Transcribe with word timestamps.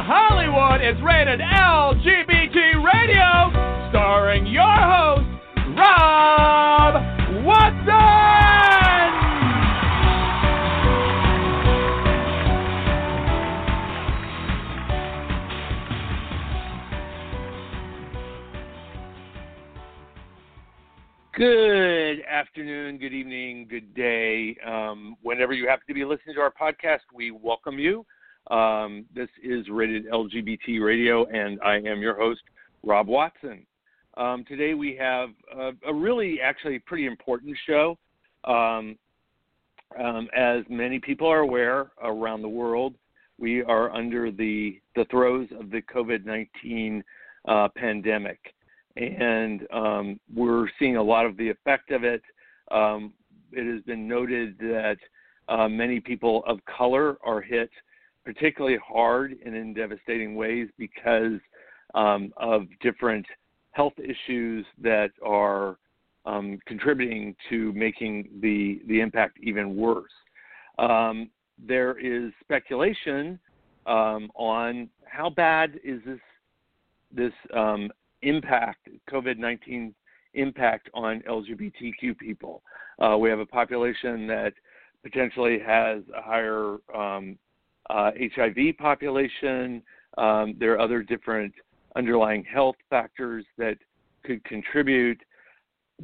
Hollywood 0.00 0.80
is 0.80 1.02
rated 1.02 1.40
LGBT 1.40 2.84
Radio, 2.84 3.90
starring 3.90 4.46
your 4.46 4.62
host, 4.62 5.26
Rob 5.76 6.94
Watson! 7.44 7.98
Good 21.34 22.22
afternoon, 22.28 22.98
good 22.98 23.12
evening, 23.12 23.66
good 23.68 23.94
day. 23.94 24.56
Um, 24.64 25.16
whenever 25.22 25.52
you 25.54 25.66
happen 25.66 25.84
to 25.88 25.94
be 25.94 26.04
listening 26.04 26.36
to 26.36 26.40
our 26.40 26.52
podcast, 26.52 27.00
we 27.12 27.32
welcome 27.32 27.80
you. 27.80 28.06
Um, 28.50 29.04
this 29.14 29.28
is 29.42 29.68
Rated 29.68 30.06
LGBT 30.10 30.82
Radio, 30.82 31.26
and 31.26 31.60
I 31.60 31.76
am 31.76 32.00
your 32.00 32.16
host, 32.16 32.40
Rob 32.82 33.06
Watson. 33.06 33.66
Um, 34.16 34.44
today 34.48 34.74
we 34.74 34.96
have 34.96 35.30
a, 35.54 35.72
a, 35.86 35.94
really, 35.94 36.40
actually, 36.40 36.78
pretty 36.78 37.06
important 37.06 37.56
show. 37.66 37.98
Um, 38.44 38.96
um 39.98 40.28
as 40.36 40.64
many 40.68 40.98
people 40.98 41.26
are 41.26 41.40
aware 41.40 41.90
around 42.02 42.42
the 42.42 42.48
world, 42.48 42.94
we 43.38 43.62
are 43.62 43.90
under 43.94 44.30
the, 44.30 44.80
the 44.96 45.04
throes 45.10 45.48
of 45.58 45.70
the 45.70 45.82
COVID 45.82 46.24
19 46.24 47.04
uh, 47.46 47.68
pandemic 47.76 48.54
and 48.98 49.66
um, 49.72 50.20
we're 50.34 50.66
seeing 50.78 50.96
a 50.96 51.02
lot 51.02 51.24
of 51.24 51.36
the 51.36 51.48
effect 51.48 51.90
of 51.90 52.04
it. 52.04 52.22
Um, 52.70 53.12
it 53.52 53.72
has 53.72 53.82
been 53.84 54.08
noted 54.08 54.58
that 54.58 54.96
uh, 55.48 55.68
many 55.68 56.00
people 56.00 56.42
of 56.46 56.58
color 56.64 57.16
are 57.24 57.40
hit 57.40 57.70
particularly 58.28 58.76
hard 58.86 59.34
and 59.42 59.56
in 59.56 59.72
devastating 59.72 60.34
ways 60.34 60.68
because 60.76 61.40
um, 61.94 62.30
of 62.36 62.66
different 62.82 63.24
health 63.70 63.94
issues 63.98 64.66
that 64.76 65.08
are 65.24 65.78
um, 66.26 66.58
contributing 66.66 67.34
to 67.48 67.72
making 67.72 68.28
the 68.42 68.82
the 68.86 69.00
impact 69.00 69.38
even 69.42 69.74
worse. 69.74 70.12
Um, 70.78 71.30
there 71.58 71.98
is 71.98 72.30
speculation 72.42 73.38
um, 73.86 74.30
on 74.34 74.90
how 75.06 75.30
bad 75.30 75.80
is 75.82 76.02
this 76.04 76.20
this 77.10 77.32
um, 77.56 77.90
impact, 78.20 78.90
COVID 79.10 79.38
19 79.38 79.94
impact 80.34 80.90
on 80.92 81.22
LGBTQ 81.26 82.18
people. 82.18 82.62
Uh, 82.98 83.16
we 83.16 83.30
have 83.30 83.38
a 83.38 83.46
population 83.46 84.26
that 84.26 84.52
potentially 85.02 85.58
has 85.58 86.02
a 86.14 86.20
higher 86.20 86.76
um, 86.94 87.38
uh, 87.90 88.10
HIV 88.34 88.76
population. 88.78 89.82
Um, 90.16 90.54
there 90.58 90.72
are 90.74 90.80
other 90.80 91.02
different 91.02 91.52
underlying 91.96 92.44
health 92.44 92.76
factors 92.90 93.44
that 93.56 93.76
could 94.24 94.42
contribute. 94.44 95.20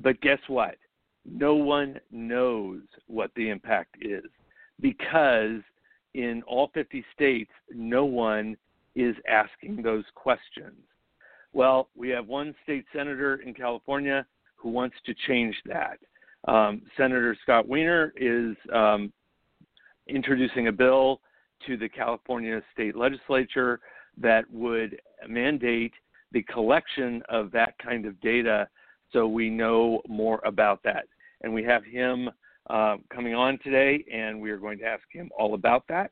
But 0.03 0.21
guess 0.21 0.39
what? 0.49 0.77
No 1.25 1.55
one 1.55 2.01
knows 2.11 2.81
what 3.07 3.31
the 3.37 3.49
impact 3.49 3.97
is 4.01 4.25
because 4.81 5.61
in 6.15 6.43
all 6.47 6.71
50 6.75 7.05
states, 7.15 7.51
no 7.71 8.05
one 8.05 8.57
is 8.95 9.17
asking 9.29 9.83
those 9.83 10.05
questions. 10.15 10.77
Well, 11.53 11.89
we 11.97 12.09
have 12.11 12.27
one 12.27 12.55
state 12.63 12.85
senator 12.95 13.37
in 13.37 13.55
California 13.55 14.27
who 14.57 14.71
wants 14.71 14.97
to 15.07 15.15
change 15.27 15.55
that. 15.67 15.99
Um, 16.47 16.83
senator 16.97 17.37
Scott 17.43 17.69
Wiener 17.69 18.13
is 18.17 18.57
um, 18.73 19.13
introducing 20.09 20.69
a 20.69 20.73
bill 20.73 21.21
to 21.67 21.77
the 21.77 21.89
California 21.89 22.61
state 22.73 22.97
legislature 22.97 23.81
that 24.21 24.45
would 24.51 25.01
mandate 25.29 25.93
the 26.33 26.43
collection 26.43 27.23
of 27.29 27.51
that 27.53 27.75
kind 27.79 28.07
of 28.07 28.21
data 28.21 28.69
so 29.13 29.27
we 29.27 29.49
know 29.51 30.03
more 30.09 30.41
about 30.45 30.83
that. 30.83 31.07
And 31.43 31.53
we 31.53 31.63
have 31.65 31.85
him 31.85 32.31
uh, 32.71 32.97
coming 33.13 33.35
on 33.35 33.59
today, 33.63 34.05
and 34.13 34.41
we 34.41 34.51
are 34.51 34.57
going 34.57 34.79
to 34.79 34.85
ask 34.85 35.03
him 35.11 35.31
all 35.39 35.55
about 35.55 35.85
that. 35.89 36.11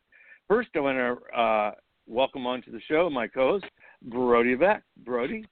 First, 0.49 0.69
I 0.77 0.81
want 0.81 0.99
to 0.99 1.39
uh, 1.39 1.71
welcome 2.07 2.47
onto 2.47 2.71
the 2.71 2.81
show 2.89 3.09
my 3.11 3.27
co 3.27 3.53
host, 3.53 3.65
Brody 4.03 4.53
Levesque. 4.53 4.83
Brody. 5.05 5.45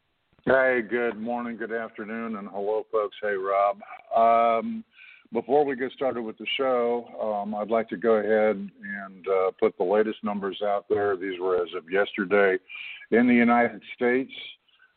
Hey, 0.46 0.80
good 0.88 1.18
morning, 1.20 1.56
good 1.56 1.72
afternoon, 1.72 2.36
and 2.36 2.48
hello, 2.48 2.86
folks. 2.90 3.16
Hey, 3.20 3.34
Rob. 3.34 3.78
Um, 4.16 4.84
before 5.32 5.64
we 5.64 5.76
get 5.76 5.92
started 5.92 6.22
with 6.22 6.36
the 6.38 6.46
show, 6.56 7.06
um, 7.22 7.54
I'd 7.54 7.70
like 7.70 7.88
to 7.90 7.96
go 7.96 8.14
ahead 8.14 8.56
and 8.56 9.28
uh, 9.28 9.52
put 9.58 9.78
the 9.78 9.84
latest 9.84 10.24
numbers 10.24 10.60
out 10.64 10.86
there. 10.88 11.16
These 11.16 11.38
were 11.40 11.62
as 11.62 11.68
of 11.76 11.88
yesterday. 11.90 12.58
In 13.12 13.28
the 13.28 13.34
United 13.34 13.80
States, 13.94 14.32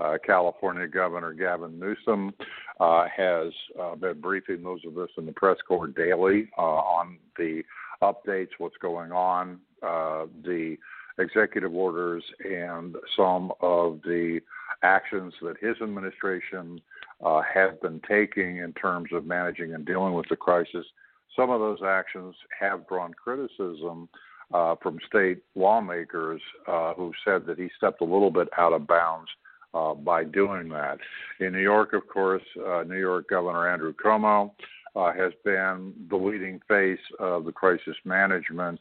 Uh, 0.00 0.16
California 0.24 0.86
Governor 0.86 1.32
Gavin 1.32 1.78
Newsom 1.78 2.32
uh, 2.80 3.06
has 3.14 3.52
uh, 3.80 3.96
been 3.96 4.20
briefing 4.20 4.62
those 4.62 4.80
of 4.86 4.96
us 4.96 5.10
in 5.18 5.26
the 5.26 5.32
press 5.32 5.58
corps 5.66 5.88
daily 5.88 6.48
on 6.56 7.18
the 7.36 7.62
updates, 8.02 8.50
what's 8.58 8.76
going 8.80 9.10
on, 9.12 9.58
the 9.82 10.76
executive 11.18 11.74
orders, 11.74 12.24
and 12.44 12.96
some 13.16 13.52
of 13.60 14.00
the 14.02 14.40
actions 14.82 15.34
that 15.42 15.56
his 15.60 15.76
administration 15.82 16.80
uh, 17.24 17.40
have 17.42 17.80
been 17.80 18.00
taking 18.08 18.58
in 18.58 18.72
terms 18.74 19.10
of 19.12 19.26
managing 19.26 19.74
and 19.74 19.84
dealing 19.84 20.14
with 20.14 20.26
the 20.28 20.36
crisis. 20.36 20.86
Some 21.34 21.50
of 21.50 21.60
those 21.60 21.80
actions 21.84 22.34
have 22.58 22.86
drawn 22.88 23.12
criticism 23.14 24.08
uh, 24.52 24.76
from 24.82 24.98
state 25.06 25.42
lawmakers 25.54 26.40
uh, 26.66 26.94
who 26.94 27.12
said 27.24 27.46
that 27.46 27.58
he 27.58 27.68
stepped 27.76 28.00
a 28.00 28.04
little 28.04 28.30
bit 28.30 28.48
out 28.56 28.72
of 28.72 28.86
bounds 28.86 29.28
uh, 29.74 29.94
by 29.94 30.24
doing 30.24 30.68
that. 30.70 30.98
In 31.40 31.52
New 31.52 31.60
York, 31.60 31.92
of 31.92 32.08
course, 32.08 32.42
uh, 32.66 32.82
New 32.84 32.98
York 32.98 33.28
Governor 33.28 33.68
Andrew 33.68 33.92
Cuomo 33.92 34.52
uh, 34.96 35.12
has 35.12 35.32
been 35.44 35.92
the 36.08 36.16
leading 36.16 36.60
face 36.66 36.98
of 37.18 37.44
the 37.44 37.52
crisis 37.52 37.96
management. 38.04 38.80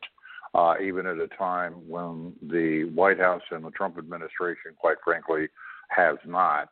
Uh, 0.56 0.76
even 0.82 1.06
at 1.06 1.18
a 1.18 1.28
time 1.38 1.74
when 1.88 2.34
the 2.42 2.90
White 2.96 3.20
House 3.20 3.42
and 3.52 3.64
the 3.64 3.72
Trump 3.72 3.98
administration, 3.98 4.72
quite 4.78 4.98
frankly, 5.04 5.48
has 5.90 6.16
not. 6.26 6.70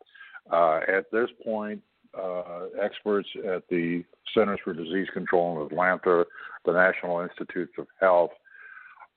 Uh, 0.52 0.80
at 0.88 1.12
this 1.12 1.30
point, 1.44 1.82
uh, 2.18 2.68
experts 2.82 3.28
at 3.46 3.64
the 3.70 4.04
Centers 4.34 4.60
for 4.64 4.74
Disease 4.74 5.08
Control 5.14 5.60
in 5.60 5.66
Atlanta, 5.68 6.26
the 6.66 6.72
National 6.72 7.20
Institutes 7.20 7.74
of 7.78 7.88
Health, 8.00 8.32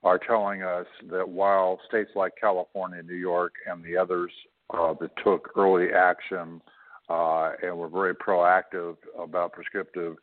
are 0.03 0.19
telling 0.19 0.63
us 0.63 0.87
that 1.11 1.29
while 1.29 1.81
states 1.89 2.11
like 2.15 2.33
California, 2.41 3.03
New 3.03 3.15
York, 3.15 3.55
and 3.67 3.83
the 3.85 3.97
others 3.97 4.31
uh, 4.71 4.95
that 5.01 5.11
took 5.25 5.51
early 5.57 5.89
action 5.93 6.61
uh, 7.09 7.53
and 7.63 7.77
were 7.77 7.89
very 7.89 8.15
proactive 8.15 8.97
about 9.19 9.53
prescriptive 9.53 10.17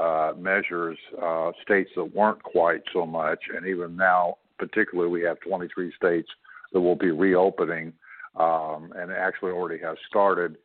uh, 0.00 0.32
measures, 0.38 0.98
uh, 1.22 1.52
states 1.62 1.90
that 1.94 2.14
weren't 2.14 2.42
quite 2.42 2.82
so 2.92 3.04
much, 3.04 3.40
and 3.54 3.66
even 3.66 3.96
now, 3.96 4.38
particularly, 4.58 5.10
we 5.10 5.22
have 5.22 5.38
23 5.40 5.92
states 5.94 6.28
that 6.72 6.80
will 6.80 6.96
be 6.96 7.10
reopening 7.10 7.92
um, 8.36 8.92
and 8.96 9.12
actually 9.12 9.50
already 9.50 9.82
has 9.82 9.96
started. 10.08 10.56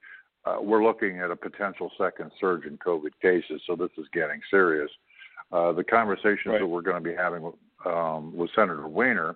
Uh, 0.45 0.57
we're 0.61 0.83
looking 0.83 1.19
at 1.19 1.31
a 1.31 1.35
potential 1.35 1.91
second 1.97 2.31
surge 2.39 2.65
in 2.65 2.77
COVID 2.77 3.11
cases, 3.21 3.61
so 3.67 3.75
this 3.75 3.89
is 3.97 4.05
getting 4.13 4.39
serious. 4.49 4.89
Uh, 5.51 5.71
the 5.73 5.83
conversations 5.83 6.45
right. 6.45 6.59
that 6.59 6.67
we're 6.67 6.81
going 6.81 7.03
to 7.03 7.09
be 7.09 7.15
having 7.15 7.41
with, 7.41 7.55
um, 7.85 8.35
with 8.35 8.49
Senator 8.55 8.87
Wiener 8.87 9.35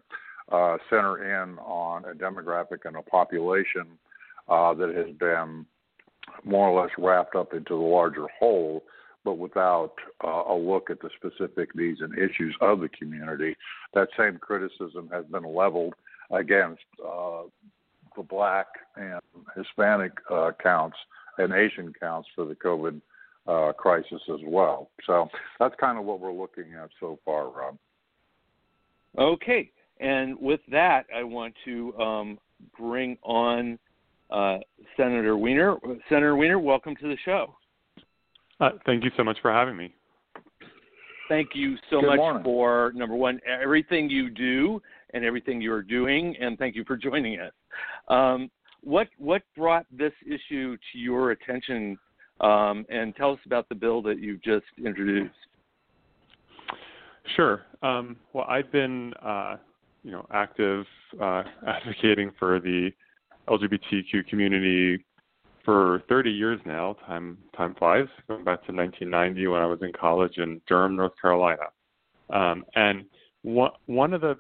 uh, 0.52 0.78
center 0.90 1.44
in 1.44 1.58
on 1.60 2.06
a 2.06 2.14
demographic 2.14 2.86
and 2.86 2.96
a 2.96 3.02
population 3.02 3.86
uh, 4.48 4.74
that 4.74 4.96
has 4.96 5.16
been 5.18 5.66
more 6.44 6.70
or 6.70 6.82
less 6.82 6.92
wrapped 6.98 7.36
up 7.36 7.54
into 7.54 7.76
the 7.76 7.76
larger 7.76 8.28
whole, 8.40 8.84
but 9.24 9.38
without 9.38 9.94
uh, 10.24 10.44
a 10.48 10.56
look 10.56 10.90
at 10.90 11.00
the 11.02 11.10
specific 11.18 11.76
needs 11.76 12.02
and 12.02 12.18
issues 12.18 12.56
of 12.62 12.80
the 12.80 12.90
community. 12.90 13.56
That 13.94 14.10
same 14.18 14.38
criticism 14.38 15.10
has 15.12 15.26
been 15.26 15.44
leveled 15.44 15.94
against 16.32 16.82
uh, 17.06 17.44
the 18.16 18.24
black 18.24 18.68
and 18.96 19.20
Hispanic 19.56 20.14
uh, 20.32 20.52
counts 20.62 20.98
and 21.38 21.54
Asian 21.54 21.94
counts 22.00 22.28
for 22.36 22.46
the 22.46 22.56
COVID 22.56 23.02
uh, 23.48 23.74
crisis 23.74 24.22
as 24.32 24.40
well. 24.46 24.90
So 25.06 25.28
that's 25.60 25.76
kind 25.80 25.98
of 25.98 26.06
what 26.06 26.20
we're 26.20 26.34
looking 26.34 26.74
at 26.82 26.90
so 27.00 27.20
far, 27.26 27.50
Rob. 27.50 27.78
Okay, 29.18 29.72
and 30.00 30.40
with 30.40 30.60
that, 30.72 31.06
I 31.16 31.24
want 31.24 31.56
to 31.66 31.98
um, 31.98 32.40
bring 32.78 33.18
on 33.24 33.80
uh, 34.30 34.60
Senator 34.96 35.36
Wiener. 35.36 35.78
Senator 36.08 36.36
Wiener, 36.36 36.60
welcome 36.60 36.96
to 36.98 37.08
the 37.08 37.18
show. 37.26 37.56
Uh, 38.60 38.72
thank 38.86 39.04
you 39.04 39.12
so 39.16 39.24
much 39.24 39.38
for 39.42 39.52
having 39.52 39.78
me. 39.78 39.94
Thank 41.30 41.50
you 41.54 41.76
so 41.90 42.02
Good 42.02 42.08
much 42.08 42.18
morning. 42.18 42.44
for 42.44 42.92
number 42.96 43.16
one, 43.16 43.40
everything 43.48 44.10
you 44.10 44.30
do 44.30 44.82
and 45.14 45.24
everything 45.24 45.62
you're 45.62 45.84
doing, 45.84 46.36
and 46.40 46.58
thank 46.58 46.76
you 46.76 46.84
for 46.86 46.98
joining 46.98 47.40
us. 47.40 47.54
Um, 48.08 48.50
what 48.82 49.08
what 49.18 49.44
brought 49.56 49.86
this 49.92 50.14
issue 50.26 50.76
to 50.76 50.98
your 50.98 51.32
attention, 51.32 51.98
um, 52.42 52.86
and 52.90 53.16
tell 53.16 53.32
us 53.34 53.40
about 53.46 53.70
the 53.70 53.76
bill 53.76 54.02
that 54.04 54.20
you've 54.20 54.42
just 54.42 54.66
introduced. 54.84 55.36
Sure. 57.36 57.62
Um, 57.84 58.18
well, 58.34 58.46
I've 58.50 58.72
been, 58.72 59.14
uh, 59.22 59.58
you 60.04 60.12
know, 60.12 60.26
active 60.32 60.86
uh, 61.22 61.44
advocating 61.68 62.32
for 62.40 62.60
the 62.60 62.90
LGBTQ 63.48 64.28
community 64.28 65.06
for 65.66 66.04
30 66.10 66.32
years 66.32 66.60
now. 66.66 66.96
Time 67.06 67.38
time 67.56 67.76
flies. 67.76 68.08
Going 68.28 68.44
back 68.44 68.66
to 68.66 68.74
1990 68.74 69.48
when 69.48 69.62
I 69.62 69.66
was 69.66 69.80
in 69.82 69.92
college 69.94 70.38
in 70.38 70.62
Durham, 70.68 70.96
North 70.96 71.14
Carolina. 71.22 71.64
Um, 72.30 72.66
and 72.76 73.06
one 73.44 73.72
one 73.86 74.14
of 74.14 74.22
the 74.22 74.36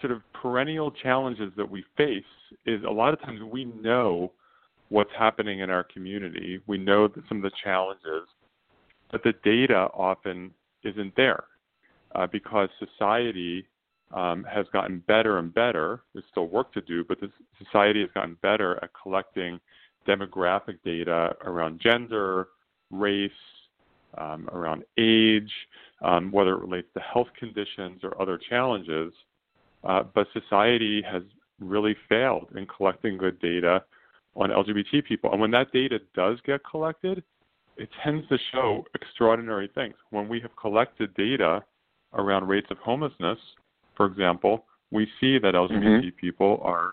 sort 0.00 0.12
of 0.12 0.22
perennial 0.32 0.90
challenges 0.90 1.52
that 1.56 1.68
we 1.68 1.84
face 1.96 2.24
is 2.66 2.82
a 2.84 2.90
lot 2.90 3.12
of 3.12 3.20
times 3.20 3.40
we 3.42 3.66
know 3.66 4.32
what's 4.88 5.10
happening 5.18 5.60
in 5.60 5.70
our 5.70 5.84
community. 5.84 6.60
We 6.66 6.78
know 6.78 7.08
that 7.08 7.22
some 7.28 7.38
of 7.38 7.42
the 7.42 7.56
challenges, 7.62 8.26
but 9.12 9.22
the 9.22 9.34
data 9.44 9.88
often 9.92 10.52
isn't 10.84 11.14
there 11.16 11.44
uh, 12.14 12.26
because 12.26 12.68
society 12.78 13.66
um, 14.12 14.44
has 14.44 14.66
gotten 14.72 15.04
better 15.06 15.38
and 15.38 15.52
better. 15.52 16.00
There's 16.14 16.24
still 16.30 16.48
work 16.48 16.72
to 16.72 16.80
do, 16.80 17.04
but 17.04 17.18
society 17.62 18.00
has 18.00 18.10
gotten 18.14 18.38
better 18.40 18.82
at 18.82 18.90
collecting 19.00 19.60
demographic 20.08 20.78
data 20.84 21.34
around 21.44 21.80
gender, 21.80 22.48
race, 22.90 23.30
um, 24.16 24.48
around 24.52 24.82
age, 24.98 25.50
um, 26.02 26.32
whether 26.32 26.54
it 26.54 26.60
relates 26.60 26.88
to 26.94 27.00
health 27.00 27.28
conditions 27.38 28.00
or 28.02 28.20
other 28.20 28.38
challenges. 28.48 29.12
Uh, 29.84 30.02
but 30.14 30.26
society 30.32 31.02
has 31.02 31.22
really 31.60 31.96
failed 32.08 32.48
in 32.56 32.66
collecting 32.66 33.16
good 33.18 33.38
data 33.40 33.82
on 34.34 34.50
LGBT 34.50 35.04
people. 35.04 35.30
And 35.32 35.40
when 35.40 35.50
that 35.52 35.72
data 35.72 35.98
does 36.14 36.38
get 36.46 36.60
collected, 36.68 37.22
it 37.76 37.88
tends 38.02 38.26
to 38.28 38.38
show 38.52 38.84
extraordinary 38.94 39.70
things. 39.74 39.94
When 40.10 40.28
we 40.28 40.40
have 40.40 40.50
collected 40.56 41.14
data 41.14 41.62
around 42.14 42.48
rates 42.48 42.68
of 42.70 42.78
homelessness, 42.78 43.38
for 43.96 44.06
example, 44.06 44.64
we 44.90 45.06
see 45.20 45.38
that 45.38 45.54
LGBT 45.54 45.82
Mm-hmm. 45.82 46.16
people 46.18 46.60
are, 46.62 46.92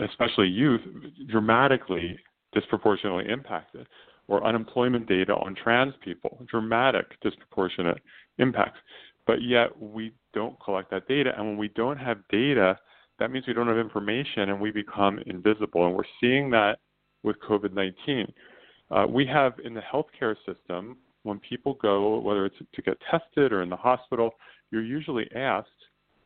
especially 0.00 0.48
youth, 0.48 0.80
dramatically 1.28 2.18
disproportionately 2.52 3.30
impacted. 3.30 3.86
Or 4.26 4.42
unemployment 4.46 5.06
data 5.06 5.34
on 5.34 5.54
trans 5.54 5.92
people, 6.02 6.38
dramatic 6.48 7.20
disproportionate 7.20 7.98
impacts. 8.38 8.78
But 9.26 9.42
yet 9.42 9.78
we 9.78 10.12
don't 10.32 10.58
collect 10.64 10.90
that 10.92 11.06
data. 11.08 11.32
And 11.36 11.46
when 11.46 11.56
we 11.58 11.68
don't 11.68 11.98
have 11.98 12.26
data, 12.30 12.78
that 13.18 13.30
means 13.30 13.46
we 13.46 13.52
don't 13.52 13.68
have 13.68 13.76
information 13.76 14.48
and 14.48 14.58
we 14.58 14.70
become 14.70 15.18
invisible. 15.26 15.86
And 15.86 15.94
we're 15.94 16.04
seeing 16.22 16.48
that 16.50 16.78
with 17.22 17.36
COVID 17.46 17.74
19. 17.74 18.32
Uh, 18.90 19.06
we 19.08 19.26
have 19.26 19.54
in 19.62 19.74
the 19.74 19.82
healthcare 19.82 20.36
system, 20.46 20.96
when 21.22 21.38
people 21.40 21.74
go, 21.80 22.18
whether 22.20 22.46
it's 22.46 22.56
to 22.74 22.82
get 22.82 22.96
tested 23.10 23.52
or 23.52 23.62
in 23.62 23.70
the 23.70 23.76
hospital, 23.76 24.30
you're 24.70 24.84
usually 24.84 25.28
asked 25.34 25.68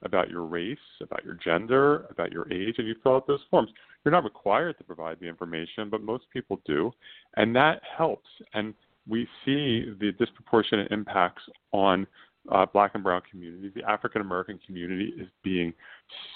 about 0.02 0.30
your 0.30 0.44
race, 0.44 0.78
about 1.00 1.24
your 1.24 1.34
gender, 1.34 2.06
about 2.10 2.32
your 2.32 2.50
age, 2.52 2.76
and 2.78 2.86
you 2.86 2.94
fill 3.02 3.16
out 3.16 3.26
those 3.26 3.40
forms. 3.50 3.70
You're 4.04 4.12
not 4.12 4.24
required 4.24 4.78
to 4.78 4.84
provide 4.84 5.18
the 5.20 5.26
information, 5.26 5.90
but 5.90 6.02
most 6.02 6.24
people 6.32 6.60
do, 6.64 6.92
and 7.36 7.54
that 7.56 7.82
helps. 7.96 8.28
And 8.54 8.74
we 9.08 9.26
see 9.44 9.92
the 10.00 10.12
disproportionate 10.18 10.92
impacts 10.92 11.42
on 11.72 12.06
uh, 12.50 12.66
Black 12.72 12.92
and 12.94 13.02
Brown 13.02 13.22
communities. 13.30 13.72
The 13.74 13.88
African 13.88 14.20
American 14.20 14.58
community 14.64 15.12
is 15.18 15.28
being 15.42 15.72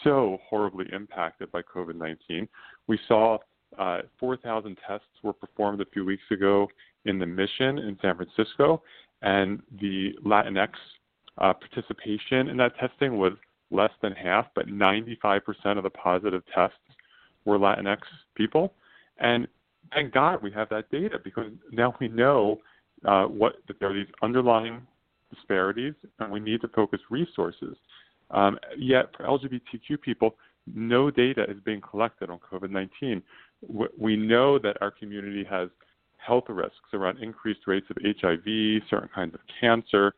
so 0.02 0.38
horribly 0.48 0.86
impacted 0.92 1.50
by 1.52 1.62
COVID 1.62 1.94
19. 1.94 2.48
We 2.86 2.98
saw 3.08 3.38
uh, 3.78 4.00
4,000 4.18 4.76
tests 4.86 5.06
were 5.22 5.32
performed 5.32 5.80
a 5.80 5.86
few 5.86 6.04
weeks 6.04 6.24
ago 6.30 6.68
in 7.04 7.18
the 7.18 7.26
Mission 7.26 7.78
in 7.78 7.98
San 8.02 8.16
Francisco, 8.16 8.82
and 9.22 9.62
the 9.80 10.12
Latinx 10.24 10.70
uh, 11.38 11.52
participation 11.54 12.48
in 12.48 12.56
that 12.58 12.76
testing 12.78 13.18
was 13.18 13.32
less 13.72 13.90
than 14.02 14.12
half, 14.12 14.46
but 14.54 14.68
95% 14.68 15.40
of 15.76 15.82
the 15.82 15.90
positive 15.90 16.42
tests 16.54 16.76
were 17.44 17.58
Latinx 17.58 17.98
people. 18.34 18.74
And 19.18 19.48
thank 19.92 20.12
God 20.12 20.42
we 20.42 20.50
have 20.52 20.68
that 20.70 20.90
data 20.90 21.18
because 21.22 21.50
now 21.70 21.94
we 22.00 22.08
know 22.08 22.60
uh, 23.04 23.24
what 23.24 23.56
that 23.66 23.80
there 23.80 23.90
are 23.90 23.94
these 23.94 24.12
underlying 24.22 24.80
disparities, 25.34 25.94
and 26.18 26.30
we 26.30 26.40
need 26.40 26.60
to 26.60 26.68
focus 26.68 27.00
resources. 27.10 27.76
Um, 28.30 28.58
yet 28.78 29.06
for 29.16 29.24
LGBTQ 29.24 30.00
people, 30.00 30.36
no 30.72 31.10
data 31.10 31.44
is 31.48 31.56
being 31.64 31.80
collected 31.80 32.30
on 32.30 32.38
COVID 32.38 32.70
19. 32.70 33.22
We 33.98 34.16
know 34.16 34.58
that 34.58 34.76
our 34.80 34.90
community 34.90 35.44
has 35.48 35.68
health 36.24 36.44
risks 36.48 36.76
around 36.92 37.18
increased 37.18 37.60
rates 37.66 37.86
of 37.90 37.96
HIV, 38.02 38.82
certain 38.88 39.08
kinds 39.14 39.34
of 39.34 39.40
cancer, 39.60 40.14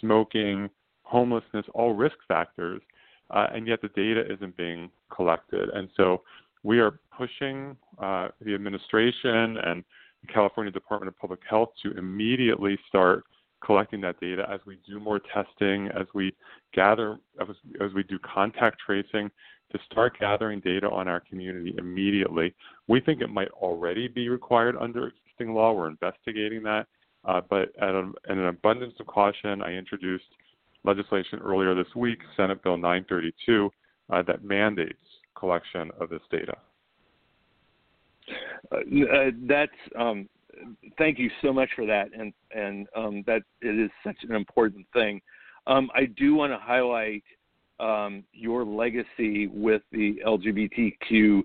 smoking, 0.00 0.68
homelessness, 1.02 1.64
all 1.74 1.94
risk 1.94 2.16
factors, 2.26 2.82
uh, 3.34 3.48
and 3.52 3.66
yet 3.66 3.82
the 3.82 3.88
data 3.88 4.22
isn't 4.32 4.56
being 4.56 4.90
collected. 5.14 5.68
And 5.70 5.88
so 5.96 6.22
we 6.62 6.78
are 6.78 7.00
pushing 7.16 7.76
uh, 8.00 8.28
the 8.40 8.54
administration 8.54 9.58
and 9.58 9.84
the 10.22 10.32
California 10.32 10.72
Department 10.72 11.08
of 11.08 11.18
Public 11.18 11.40
Health 11.48 11.70
to 11.82 11.98
immediately 11.98 12.78
start 12.88 13.24
collecting 13.62 14.00
that 14.02 14.20
data 14.20 14.46
as 14.50 14.60
we 14.66 14.78
do 14.86 15.00
more 15.00 15.20
testing, 15.32 15.88
as 15.88 16.06
we 16.14 16.32
gather, 16.72 17.18
as, 17.40 17.48
as 17.84 17.92
we 17.92 18.02
do 18.04 18.18
contact 18.20 18.78
tracing, 18.84 19.30
to 19.72 19.78
start 19.90 20.18
gathering 20.20 20.60
data 20.60 20.88
on 20.88 21.08
our 21.08 21.20
community 21.20 21.74
immediately. 21.78 22.54
We 22.86 23.00
think 23.00 23.20
it 23.20 23.30
might 23.30 23.48
already 23.48 24.06
be 24.06 24.28
required 24.28 24.76
under 24.78 25.08
existing 25.08 25.54
law. 25.54 25.72
We're 25.72 25.88
investigating 25.88 26.62
that. 26.64 26.86
Uh, 27.24 27.40
but 27.48 27.72
at 27.80 27.94
in 27.94 28.12
an 28.38 28.46
abundance 28.46 28.94
of 29.00 29.06
caution, 29.06 29.62
I 29.62 29.72
introduced 29.72 30.24
legislation 30.84 31.40
earlier 31.40 31.74
this 31.74 31.92
week, 31.94 32.18
Senate 32.36 32.62
Bill 32.62 32.76
932, 32.76 33.70
uh, 34.10 34.22
that 34.22 34.44
mandates 34.44 34.98
collection 35.36 35.90
of 36.00 36.08
this 36.10 36.20
data. 36.30 36.56
Uh, 38.72 38.76
uh, 38.76 39.30
that's 39.46 39.72
um, 39.98 40.28
thank 40.98 41.18
you 41.18 41.30
so 41.42 41.52
much 41.52 41.68
for 41.76 41.86
that, 41.86 42.08
and 42.18 42.32
and 42.54 42.86
um, 42.96 43.22
that 43.26 43.42
it 43.60 43.78
is 43.78 43.90
such 44.02 44.16
an 44.22 44.34
important 44.34 44.86
thing. 44.92 45.20
Um, 45.66 45.90
I 45.94 46.06
do 46.06 46.34
want 46.34 46.52
to 46.52 46.58
highlight 46.58 47.24
um, 47.80 48.24
your 48.32 48.64
legacy 48.64 49.48
with 49.48 49.82
the 49.92 50.20
LGBTQ 50.26 51.42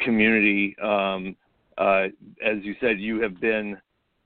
community. 0.00 0.76
Um, 0.82 1.36
uh, 1.76 2.06
as 2.44 2.62
you 2.62 2.74
said, 2.80 2.98
you 2.98 3.20
have 3.20 3.40
been, 3.40 3.76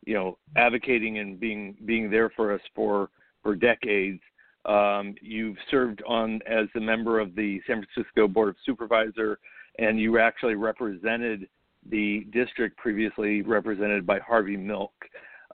you 0.07 0.15
know, 0.15 0.39
advocating 0.57 1.19
and 1.19 1.39
being 1.39 1.77
being 1.85 2.11
there 2.11 2.31
for 2.31 2.53
us 2.53 2.61
for 2.75 3.11
for 3.43 3.55
decades. 3.55 4.21
Um, 4.65 5.15
you've 5.21 5.57
served 5.71 6.03
on 6.07 6.41
as 6.47 6.67
a 6.77 6.81
member 6.81 7.19
of 7.19 7.35
the 7.35 7.61
San 7.67 7.85
Francisco 7.85 8.29
Board 8.29 8.51
of 8.51 8.57
Supervisor, 8.65 9.39
and 9.79 9.99
you 9.99 10.19
actually 10.19 10.55
represented 10.55 11.49
the 11.91 12.27
district 12.33 12.77
previously 12.77 13.43
represented 13.43 14.07
by 14.07 14.21
Harvey 14.21 14.57
Milk, 14.57 14.93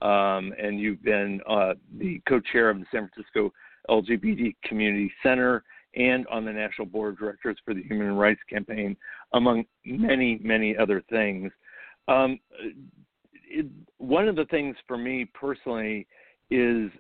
um, 0.03 0.53
and 0.61 0.79
you've 0.79 1.03
been 1.03 1.41
uh, 1.49 1.75
the 1.99 2.21
co-chair 2.29 2.69
of 2.69 2.79
the 2.79 2.87
San 2.93 3.09
Francisco 3.09 3.53
LGBT 3.89 4.55
Community 4.63 5.11
Center 5.23 5.65
and 5.95 6.27
on 6.29 6.45
the 6.45 6.53
National 6.53 6.87
Board 6.87 7.15
of 7.15 7.19
Directors 7.19 7.57
for 7.65 7.75
the 7.75 7.83
Human 7.83 8.15
Rights 8.15 8.41
Campaign, 8.49 8.97
among 9.33 9.65
many, 9.85 10.39
many 10.43 10.77
other 10.77 11.03
things. 11.09 11.51
Um, 12.09 12.39
it, 13.33 13.67
one 13.97 14.29
of 14.29 14.37
the 14.37 14.45
things 14.47 14.77
for 14.87 14.99
me 14.99 15.25
personally 15.35 16.07
is 16.51 16.91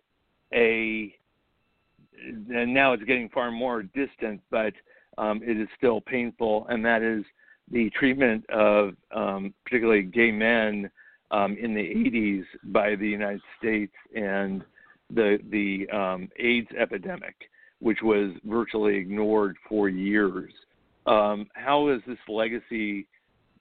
a, 0.55 1.15
and 2.27 2.73
now 2.73 2.93
it's 2.93 3.05
getting 3.05 3.29
far 3.29 3.51
more 3.51 3.83
distant, 3.83 4.41
but 4.51 4.73
um, 5.17 5.41
it 5.43 5.59
is 5.59 5.69
still 5.77 6.01
painful, 6.01 6.67
and 6.69 6.85
that 6.85 7.03
is 7.03 7.25
the 7.71 7.91
treatment 7.91 8.49
of 8.51 8.95
um, 9.15 9.53
particularly 9.65 10.03
gay 10.03 10.31
men 10.31 10.91
um, 11.31 11.57
in 11.61 11.75
the 11.75 11.81
80s 11.81 12.45
by 12.73 12.95
the 12.97 13.07
United 13.07 13.43
States 13.59 13.93
and 14.15 14.65
the 15.11 15.39
the 15.51 15.89
um, 15.97 16.29
AIDS 16.39 16.69
epidemic, 16.79 17.35
which 17.81 17.99
was 18.03 18.31
virtually 18.45 18.97
ignored 18.97 19.57
for 19.69 19.89
years. 19.89 20.53
Um, 21.07 21.47
how 21.55 21.89
is 21.89 22.01
this 22.07 22.19
legacy 22.29 23.07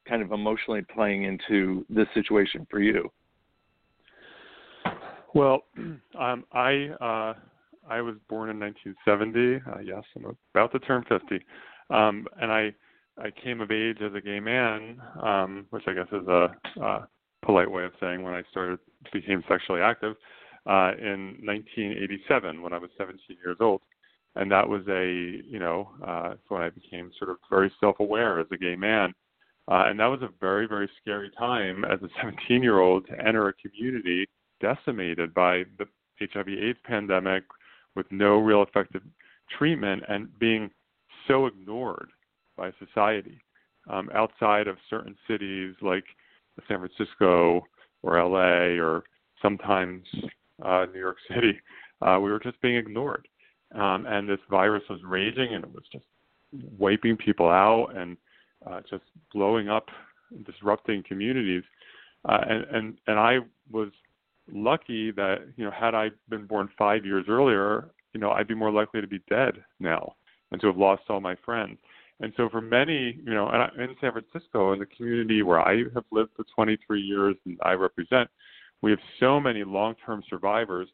kind 0.08 0.22
of 0.22 0.32
emotionally 0.32 0.82
playing 0.82 1.24
into 1.24 1.86
this 1.90 2.08
situation 2.14 2.68
for 2.70 2.80
you? 2.80 3.10
Well, 5.34 5.64
um, 6.20 6.44
I 6.52 6.90
uh, 7.02 7.34
I 7.90 8.02
was 8.02 8.16
born 8.30 8.50
in 8.50 8.60
1970. 8.60 9.72
Uh, 9.72 9.80
yes, 9.80 10.04
I'm 10.16 10.36
about 10.54 10.72
to 10.74 10.80
turn 10.80 11.04
50, 11.08 11.40
um, 11.90 12.28
and 12.42 12.52
I 12.52 12.74
I 13.20 13.32
came 13.32 13.62
of 13.62 13.72
age 13.72 13.98
as 14.02 14.14
a 14.14 14.22
gay 14.22 14.40
man, 14.40 15.02
um, 15.24 15.66
which 15.72 15.84
I 15.88 15.94
guess 15.94 16.08
is 16.12 16.28
a, 16.28 16.50
a 16.82 17.08
polite 17.44 17.70
way 17.70 17.84
of 17.84 17.94
saying 18.00 18.22
when 18.22 18.34
I 18.34 18.44
started 18.52 18.80
became 19.12 19.44
sexually 19.50 19.82
active 19.82 20.16
uh, 20.68 20.92
in 21.00 21.40
1987 21.44 22.62
when 22.62 22.74
I 22.74 22.78
was 22.78 22.92
17 22.98 23.20
years 23.44 23.58
old, 23.60 23.82
and 24.36 24.52
that 24.52 24.68
was 24.68 24.82
a 24.88 25.42
you 25.48 25.60
know 25.60 25.90
uh, 26.06 26.34
when 26.50 26.62
I 26.62 26.70
became 26.70 27.12
sort 27.18 27.32
of 27.32 27.38
very 27.50 27.72
self-aware 27.80 28.40
as 28.40 28.48
a 28.52 28.58
gay 28.58 28.76
man, 28.76 29.14
uh, 29.68 29.86
and 29.88 30.00
that 30.00 30.08
was 30.08 30.22
a 30.22 30.30
very 30.40 30.68
very 30.68 30.90
scary 31.02 31.32
time 31.38 31.86
as 31.86 32.00
a 32.04 32.10
17 32.22 32.62
year 32.62 32.80
old 32.80 33.08
to 33.08 33.20
enter 33.26 33.48
a 33.48 33.54
community 33.54 34.28
decimated 34.60 35.34
by 35.34 35.64
the 35.78 35.86
HIV/AIDS 36.20 36.80
pandemic 36.84 37.44
with 37.98 38.10
no 38.12 38.38
real 38.38 38.64
effective 38.64 39.02
treatment 39.58 40.04
and 40.08 40.28
being 40.40 40.70
so 41.28 41.48
ignored 41.48 42.10
by 42.56 42.72
society. 42.80 43.42
Um, 43.90 44.10
outside 44.14 44.68
of 44.68 44.78
certain 44.90 45.16
cities 45.28 45.74
like 45.82 46.04
San 46.68 46.80
Francisco 46.80 47.66
or 48.04 48.22
LA 48.22 48.82
or 48.82 49.04
sometimes 49.42 50.06
uh, 50.64 50.86
New 50.94 51.00
York 51.00 51.18
City, 51.34 51.60
uh, 52.02 52.20
we 52.22 52.32
were 52.32 52.40
just 52.40 52.62
being 52.62 52.76
ignored. 52.76 53.28
Um, 53.76 54.06
and 54.08 54.30
this 54.30 54.40
virus 54.50 54.84
was 54.90 55.00
raging 55.04 55.54
and 55.54 55.64
it 55.64 55.74
was 55.74 55.84
just 55.92 56.06
wiping 56.78 57.18
people 57.18 57.50
out 57.50 57.90
and 57.96 58.16
uh, 58.66 58.82
just 58.90 59.04
blowing 59.34 59.70
up, 59.70 59.88
disrupting 60.46 61.04
communities. 61.08 61.64
Uh, 62.28 62.40
and, 62.48 62.64
and, 62.66 62.98
and 63.08 63.20
I 63.20 63.40
was 63.72 63.90
lucky 64.52 65.12
that 65.12 65.40
you 65.56 65.66
know 65.66 65.72
had 65.72 65.96
I 65.96 66.10
been 66.30 66.46
born 66.46 66.70
five 66.78 67.06
years 67.06 67.26
earlier, 67.28 67.90
you 68.14 68.20
know 68.20 68.32
I'd 68.32 68.48
be 68.48 68.56
more 68.56 68.72
likely 68.72 69.02
to 69.02 69.08
be 69.08 69.22
dead 69.30 69.64
now 69.80 70.16
and 70.52 70.62
to 70.62 70.68
have 70.68 70.78
lost 70.78 71.04
all 71.10 71.20
my 71.20 71.36
friends. 71.46 71.78
And 72.20 72.34
so 72.36 72.50
for 72.50 72.62
many, 72.62 73.20
you 73.24 73.34
know, 73.34 73.50
in 73.78 73.96
San 74.02 74.12
Francisco, 74.12 74.74
in 74.74 74.80
the 74.80 74.88
community 74.88 75.44
where 75.44 75.60
I 75.60 75.84
have 75.94 76.06
lived 76.12 76.32
for 76.36 76.46
23 76.56 77.00
years 77.00 77.36
and 77.46 77.60
I 77.62 77.74
represent, 77.74 78.28
we 78.82 78.90
have 78.92 79.00
so 79.20 79.40
many 79.40 79.64
long-term 79.64 80.24
survivors, 80.28 80.88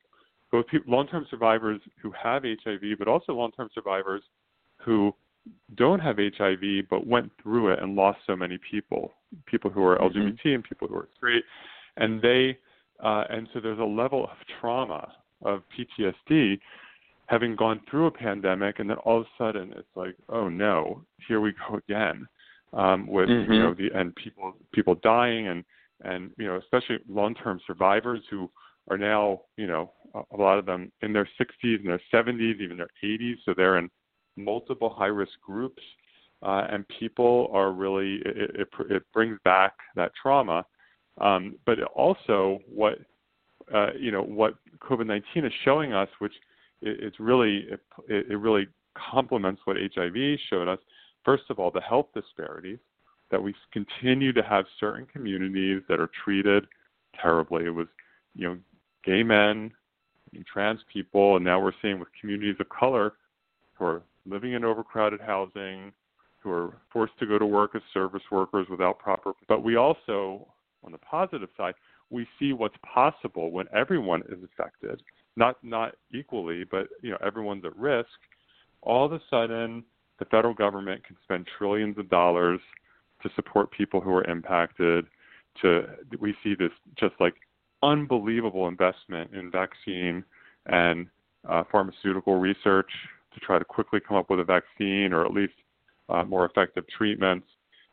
both 0.52 0.66
long-term 0.86 1.28
survivors 1.30 1.80
who 2.02 2.12
have 2.12 2.44
HIV, 2.44 2.98
but 3.00 3.08
also 3.08 3.34
long-term 3.34 3.70
survivors 3.74 4.22
who 4.84 5.14
don't 5.76 6.00
have 6.00 6.18
HIV 6.18 6.88
but 6.90 7.08
went 7.08 7.32
through 7.42 7.70
it 7.70 7.80
and 7.82 7.96
lost 7.96 8.20
so 8.28 8.36
many 8.36 8.60
people, 8.70 9.14
people 9.46 9.70
who 9.72 9.84
are 9.84 9.98
LGBT 10.00 10.24
mm-hmm. 10.24 10.50
and 10.50 10.64
people 10.64 10.88
who 10.88 10.96
are 10.96 11.10
straight, 11.16 11.44
and 11.98 12.22
they 12.22 12.58
uh, 13.04 13.26
and 13.30 13.48
so 13.54 13.60
there's 13.60 13.80
a 13.80 13.84
level 13.84 14.24
of 14.24 14.38
trauma, 14.60 15.12
of 15.44 15.62
PTSD, 15.78 16.58
having 17.28 17.56
gone 17.56 17.82
through 17.90 18.08
a 18.08 18.12
pandemic, 18.12 18.80
and 18.80 18.90
then 18.90 18.98
all 18.98 19.20
of 19.20 19.26
a 19.26 19.44
sudden 19.44 19.74
it's 19.76 19.88
like, 19.96 20.16
oh 20.30 20.48
no, 20.48 21.02
here 21.28 21.42
we 21.42 21.54
go 21.68 21.78
again, 21.78 22.28
um, 22.72 23.06
with 23.08 23.30
mm-hmm. 23.30 23.52
you 23.52 23.60
know 23.60 23.74
the 23.74 23.90
and 23.94 24.16
people 24.16 24.54
people 24.72 24.96
dying, 25.04 25.48
and 25.48 25.66
and 26.04 26.32
you 26.38 26.46
know 26.46 26.58
especially 26.58 26.98
long-term 27.10 27.60
survivors 27.68 28.22
who 28.30 28.50
are 28.90 28.98
now 28.98 29.42
you 29.58 29.68
know 29.68 29.92
a, 30.32 30.38
lot 30.38 30.58
of 30.58 30.66
them 30.66 30.92
in 31.02 31.12
their 31.12 31.28
60s 31.40 31.80
and 31.80 31.88
their 31.88 32.02
70s, 32.14 32.62
even 32.62 32.78
their 32.78 32.90
80s, 33.04 33.36
so 33.44 33.54
they're 33.56 33.80
in 33.80 33.90
multiple 34.38 34.90
high-risk 34.90 35.34
groups, 35.46 35.82
uh, 36.44 36.68
and 36.70 36.86
people 37.00 37.50
are 37.52 37.72
really 37.72 38.22
it, 38.26 38.56
it, 38.56 38.68
it 38.90 39.04
brings 39.14 39.38
back 39.44 39.74
that 39.96 40.12
trauma 40.22 40.66
um, 41.20 41.56
but 41.66 41.82
also, 41.96 42.60
what 42.74 43.00
uh, 43.74 43.94
you 43.98 44.12
know, 44.12 44.24
what 44.24 44.56
COVID-19 44.82 45.22
is 45.46 45.54
showing 45.64 45.94
us, 45.94 46.10
which 46.20 46.34
it, 46.82 46.98
it's 47.02 47.20
really 47.20 47.68
it, 47.70 47.80
it 48.30 48.38
really 48.38 48.68
complements 49.12 49.62
what 49.66 49.78
HIV 49.78 50.40
showed 50.50 50.68
us. 50.68 50.80
First 51.24 51.44
of 51.50 51.60
all, 51.60 51.72
the 51.72 51.82
health 51.82 52.08
disparities 52.14 52.80
that 53.32 53.42
we 53.42 53.56
continue 53.72 54.34
to 54.34 54.44
have 54.44 54.66
certain 54.80 55.06
communities 55.06 55.82
that 55.90 56.00
are 56.00 56.10
treated 56.24 56.66
terribly. 57.20 57.66
It 57.66 57.70
was, 57.70 57.88
you 58.36 58.48
know, 58.48 58.58
gay 59.04 59.24
men, 59.24 59.72
and 60.36 60.46
trans 60.46 60.80
people, 60.92 61.36
and 61.36 61.46
now 61.46 61.60
we're 61.60 61.74
seeing 61.82 62.00
with 62.00 62.10
communities 62.20 62.56
of 62.60 62.68
color 62.70 63.14
who 63.74 63.86
are 63.86 64.02
living 64.26 64.54
in 64.54 64.64
overcrowded 64.64 65.22
housing, 65.22 65.92
who 66.40 66.52
are 66.52 66.78
forced 66.92 67.18
to 67.20 67.26
go 67.26 67.38
to 67.38 67.46
work 67.46 67.76
as 67.76 67.82
service 67.94 68.22
workers 68.32 68.68
without 68.70 69.00
proper. 69.00 69.34
But 69.48 69.64
we 69.64 69.76
also 69.76 70.48
on 70.84 70.92
the 70.92 70.98
positive 70.98 71.50
side, 71.58 71.74
we 72.10 72.28
see 72.40 72.54
what's 72.54 72.76
possible 72.84 73.52
when 73.52 73.66
everyone 73.74 74.22
is 74.30 74.38
affected, 74.44 75.02
not 75.36 75.64
not 75.64 75.96
equally, 76.14 76.64
but 76.64 76.88
you 77.02 77.12
know 77.12 77.18
everyone's 77.26 77.66
at 77.66 77.76
risk. 77.76 78.10
All 78.82 79.06
of 79.06 79.14
a 79.14 79.22
sudden, 79.30 79.84
the 80.20 80.26
federal 80.26 80.54
government 80.54 81.04
can 81.06 81.16
spend 81.24 81.48
trillions 81.58 81.98
of 81.98 82.10
dollars 82.10 82.60
to 83.24 83.30
support 83.36 83.72
people 83.72 84.02
who 84.02 84.14
are 84.14 84.26
impacted. 84.26 85.06
To 85.62 85.86
we 86.20 86.36
see 86.44 86.56
this 86.56 86.72
just 87.00 87.16
like 87.20 87.36
unbelievable 87.82 88.68
investment 88.68 89.34
in 89.34 89.52
vaccine 89.52 90.24
and 90.68 91.08
uh, 91.48 91.64
pharmaceutical 91.72 92.40
research 92.40 92.90
to 93.34 93.40
try 93.40 93.60
to 93.60 93.66
quickly 93.66 94.00
come 94.00 94.18
up 94.18 94.30
with 94.30 94.40
a 94.40 94.44
vaccine 94.44 95.12
or 95.14 95.26
at 95.26 95.34
least 95.34 95.54
uh, 96.10 96.24
more 96.24 96.46
effective 96.46 96.86
treatments. 96.88 97.48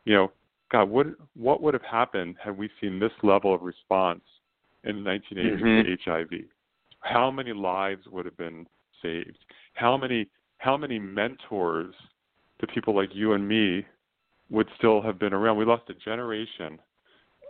You 0.04 0.14
know, 0.14 0.32
God, 0.70 0.88
what 0.88 1.06
what 1.34 1.62
would 1.62 1.74
have 1.74 1.82
happened 1.82 2.36
had 2.42 2.56
we 2.56 2.70
seen 2.80 2.98
this 2.98 3.12
level 3.22 3.54
of 3.54 3.62
response 3.62 4.22
in 4.84 5.04
1980 5.04 5.62
mm-hmm. 5.62 6.10
HIV? 6.10 6.44
How 7.00 7.30
many 7.30 7.52
lives 7.52 8.06
would 8.10 8.24
have 8.24 8.36
been 8.36 8.66
saved? 9.02 9.38
How 9.74 9.96
many 9.96 10.28
how 10.58 10.76
many 10.76 10.98
mentors 10.98 11.94
to 12.60 12.66
people 12.66 12.94
like 12.94 13.10
you 13.14 13.32
and 13.32 13.46
me 13.46 13.84
would 14.50 14.68
still 14.76 15.02
have 15.02 15.18
been 15.18 15.32
around? 15.32 15.56
We 15.56 15.64
lost 15.64 15.88
a 15.88 15.94
generation 15.94 16.78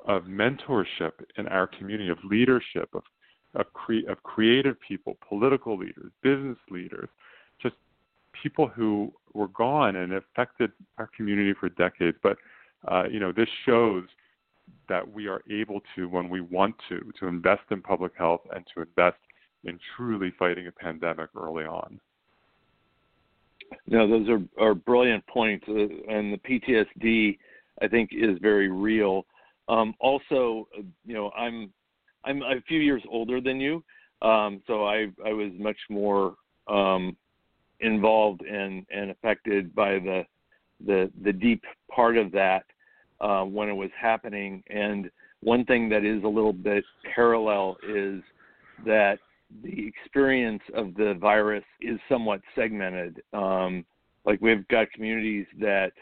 of 0.07 0.25
mentorship 0.25 1.13
in 1.37 1.47
our 1.49 1.67
community, 1.67 2.09
of 2.09 2.19
leadership, 2.25 2.89
of 2.95 3.03
of, 3.55 3.73
cre- 3.73 4.09
of 4.09 4.23
creative 4.23 4.77
people, 4.87 5.17
political 5.29 5.77
leaders, 5.77 6.13
business 6.23 6.59
leaders, 6.71 7.09
just 7.61 7.75
people 8.43 8.69
who 8.69 9.13
were 9.35 9.49
gone 9.49 9.97
and 9.97 10.13
affected 10.15 10.71
our 10.99 11.11
community 11.17 11.53
for 11.59 11.69
decades. 11.71 12.17
But 12.23 12.37
uh, 12.89 13.05
you 13.11 13.21
know, 13.21 13.33
this 13.33 13.49
shows 13.67 14.05
that 14.89 15.11
we 15.13 15.27
are 15.27 15.43
able 15.51 15.81
to, 15.97 16.09
when 16.09 16.29
we 16.29 16.41
want 16.41 16.75
to, 16.89 17.01
to 17.19 17.27
invest 17.27 17.63
in 17.71 17.83
public 17.83 18.13
health 18.17 18.43
and 18.55 18.65
to 18.75 18.83
invest 18.83 19.19
in 19.65 19.79
truly 19.97 20.33
fighting 20.39 20.67
a 20.67 20.73
pandemic 20.73 21.29
early 21.37 21.65
on. 21.65 22.01
No, 23.87 24.09
those 24.09 24.29
are, 24.29 24.41
are 24.65 24.75
brilliant 24.75 25.25
points, 25.27 25.65
uh, 25.69 25.73
and 25.73 26.33
the 26.33 26.41
PTSD 26.49 27.39
I 27.83 27.89
think 27.89 28.11
is 28.13 28.39
very 28.41 28.69
real. 28.69 29.27
Um, 29.69 29.95
also, 30.01 30.69
you 31.05 31.15
know, 31.15 31.31
I'm 31.31 31.73
I'm 32.25 32.43
a 32.43 32.61
few 32.69 32.81
years 32.81 33.03
older 33.09 33.41
than 33.41 33.61
you, 33.61 33.83
um, 34.23 34.63
so 34.67 34.85
I 34.85 35.07
I 35.25 35.33
was 35.33 35.53
much 35.59 35.79
more 35.89 36.35
um, 36.69 37.17
involved 37.81 38.43
and 38.43 38.85
and 38.91 39.11
affected 39.11 39.75
by 39.75 39.93
the 39.93 40.25
the 40.87 41.11
the 41.23 41.33
deep 41.33 41.63
part 41.91 42.17
of 42.17 42.33
that 42.33 42.65
uh, 43.21 43.43
when 43.43 43.69
it 43.69 43.75
was 43.75 43.91
happening. 44.01 44.63
And 44.71 45.11
one 45.41 45.65
thing 45.65 45.89
that 45.91 46.05
is 46.05 46.23
a 46.25 46.29
little 46.29 46.53
bit 46.53 46.85
parallel 47.15 47.77
is 47.87 48.23
that 48.85 49.19
the 49.63 49.87
experience 49.87 50.63
of 50.75 50.95
the 50.95 51.15
virus 51.21 51.65
is 51.81 51.99
somewhat 52.09 52.41
segmented. 52.55 53.23
Um, 53.33 53.85
like 54.25 54.41
we've 54.41 54.67
got 54.69 54.91
communities 54.93 55.47
that 55.61 55.93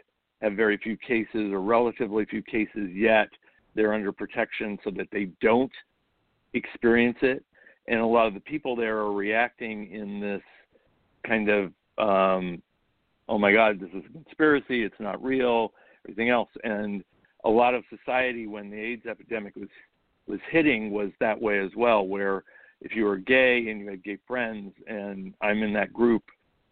have 0.42 0.52
very 0.52 0.76
few 0.78 0.96
cases 0.96 1.52
or 1.52 1.60
relatively 1.60 2.24
few 2.26 2.42
cases 2.42 2.90
yet. 2.92 3.28
They're 3.74 3.94
under 3.94 4.12
protection 4.12 4.78
so 4.84 4.90
that 4.96 5.08
they 5.12 5.30
don't 5.40 5.72
experience 6.54 7.18
it. 7.22 7.44
And 7.86 8.00
a 8.00 8.06
lot 8.06 8.26
of 8.26 8.34
the 8.34 8.40
people 8.40 8.76
there 8.76 8.98
are 8.98 9.12
reacting 9.12 9.90
in 9.92 10.20
this 10.20 10.42
kind 11.26 11.48
of 11.48 11.72
um, 11.98 12.62
oh 13.28 13.38
my 13.38 13.52
God, 13.52 13.78
this 13.80 13.90
is 13.90 14.04
a 14.08 14.12
conspiracy, 14.12 14.84
it's 14.84 15.00
not 15.00 15.22
real, 15.22 15.72
everything 16.04 16.30
else. 16.30 16.48
And 16.64 17.04
a 17.44 17.50
lot 17.50 17.74
of 17.74 17.84
society, 17.90 18.46
when 18.46 18.70
the 18.70 18.78
AIDS 18.78 19.06
epidemic 19.06 19.56
was 19.56 19.68
was 20.26 20.40
hitting, 20.50 20.90
was 20.90 21.10
that 21.20 21.40
way 21.40 21.58
as 21.58 21.70
well. 21.76 22.06
Where 22.06 22.44
if 22.80 22.94
you 22.94 23.04
were 23.04 23.16
gay 23.16 23.68
and 23.68 23.80
you 23.80 23.88
had 23.88 24.04
gay 24.04 24.18
friends, 24.26 24.72
and 24.86 25.34
I'm 25.40 25.62
in 25.62 25.72
that 25.74 25.92
group 25.92 26.22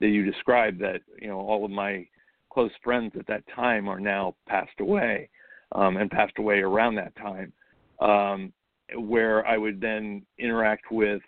that 0.00 0.08
you 0.08 0.30
described, 0.30 0.80
that 0.80 1.00
you 1.20 1.28
know 1.28 1.38
all 1.38 1.64
of 1.64 1.70
my 1.70 2.06
close 2.50 2.72
friends 2.82 3.12
at 3.18 3.26
that 3.26 3.44
time 3.54 3.88
are 3.88 4.00
now 4.00 4.34
passed 4.48 4.80
away, 4.80 5.28
um, 5.72 5.96
and 5.96 6.10
passed 6.10 6.38
away 6.38 6.60
around 6.60 6.94
that 6.96 7.14
time. 7.16 7.52
um, 8.00 8.52
where 8.94 9.46
I 9.46 9.56
would 9.56 9.80
then 9.80 10.22
interact 10.38 10.90
with 10.90 11.22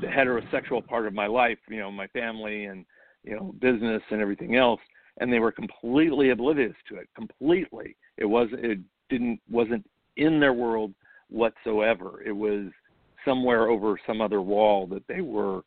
the 0.00 0.06
heterosexual 0.06 0.86
part 0.86 1.06
of 1.06 1.14
my 1.14 1.26
life, 1.26 1.58
you 1.68 1.78
know, 1.78 1.90
my 1.90 2.06
family 2.08 2.66
and 2.66 2.84
you 3.24 3.36
know 3.36 3.54
business 3.60 4.02
and 4.10 4.20
everything 4.20 4.56
else, 4.56 4.80
and 5.18 5.32
they 5.32 5.38
were 5.38 5.52
completely 5.52 6.30
oblivious 6.30 6.74
to 6.88 6.96
it. 6.96 7.08
Completely, 7.14 7.96
it 8.16 8.24
was 8.24 8.48
it 8.52 8.78
didn't 9.08 9.40
wasn't 9.50 9.84
in 10.16 10.40
their 10.40 10.52
world 10.52 10.92
whatsoever. 11.28 12.22
It 12.24 12.32
was 12.32 12.66
somewhere 13.24 13.68
over 13.68 13.98
some 14.06 14.20
other 14.20 14.40
wall 14.40 14.86
that 14.88 15.06
they 15.06 15.20
were 15.20 15.62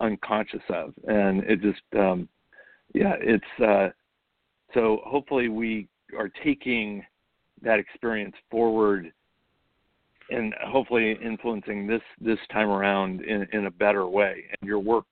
unconscious 0.00 0.62
of, 0.68 0.94
and 1.06 1.42
it 1.44 1.60
just 1.60 1.82
um, 1.96 2.28
yeah, 2.94 3.14
it's 3.20 3.62
uh, 3.62 3.88
so 4.72 5.00
hopefully 5.04 5.48
we 5.48 5.88
are 6.18 6.30
taking 6.42 7.04
that 7.62 7.78
experience 7.78 8.34
forward 8.50 9.12
and 10.30 10.54
hopefully 10.66 11.18
influencing 11.22 11.86
this 11.86 12.02
this 12.20 12.38
time 12.52 12.68
around 12.68 13.22
in, 13.22 13.46
in 13.52 13.66
a 13.66 13.70
better 13.70 14.06
way. 14.06 14.44
And 14.50 14.66
your 14.66 14.78
work 14.78 15.06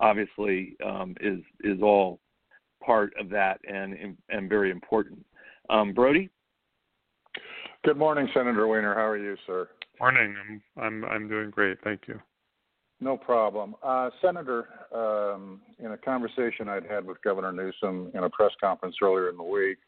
obviously 0.00 0.76
um, 0.84 1.14
is 1.20 1.40
is 1.64 1.82
all 1.82 2.20
part 2.84 3.12
of 3.20 3.28
that 3.30 3.60
and 3.68 4.16
and 4.28 4.48
very 4.48 4.70
important. 4.70 5.24
Um, 5.70 5.92
Brody. 5.92 6.30
Good 7.84 7.96
morning, 7.96 8.28
Senator 8.34 8.66
Wiener. 8.66 8.94
How 8.94 9.06
are 9.06 9.16
you, 9.16 9.36
sir? 9.46 9.68
Morning. 10.00 10.34
I'm 10.40 10.62
I'm 10.82 11.04
I'm 11.04 11.28
doing 11.28 11.50
great. 11.50 11.78
Thank 11.84 12.02
you. 12.08 12.20
No 13.00 13.16
problem. 13.16 13.76
Uh, 13.82 14.10
Senator, 14.20 14.68
um, 14.92 15.60
in 15.78 15.92
a 15.92 15.96
conversation 15.96 16.68
I'd 16.68 16.84
had 16.84 17.06
with 17.06 17.22
Governor 17.22 17.52
Newsom 17.52 18.10
in 18.12 18.24
a 18.24 18.30
press 18.30 18.50
conference 18.60 18.96
earlier 19.00 19.30
in 19.30 19.36
the 19.36 19.42
week, 19.42 19.78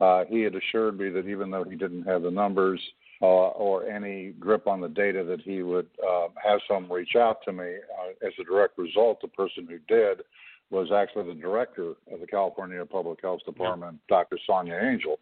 uh, 0.00 0.24
he 0.28 0.42
had 0.42 0.54
assured 0.54 0.98
me 0.98 1.10
that 1.10 1.26
even 1.26 1.50
though 1.50 1.64
he 1.64 1.74
didn't 1.74 2.04
have 2.04 2.22
the 2.22 2.30
numbers 2.30 2.80
uh, 3.22 3.50
or 3.54 3.86
any 3.88 4.32
grip 4.40 4.66
on 4.66 4.80
the 4.80 4.88
data, 4.88 5.24
that 5.24 5.40
he 5.40 5.62
would 5.62 5.86
uh, 6.06 6.28
have 6.42 6.60
some 6.68 6.90
reach 6.90 7.16
out 7.16 7.38
to 7.44 7.52
me. 7.52 7.64
Uh, 7.64 8.26
as 8.26 8.32
a 8.40 8.44
direct 8.44 8.76
result, 8.76 9.20
the 9.22 9.28
person 9.28 9.66
who 9.68 9.78
did 9.88 10.22
was 10.70 10.88
actually 10.90 11.32
the 11.32 11.40
director 11.40 11.90
of 12.10 12.20
the 12.20 12.26
California 12.26 12.84
Public 12.84 13.20
Health 13.20 13.40
Department, 13.44 13.98
Dr. 14.08 14.38
Sonia 14.46 14.74
Angell. 14.74 15.18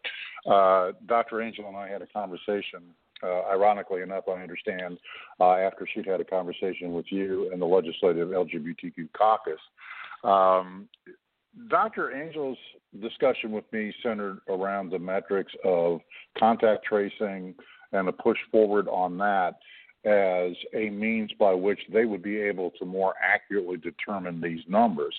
Uh, 0.49 0.93
Dr. 1.07 1.41
Angell 1.41 1.67
and 1.67 1.77
I 1.77 1.89
had 1.89 2.01
a 2.01 2.07
conversation 2.07 2.81
uh, 3.23 3.41
ironically 3.51 4.01
enough, 4.01 4.23
I 4.27 4.41
understand, 4.41 4.97
uh, 5.39 5.53
after 5.53 5.87
she'd 5.93 6.07
had 6.07 6.21
a 6.21 6.25
conversation 6.25 6.93
with 6.93 7.05
you 7.09 7.51
and 7.51 7.61
the 7.61 7.65
legislative 7.65 8.29
LGBTQ 8.29 9.09
caucus. 9.15 9.59
Um, 10.23 10.87
Dr. 11.69 12.11
Angell's 12.11 12.57
discussion 13.01 13.51
with 13.51 13.65
me 13.71 13.93
centered 14.01 14.39
around 14.47 14.89
the 14.89 14.99
metrics 14.99 15.51
of 15.65 15.99
contact 16.37 16.85
tracing 16.85 17.53
and 17.93 18.07
the 18.07 18.11
push 18.11 18.37
forward 18.51 18.87
on 18.87 19.17
that 19.17 19.59
as 20.03 20.53
a 20.73 20.89
means 20.89 21.31
by 21.37 21.53
which 21.53 21.79
they 21.93 22.05
would 22.05 22.23
be 22.23 22.37
able 22.37 22.71
to 22.71 22.85
more 22.85 23.13
accurately 23.21 23.77
determine 23.77 24.41
these 24.41 24.61
numbers. 24.67 25.13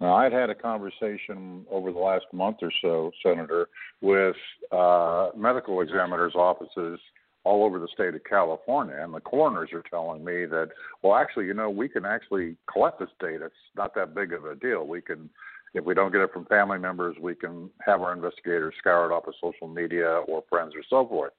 Now, 0.00 0.14
I'd 0.16 0.32
had 0.32 0.50
a 0.50 0.54
conversation 0.54 1.64
over 1.70 1.92
the 1.92 2.00
last 2.00 2.24
month 2.32 2.56
or 2.62 2.72
so, 2.82 3.12
Senator, 3.22 3.68
with 4.00 4.34
uh, 4.72 5.28
medical 5.36 5.82
examiners' 5.82 6.34
offices 6.34 6.98
all 7.44 7.64
over 7.64 7.78
the 7.78 7.88
state 7.94 8.14
of 8.14 8.24
California, 8.24 8.96
and 8.98 9.14
the 9.14 9.20
coroners 9.20 9.68
are 9.72 9.84
telling 9.88 10.24
me 10.24 10.46
that, 10.46 10.70
well, 11.02 11.14
actually, 11.14 11.46
you 11.46 11.54
know, 11.54 11.70
we 11.70 11.88
can 11.88 12.04
actually 12.04 12.56
collect 12.72 12.98
this 12.98 13.10
data. 13.20 13.46
It's 13.46 13.54
not 13.76 13.94
that 13.94 14.14
big 14.14 14.32
of 14.32 14.46
a 14.46 14.56
deal. 14.56 14.86
We 14.86 15.00
can, 15.00 15.28
if 15.74 15.84
we 15.84 15.94
don't 15.94 16.10
get 16.10 16.22
it 16.22 16.32
from 16.32 16.46
family 16.46 16.78
members, 16.78 17.16
we 17.20 17.34
can 17.34 17.70
have 17.86 18.00
our 18.00 18.14
investigators 18.14 18.74
scour 18.78 19.06
it 19.06 19.14
off 19.14 19.28
of 19.28 19.34
social 19.40 19.68
media 19.68 20.22
or 20.26 20.42
friends 20.48 20.72
or 20.74 20.82
so 20.88 21.06
forth. 21.06 21.34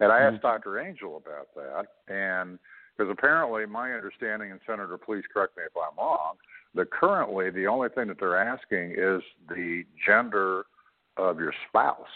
And 0.00 0.12
I 0.12 0.20
mm-hmm. 0.20 0.34
asked 0.34 0.42
Dr. 0.42 0.78
Angell 0.78 1.16
about 1.16 1.48
that, 1.54 1.86
and 2.12 2.58
because 2.96 3.10
apparently 3.10 3.66
my 3.66 3.92
understanding, 3.92 4.50
and 4.50 4.60
Senator, 4.66 4.98
please 4.98 5.24
correct 5.32 5.56
me 5.56 5.62
if 5.64 5.72
I'm 5.76 5.96
wrong, 5.96 6.34
that 6.74 6.90
currently 6.90 7.50
the 7.50 7.66
only 7.66 7.88
thing 7.90 8.08
that 8.08 8.18
they're 8.18 8.36
asking 8.36 8.92
is 8.92 9.22
the 9.48 9.84
gender 10.04 10.64
of 11.16 11.38
your 11.38 11.52
spouse 11.68 12.06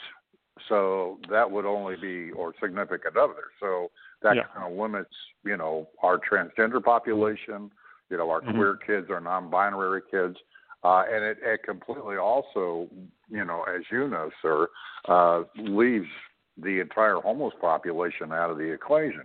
so 0.68 1.18
that 1.30 1.50
would 1.50 1.64
only 1.64 1.96
be 1.96 2.30
or 2.32 2.54
significant 2.60 3.16
other. 3.16 3.50
So 3.60 3.90
that 4.22 4.36
yeah. 4.36 4.42
kind 4.54 4.70
of 4.70 4.78
limits, 4.78 5.14
you 5.44 5.56
know, 5.56 5.88
our 6.02 6.18
transgender 6.18 6.82
population, 6.82 7.70
you 8.10 8.18
know, 8.18 8.30
our 8.30 8.40
mm-hmm. 8.40 8.56
queer 8.56 8.78
kids, 8.86 9.08
our 9.10 9.20
non-binary 9.20 10.02
kids, 10.10 10.36
uh, 10.84 11.04
and 11.10 11.24
it, 11.24 11.38
it 11.42 11.62
completely 11.62 12.16
also, 12.16 12.88
you 13.30 13.44
know, 13.44 13.64
as 13.74 13.82
you 13.90 14.08
know, 14.08 14.30
sir, 14.40 14.68
uh, 15.08 15.42
leaves 15.56 16.08
the 16.56 16.80
entire 16.80 17.16
homeless 17.16 17.54
population 17.60 18.32
out 18.32 18.50
of 18.50 18.58
the 18.58 18.72
equation. 18.72 19.24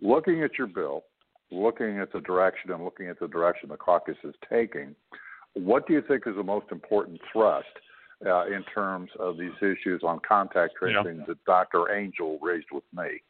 Looking 0.00 0.42
at 0.42 0.58
your 0.58 0.66
bill, 0.66 1.04
looking 1.50 1.98
at 1.98 2.12
the 2.12 2.20
direction 2.20 2.72
and 2.72 2.84
looking 2.84 3.08
at 3.08 3.18
the 3.18 3.28
direction 3.28 3.68
the 3.68 3.76
caucus 3.76 4.16
is 4.24 4.34
taking, 4.50 4.94
what 5.54 5.86
do 5.86 5.94
you 5.94 6.02
think 6.06 6.24
is 6.26 6.36
the 6.36 6.42
most 6.42 6.66
important 6.70 7.20
thrust 7.32 7.66
uh, 8.26 8.46
in 8.46 8.64
terms 8.74 9.10
of 9.18 9.38
these 9.38 9.52
issues 9.60 10.02
on 10.04 10.20
contact 10.26 10.74
tracing 10.78 11.18
yeah. 11.18 11.24
that 11.26 11.44
Dr. 11.44 11.90
Angell 11.90 12.38
raised 12.42 12.66
with 12.72 12.84
me. 12.92 13.22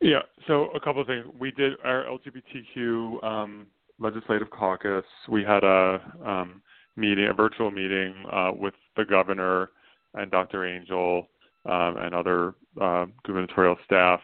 Yeah, 0.00 0.20
so 0.46 0.68
a 0.74 0.80
couple 0.80 1.00
of 1.00 1.06
things. 1.06 1.24
We 1.38 1.52
did 1.52 1.74
our 1.84 2.04
LGBTQ 2.04 3.24
um, 3.24 3.66
legislative 3.98 4.50
caucus. 4.50 5.04
We 5.28 5.42
had 5.42 5.64
a 5.64 6.00
um, 6.24 6.62
meeting, 6.96 7.28
a 7.28 7.34
virtual 7.34 7.70
meeting 7.70 8.14
uh, 8.30 8.50
with 8.54 8.74
the 8.96 9.04
governor 9.04 9.70
and 10.14 10.30
Dr. 10.30 10.66
Angell 10.66 11.28
um, 11.68 11.96
and 11.98 12.14
other 12.14 12.54
uh, 12.80 13.06
gubernatorial 13.24 13.76
staff 13.84 14.20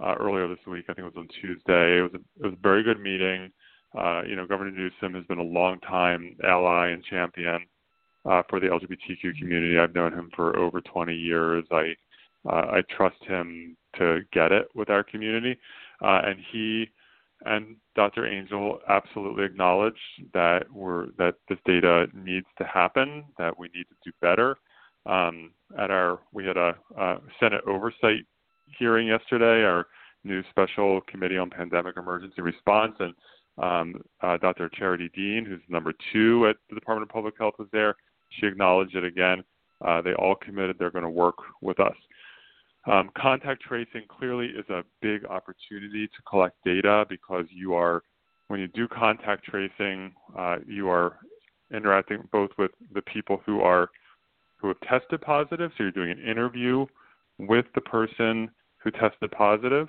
uh, 0.00 0.14
earlier 0.20 0.48
this 0.48 0.64
week. 0.66 0.84
I 0.88 0.94
think 0.94 1.06
it 1.06 1.14
was 1.14 1.16
on 1.16 1.28
Tuesday. 1.40 1.98
It 1.98 2.02
was 2.02 2.12
a, 2.14 2.44
it 2.44 2.50
was 2.50 2.54
a 2.54 2.62
very 2.62 2.82
good 2.82 3.00
meeting. 3.00 3.50
Uh, 3.98 4.22
you 4.26 4.36
know, 4.36 4.46
Governor 4.46 4.70
Newsom 4.70 5.14
has 5.14 5.24
been 5.26 5.38
a 5.38 5.42
long 5.42 5.80
time 5.80 6.36
ally 6.44 6.88
and 6.88 7.02
champion 7.04 7.64
uh, 8.28 8.42
for 8.48 8.60
the 8.60 8.66
LGBTQ 8.66 9.38
community. 9.38 9.78
I've 9.78 9.94
known 9.94 10.12
him 10.12 10.30
for 10.36 10.56
over 10.58 10.80
20 10.80 11.14
years. 11.14 11.64
I 11.70 11.94
uh, 12.48 12.78
I 12.78 12.82
trust 12.96 13.22
him 13.24 13.76
to 13.98 14.20
get 14.32 14.52
it 14.52 14.68
with 14.74 14.90
our 14.90 15.02
community, 15.02 15.58
uh, 16.02 16.20
and 16.24 16.38
he 16.52 16.88
and 17.44 17.76
Dr. 17.94 18.26
Angell 18.26 18.80
absolutely 18.88 19.44
acknowledge 19.44 19.98
that 20.34 20.64
we're 20.72 21.06
that 21.18 21.34
this 21.48 21.58
data 21.64 22.06
needs 22.14 22.46
to 22.58 22.64
happen, 22.64 23.24
that 23.38 23.58
we 23.58 23.68
need 23.74 23.86
to 23.88 23.96
do 24.04 24.12
better. 24.20 24.56
Um, 25.08 25.52
at 25.78 25.90
our 25.90 26.20
we 26.32 26.46
had 26.46 26.56
a, 26.56 26.74
a 26.96 27.16
Senate 27.40 27.62
oversight 27.66 28.24
hearing 28.78 29.08
yesterday, 29.08 29.64
our 29.64 29.86
new 30.24 30.42
special 30.50 31.00
committee 31.02 31.38
on 31.38 31.50
pandemic 31.50 31.96
emergency 31.96 32.42
response, 32.42 32.94
and 33.00 33.14
um, 33.58 34.02
uh, 34.20 34.36
Dr. 34.36 34.68
Charity 34.68 35.10
Dean, 35.14 35.44
who's 35.44 35.60
number 35.68 35.92
two 36.12 36.46
at 36.48 36.56
the 36.68 36.74
Department 36.74 37.08
of 37.08 37.12
Public 37.12 37.34
Health, 37.38 37.54
was 37.58 37.68
there. 37.72 37.96
She 38.38 38.46
acknowledged 38.46 38.94
it 38.94 39.04
again. 39.04 39.42
Uh, 39.84 40.02
they 40.02 40.12
all 40.14 40.34
committed 40.34 40.76
they're 40.78 40.90
going 40.90 41.04
to 41.04 41.10
work 41.10 41.36
with 41.62 41.80
us. 41.80 41.94
Um, 42.86 43.10
contact 43.16 43.62
tracing 43.62 44.02
clearly 44.08 44.46
is 44.46 44.68
a 44.70 44.82
big 45.02 45.24
opportunity 45.26 46.06
to 46.06 46.22
collect 46.28 46.56
data 46.64 47.04
because 47.08 47.44
you 47.50 47.74
are, 47.74 48.02
when 48.48 48.60
you 48.60 48.68
do 48.68 48.88
contact 48.88 49.44
tracing, 49.44 50.12
uh, 50.36 50.56
you 50.66 50.88
are 50.88 51.18
interacting 51.72 52.26
both 52.32 52.50
with 52.58 52.70
the 52.94 53.02
people 53.02 53.42
who 53.44 53.60
are 53.60 53.90
who 54.58 54.68
have 54.68 54.80
tested 54.80 55.20
positive. 55.20 55.70
So 55.76 55.84
you're 55.84 55.92
doing 55.92 56.10
an 56.10 56.22
interview 56.22 56.86
with 57.38 57.66
the 57.74 57.80
person 57.80 58.50
who 58.78 58.90
tested 58.90 59.30
positive, 59.30 59.88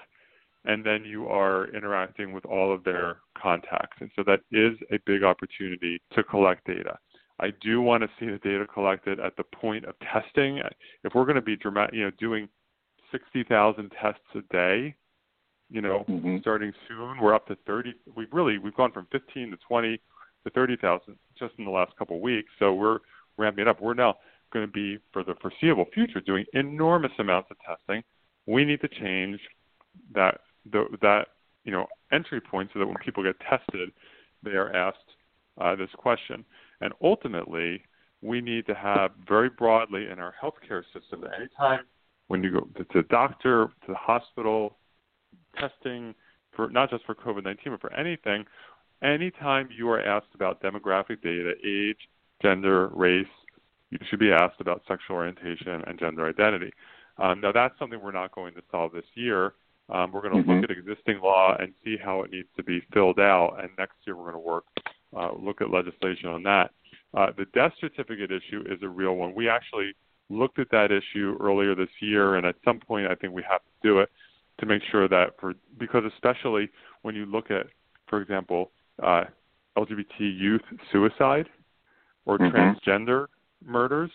and 0.65 0.85
then 0.85 1.03
you 1.05 1.27
are 1.27 1.67
interacting 1.75 2.33
with 2.33 2.45
all 2.45 2.73
of 2.73 2.83
their 2.83 3.17
contacts. 3.41 3.97
And 3.99 4.09
so 4.15 4.23
that 4.25 4.41
is 4.51 4.77
a 4.91 4.99
big 5.05 5.23
opportunity 5.23 6.01
to 6.13 6.23
collect 6.23 6.65
data. 6.65 6.97
I 7.39 7.51
do 7.61 7.81
want 7.81 8.03
to 8.03 8.09
see 8.19 8.25
the 8.25 8.37
data 8.39 8.67
collected 8.71 9.19
at 9.19 9.35
the 9.37 9.43
point 9.43 9.85
of 9.85 9.95
testing. 9.99 10.61
If 11.03 11.13
we're 11.15 11.23
going 11.23 11.35
to 11.35 11.41
be 11.41 11.55
dramatic, 11.55 11.95
you 11.95 12.03
know, 12.03 12.11
doing 12.19 12.49
60,000 13.11 13.91
tests 14.01 14.19
a 14.35 14.41
day, 14.53 14.95
you 15.69 15.81
know, 15.81 16.03
mm-hmm. 16.09 16.37
starting 16.41 16.73
soon, 16.87 17.19
we're 17.21 17.33
up 17.33 17.47
to 17.47 17.55
30. 17.65 17.93
We've 18.15 18.27
really 18.31 18.57
we've 18.57 18.75
gone 18.75 18.91
from 18.91 19.07
15 19.11 19.51
to 19.51 19.57
20 19.67 20.01
to 20.43 20.49
30,000 20.51 21.15
just 21.37 21.53
in 21.57 21.65
the 21.65 21.71
last 21.71 21.95
couple 21.97 22.17
of 22.17 22.21
weeks. 22.21 22.49
So 22.59 22.73
we're 22.73 22.99
ramping 23.37 23.61
it 23.61 23.67
up. 23.67 23.81
We're 23.81 23.93
now 23.93 24.15
going 24.51 24.65
to 24.65 24.71
be 24.71 24.99
for 25.11 25.23
the 25.23 25.35
foreseeable 25.41 25.85
future 25.93 26.21
doing 26.21 26.45
enormous 26.53 27.11
amounts 27.19 27.49
of 27.51 27.57
testing. 27.65 28.03
We 28.45 28.65
need 28.65 28.81
to 28.81 28.87
change 28.87 29.39
that 30.13 30.41
the, 30.71 30.85
that 31.01 31.27
you 31.63 31.71
know 31.71 31.87
entry 32.11 32.41
point 32.41 32.69
so 32.73 32.79
that 32.79 32.85
when 32.87 32.97
people 33.03 33.23
get 33.23 33.35
tested, 33.39 33.91
they 34.43 34.51
are 34.51 34.73
asked 34.73 34.97
uh, 35.59 35.75
this 35.75 35.89
question. 35.97 36.45
And 36.81 36.93
ultimately, 37.01 37.83
we 38.21 38.41
need 38.41 38.65
to 38.67 38.73
have 38.73 39.11
very 39.27 39.49
broadly 39.49 40.07
in 40.11 40.19
our 40.19 40.33
healthcare 40.41 40.83
system 40.93 41.21
that 41.21 41.31
anytime 41.37 41.85
when 42.27 42.43
you 42.43 42.51
go 42.51 42.59
to 42.77 42.85
the 42.93 43.03
doctor, 43.03 43.67
to 43.85 43.87
the 43.87 43.95
hospital, 43.95 44.77
testing 45.59 46.13
for 46.55 46.69
not 46.69 46.89
just 46.89 47.05
for 47.05 47.15
COVID 47.15 47.43
19, 47.43 47.73
but 47.73 47.81
for 47.81 47.93
anything, 47.93 48.45
anytime 49.03 49.69
you 49.75 49.89
are 49.89 50.01
asked 50.01 50.33
about 50.33 50.61
demographic 50.61 51.21
data, 51.21 51.53
age, 51.65 51.97
gender, 52.41 52.87
race, 52.89 53.27
you 53.91 53.97
should 54.09 54.19
be 54.19 54.31
asked 54.31 54.59
about 54.59 54.83
sexual 54.87 55.17
orientation 55.17 55.83
and 55.87 55.99
gender 55.99 56.27
identity. 56.27 56.71
Um, 57.17 57.41
now, 57.41 57.51
that's 57.51 57.77
something 57.79 57.99
we're 58.01 58.11
not 58.11 58.33
going 58.33 58.53
to 58.53 58.61
solve 58.71 58.93
this 58.93 59.05
year. 59.15 59.53
Um, 59.89 60.11
we're 60.11 60.21
going 60.21 60.35
to 60.35 60.39
mm-hmm. 60.41 60.61
look 60.61 60.69
at 60.69 60.77
existing 60.77 61.19
law 61.21 61.57
and 61.59 61.73
see 61.83 61.97
how 62.01 62.21
it 62.21 62.31
needs 62.31 62.47
to 62.57 62.63
be 62.63 62.81
filled 62.93 63.19
out, 63.19 63.57
and 63.59 63.69
next 63.77 63.95
year 64.05 64.15
we're 64.15 64.31
going 64.31 64.35
to 64.35 64.47
work 64.47 64.65
uh, 65.17 65.31
look 65.39 65.61
at 65.61 65.71
legislation 65.71 66.29
on 66.29 66.43
that. 66.43 66.71
Uh, 67.13 67.27
the 67.37 67.45
death 67.53 67.71
certificate 67.79 68.31
issue 68.31 68.63
is 68.69 68.79
a 68.83 68.87
real 68.87 69.15
one. 69.15 69.33
We 69.33 69.49
actually 69.49 69.95
looked 70.29 70.59
at 70.59 70.69
that 70.71 70.91
issue 70.91 71.37
earlier 71.41 71.73
this 71.73 71.89
year, 71.99 72.35
and 72.35 72.45
at 72.45 72.55
some 72.63 72.79
point 72.79 73.07
I 73.07 73.15
think 73.15 73.33
we 73.33 73.43
have 73.49 73.61
to 73.61 73.71
do 73.81 73.99
it 73.99 74.09
to 74.59 74.65
make 74.65 74.83
sure 74.91 75.07
that 75.07 75.39
for 75.39 75.55
because 75.79 76.03
especially 76.13 76.69
when 77.01 77.15
you 77.15 77.25
look 77.25 77.49
at, 77.49 77.65
for 78.07 78.21
example, 78.21 78.71
uh, 79.01 79.23
LGBT 79.77 80.19
youth 80.19 80.61
suicide 80.91 81.47
or 82.25 82.37
mm-hmm. 82.37 82.55
transgender 82.55 83.27
murders, 83.63 84.11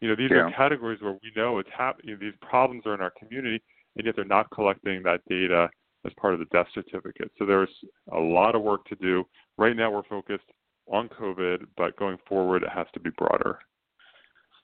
you 0.00 0.08
know 0.08 0.16
these 0.16 0.30
yeah. 0.30 0.38
are 0.38 0.50
categories 0.50 1.00
where 1.00 1.12
we 1.12 1.32
know 1.36 1.58
it's 1.58 1.68
happening. 1.76 2.08
You 2.08 2.14
know, 2.14 2.20
these 2.20 2.38
problems 2.40 2.82
are 2.86 2.94
in 2.94 3.00
our 3.00 3.12
community, 3.18 3.62
and 3.96 4.06
yet 4.06 4.16
they're 4.16 4.24
not 4.24 4.50
collecting 4.50 5.02
that 5.04 5.20
data 5.28 5.68
as 6.04 6.12
part 6.20 6.34
of 6.34 6.40
the 6.40 6.46
death 6.46 6.66
certificate. 6.74 7.30
So 7.38 7.46
there's 7.46 7.70
a 8.12 8.18
lot 8.18 8.54
of 8.54 8.62
work 8.62 8.84
to 8.86 8.96
do. 8.96 9.24
Right 9.56 9.76
now 9.76 9.90
we're 9.90 10.02
focused 10.04 10.44
on 10.86 11.08
COVID, 11.08 11.64
but 11.76 11.96
going 11.96 12.18
forward 12.28 12.62
it 12.62 12.70
has 12.70 12.86
to 12.94 13.00
be 13.00 13.10
broader. 13.16 13.58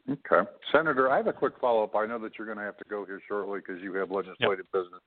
Okay. 0.08 0.48
Senator, 0.72 1.10
I 1.10 1.18
have 1.18 1.26
a 1.26 1.32
quick 1.32 1.54
follow 1.60 1.84
up. 1.84 1.94
I 1.94 2.06
know 2.06 2.18
that 2.18 2.32
you're 2.38 2.46
going 2.46 2.58
to 2.58 2.64
have 2.64 2.78
to 2.78 2.84
go 2.88 3.04
here 3.04 3.20
shortly 3.28 3.60
because 3.60 3.82
you 3.82 3.94
have 3.94 4.10
legislative 4.10 4.66
yep. 4.72 4.84
business. 4.84 5.00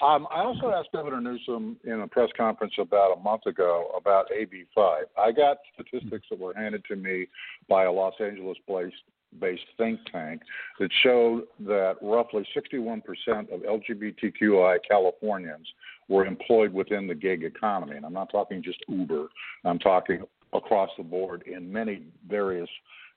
Um, 0.00 0.26
I 0.34 0.40
also 0.40 0.70
asked 0.70 0.88
Governor 0.92 1.20
Newsom 1.20 1.76
in 1.84 2.00
a 2.00 2.08
press 2.08 2.30
conference 2.36 2.72
about 2.78 3.16
a 3.16 3.20
month 3.20 3.46
ago 3.46 3.92
about 3.96 4.26
AB5. 4.30 5.02
I 5.16 5.30
got 5.30 5.58
statistics 5.74 6.26
that 6.30 6.40
were 6.40 6.54
handed 6.54 6.84
to 6.86 6.96
me 6.96 7.28
by 7.68 7.84
a 7.84 7.92
Los 7.92 8.14
Angeles 8.20 8.58
based 8.66 8.94
based 9.40 9.62
think 9.78 9.98
tank 10.10 10.42
that 10.78 10.90
showed 11.02 11.44
that 11.60 11.96
roughly 12.02 12.46
61% 12.54 13.02
of 13.50 13.60
LGBTQI 13.62 14.76
Californians 14.86 15.66
were 16.08 16.26
employed 16.26 16.72
within 16.72 17.06
the 17.06 17.14
gig 17.14 17.42
economy. 17.42 17.96
And 17.96 18.04
I'm 18.04 18.12
not 18.12 18.30
talking 18.30 18.62
just 18.62 18.84
Uber, 18.88 19.28
I'm 19.64 19.78
talking 19.78 20.24
across 20.52 20.90
the 20.98 21.04
board 21.04 21.44
in 21.46 21.72
many 21.72 22.02
various 22.28 22.68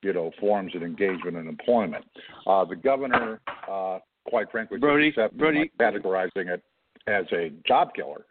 you 0.06 0.14
know 0.14 0.32
forms 0.40 0.76
of 0.76 0.84
engagement 0.84 1.36
and 1.36 1.50
employment. 1.50 2.06
Uh, 2.46 2.64
the 2.64 2.76
governor, 2.76 3.42
uh, 3.70 3.98
quite 4.30 4.52
frankly, 4.52 4.78
Brody, 4.78 5.14
Brody. 5.34 5.72
categorizing 5.80 6.48
it 6.54 6.64
as 7.08 7.26
a 7.34 7.52
job 7.68 7.90
killer. 7.96 8.26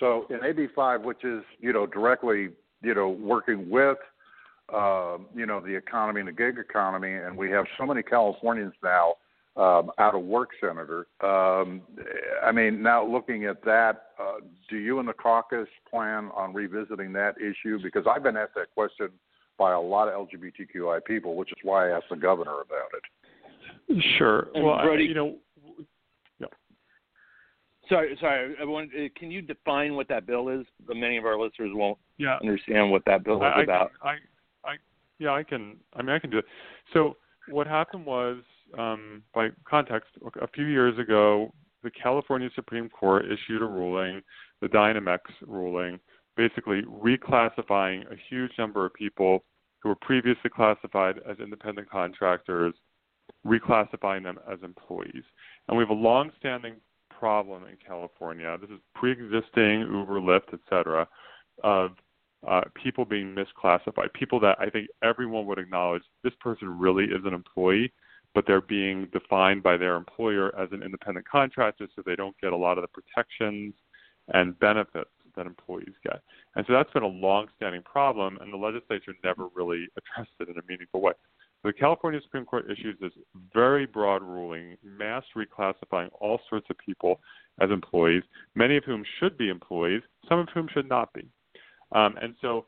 So 0.00 0.26
in 0.28 0.40
AB5, 0.40 1.04
which 1.04 1.24
is 1.24 1.42
you 1.60 1.72
know 1.72 1.86
directly 1.86 2.48
you 2.82 2.94
know 2.94 3.10
working 3.10 3.70
with 3.70 3.98
uh, 4.74 5.18
you 5.34 5.46
know 5.46 5.60
the 5.60 5.74
economy 5.74 6.20
and 6.20 6.28
the 6.28 6.32
gig 6.32 6.58
economy, 6.58 7.14
and 7.14 7.36
we 7.36 7.48
have 7.50 7.64
so 7.78 7.86
many 7.86 8.02
Californians 8.02 8.74
now 8.82 9.14
um, 9.56 9.92
out 9.98 10.16
of 10.16 10.22
work, 10.22 10.50
Senator. 10.60 11.06
Um, 11.20 11.82
I 12.42 12.50
mean, 12.52 12.82
now 12.82 13.06
looking 13.06 13.44
at 13.44 13.62
that, 13.64 14.06
uh, 14.18 14.40
do 14.68 14.78
you 14.78 14.98
and 14.98 15.08
the 15.08 15.12
caucus 15.12 15.68
plan 15.88 16.30
on 16.34 16.52
revisiting 16.52 17.12
that 17.12 17.36
issue? 17.38 17.78
Because 17.80 18.04
I've 18.10 18.24
been 18.24 18.36
asked 18.36 18.54
that 18.56 18.74
question 18.74 19.10
by 19.60 19.72
a 19.74 19.80
lot 19.80 20.08
of 20.08 20.26
LGBTQI 20.26 21.04
people, 21.04 21.36
which 21.36 21.50
is 21.52 21.58
why 21.62 21.90
I 21.90 21.96
asked 21.96 22.06
the 22.08 22.16
governor 22.16 22.62
about 22.62 22.88
it. 22.94 24.02
Sure. 24.16 24.48
And 24.54 24.64
well, 24.64 24.78
Brody, 24.82 25.04
I, 25.04 25.08
you 25.08 25.14
know, 25.14 25.36
yeah. 26.40 26.46
Sorry, 27.86 28.16
sorry. 28.18 28.54
I 28.58 28.64
want, 28.64 28.90
uh, 28.96 29.08
can 29.14 29.30
you 29.30 29.42
define 29.42 29.94
what 29.94 30.08
that 30.08 30.26
bill 30.26 30.48
is? 30.48 30.64
Many 30.88 31.18
of 31.18 31.26
our 31.26 31.38
listeners 31.38 31.72
won't 31.74 31.98
yeah. 32.16 32.38
understand 32.40 32.90
what 32.90 33.02
that 33.04 33.22
bill 33.22 33.36
is 33.36 33.52
I, 33.54 33.62
about. 33.62 33.92
I, 34.02 34.12
I, 34.64 34.76
yeah, 35.18 35.32
I 35.32 35.42
can. 35.42 35.76
I 35.92 36.00
mean, 36.00 36.16
I 36.16 36.18
can 36.18 36.30
do 36.30 36.38
it. 36.38 36.46
So 36.94 37.18
what 37.50 37.66
happened 37.66 38.06
was, 38.06 38.38
um, 38.78 39.22
by 39.34 39.48
context, 39.68 40.08
a 40.40 40.48
few 40.48 40.64
years 40.64 40.98
ago, 40.98 41.52
the 41.82 41.90
California 41.90 42.48
Supreme 42.54 42.88
Court 42.88 43.26
issued 43.26 43.60
a 43.60 43.66
ruling, 43.66 44.22
the 44.62 44.68
Dynamex 44.68 45.18
ruling, 45.46 46.00
basically 46.36 46.82
reclassifying 46.82 48.10
a 48.10 48.16
huge 48.28 48.52
number 48.58 48.86
of 48.86 48.94
people 48.94 49.44
who 49.80 49.88
were 49.88 49.96
previously 49.96 50.50
classified 50.50 51.20
as 51.28 51.38
independent 51.38 51.88
contractors, 51.90 52.74
reclassifying 53.46 54.22
them 54.22 54.38
as 54.50 54.58
employees. 54.62 55.24
And 55.68 55.76
we 55.76 55.82
have 55.82 55.90
a 55.90 55.94
long-standing 55.94 56.76
problem 57.08 57.64
in 57.64 57.76
California. 57.84 58.56
This 58.60 58.70
is 58.70 58.80
pre-existing 58.94 59.80
Uber, 59.80 60.20
Lyft, 60.20 60.52
et 60.52 60.60
cetera, 60.68 61.06
of 61.62 61.92
uh, 62.46 62.62
people 62.74 63.04
being 63.04 63.34
misclassified. 63.34 64.12
People 64.14 64.40
that 64.40 64.56
I 64.58 64.70
think 64.70 64.88
everyone 65.02 65.46
would 65.46 65.58
acknowledge 65.58 66.02
this 66.24 66.32
person 66.40 66.78
really 66.78 67.04
is 67.04 67.24
an 67.24 67.34
employee, 67.34 67.92
but 68.34 68.46
they're 68.46 68.62
being 68.62 69.06
defined 69.12 69.62
by 69.62 69.76
their 69.76 69.96
employer 69.96 70.54
as 70.58 70.68
an 70.72 70.82
independent 70.82 71.28
contractor, 71.28 71.88
so 71.94 72.02
they 72.04 72.16
don't 72.16 72.36
get 72.40 72.52
a 72.52 72.56
lot 72.56 72.78
of 72.78 72.82
the 72.82 72.88
protections 72.88 73.74
and 74.32 74.58
benefits 74.58 75.10
that 75.36 75.46
employees 75.46 75.94
get. 76.02 76.20
And 76.56 76.64
so 76.66 76.72
that's 76.72 76.92
been 76.92 77.02
a 77.02 77.08
long-standing 77.08 77.82
problem, 77.82 78.38
and 78.40 78.52
the 78.52 78.56
legislature 78.56 79.14
never 79.24 79.48
really 79.54 79.88
addressed 79.96 80.32
it 80.40 80.48
in 80.48 80.58
a 80.58 80.62
meaningful 80.68 81.00
way. 81.00 81.12
The 81.62 81.72
California 81.72 82.20
Supreme 82.22 82.46
Court 82.46 82.70
issues 82.70 82.96
this 83.00 83.12
very 83.52 83.84
broad 83.84 84.22
ruling, 84.22 84.76
mass 84.82 85.24
reclassifying 85.36 86.08
all 86.18 86.40
sorts 86.48 86.66
of 86.70 86.78
people 86.78 87.20
as 87.60 87.70
employees, 87.70 88.22
many 88.54 88.76
of 88.76 88.84
whom 88.84 89.04
should 89.18 89.36
be 89.36 89.50
employees, 89.50 90.02
some 90.28 90.38
of 90.38 90.48
whom 90.54 90.68
should 90.72 90.88
not 90.88 91.12
be. 91.12 91.28
Um, 91.92 92.16
and 92.22 92.34
so 92.40 92.66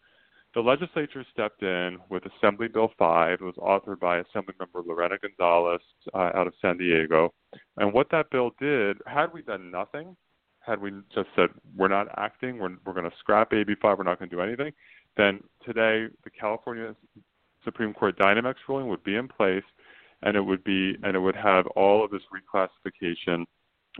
the 0.54 0.60
legislature 0.60 1.24
stepped 1.32 1.62
in 1.62 1.98
with 2.10 2.24
Assembly 2.26 2.68
Bill 2.68 2.92
5. 2.98 3.32
It 3.32 3.40
was 3.40 3.54
authored 3.54 3.98
by 3.98 4.22
Assemblymember 4.22 4.86
Lorena 4.86 5.16
Gonzalez 5.16 5.80
uh, 6.12 6.30
out 6.34 6.46
of 6.46 6.52
San 6.60 6.76
Diego. 6.76 7.32
And 7.78 7.94
what 7.94 8.10
that 8.10 8.30
bill 8.30 8.50
did, 8.60 8.98
had 9.06 9.32
we 9.32 9.40
done 9.40 9.70
nothing, 9.70 10.14
had 10.64 10.80
we 10.80 10.92
just 11.14 11.28
said 11.34 11.48
we're 11.76 11.88
not 11.88 12.08
acting, 12.16 12.58
we're, 12.58 12.76
we're 12.84 12.92
going 12.92 13.08
to 13.08 13.16
scrap 13.18 13.50
AB5, 13.50 13.98
we're 13.98 14.04
not 14.04 14.18
going 14.18 14.30
to 14.30 14.36
do 14.36 14.42
anything, 14.42 14.72
then 15.16 15.40
today 15.64 16.06
the 16.24 16.30
California 16.30 16.94
Supreme 17.64 17.92
Court 17.92 18.18
Dynamex 18.18 18.54
ruling 18.68 18.88
would 18.88 19.04
be 19.04 19.16
in 19.16 19.28
place, 19.28 19.64
and 20.22 20.36
it 20.36 20.40
would 20.40 20.64
be 20.64 20.96
and 21.02 21.16
it 21.16 21.20
would 21.20 21.36
have 21.36 21.66
all 21.68 22.04
of 22.04 22.10
this 22.10 22.22
reclassification 22.32 23.44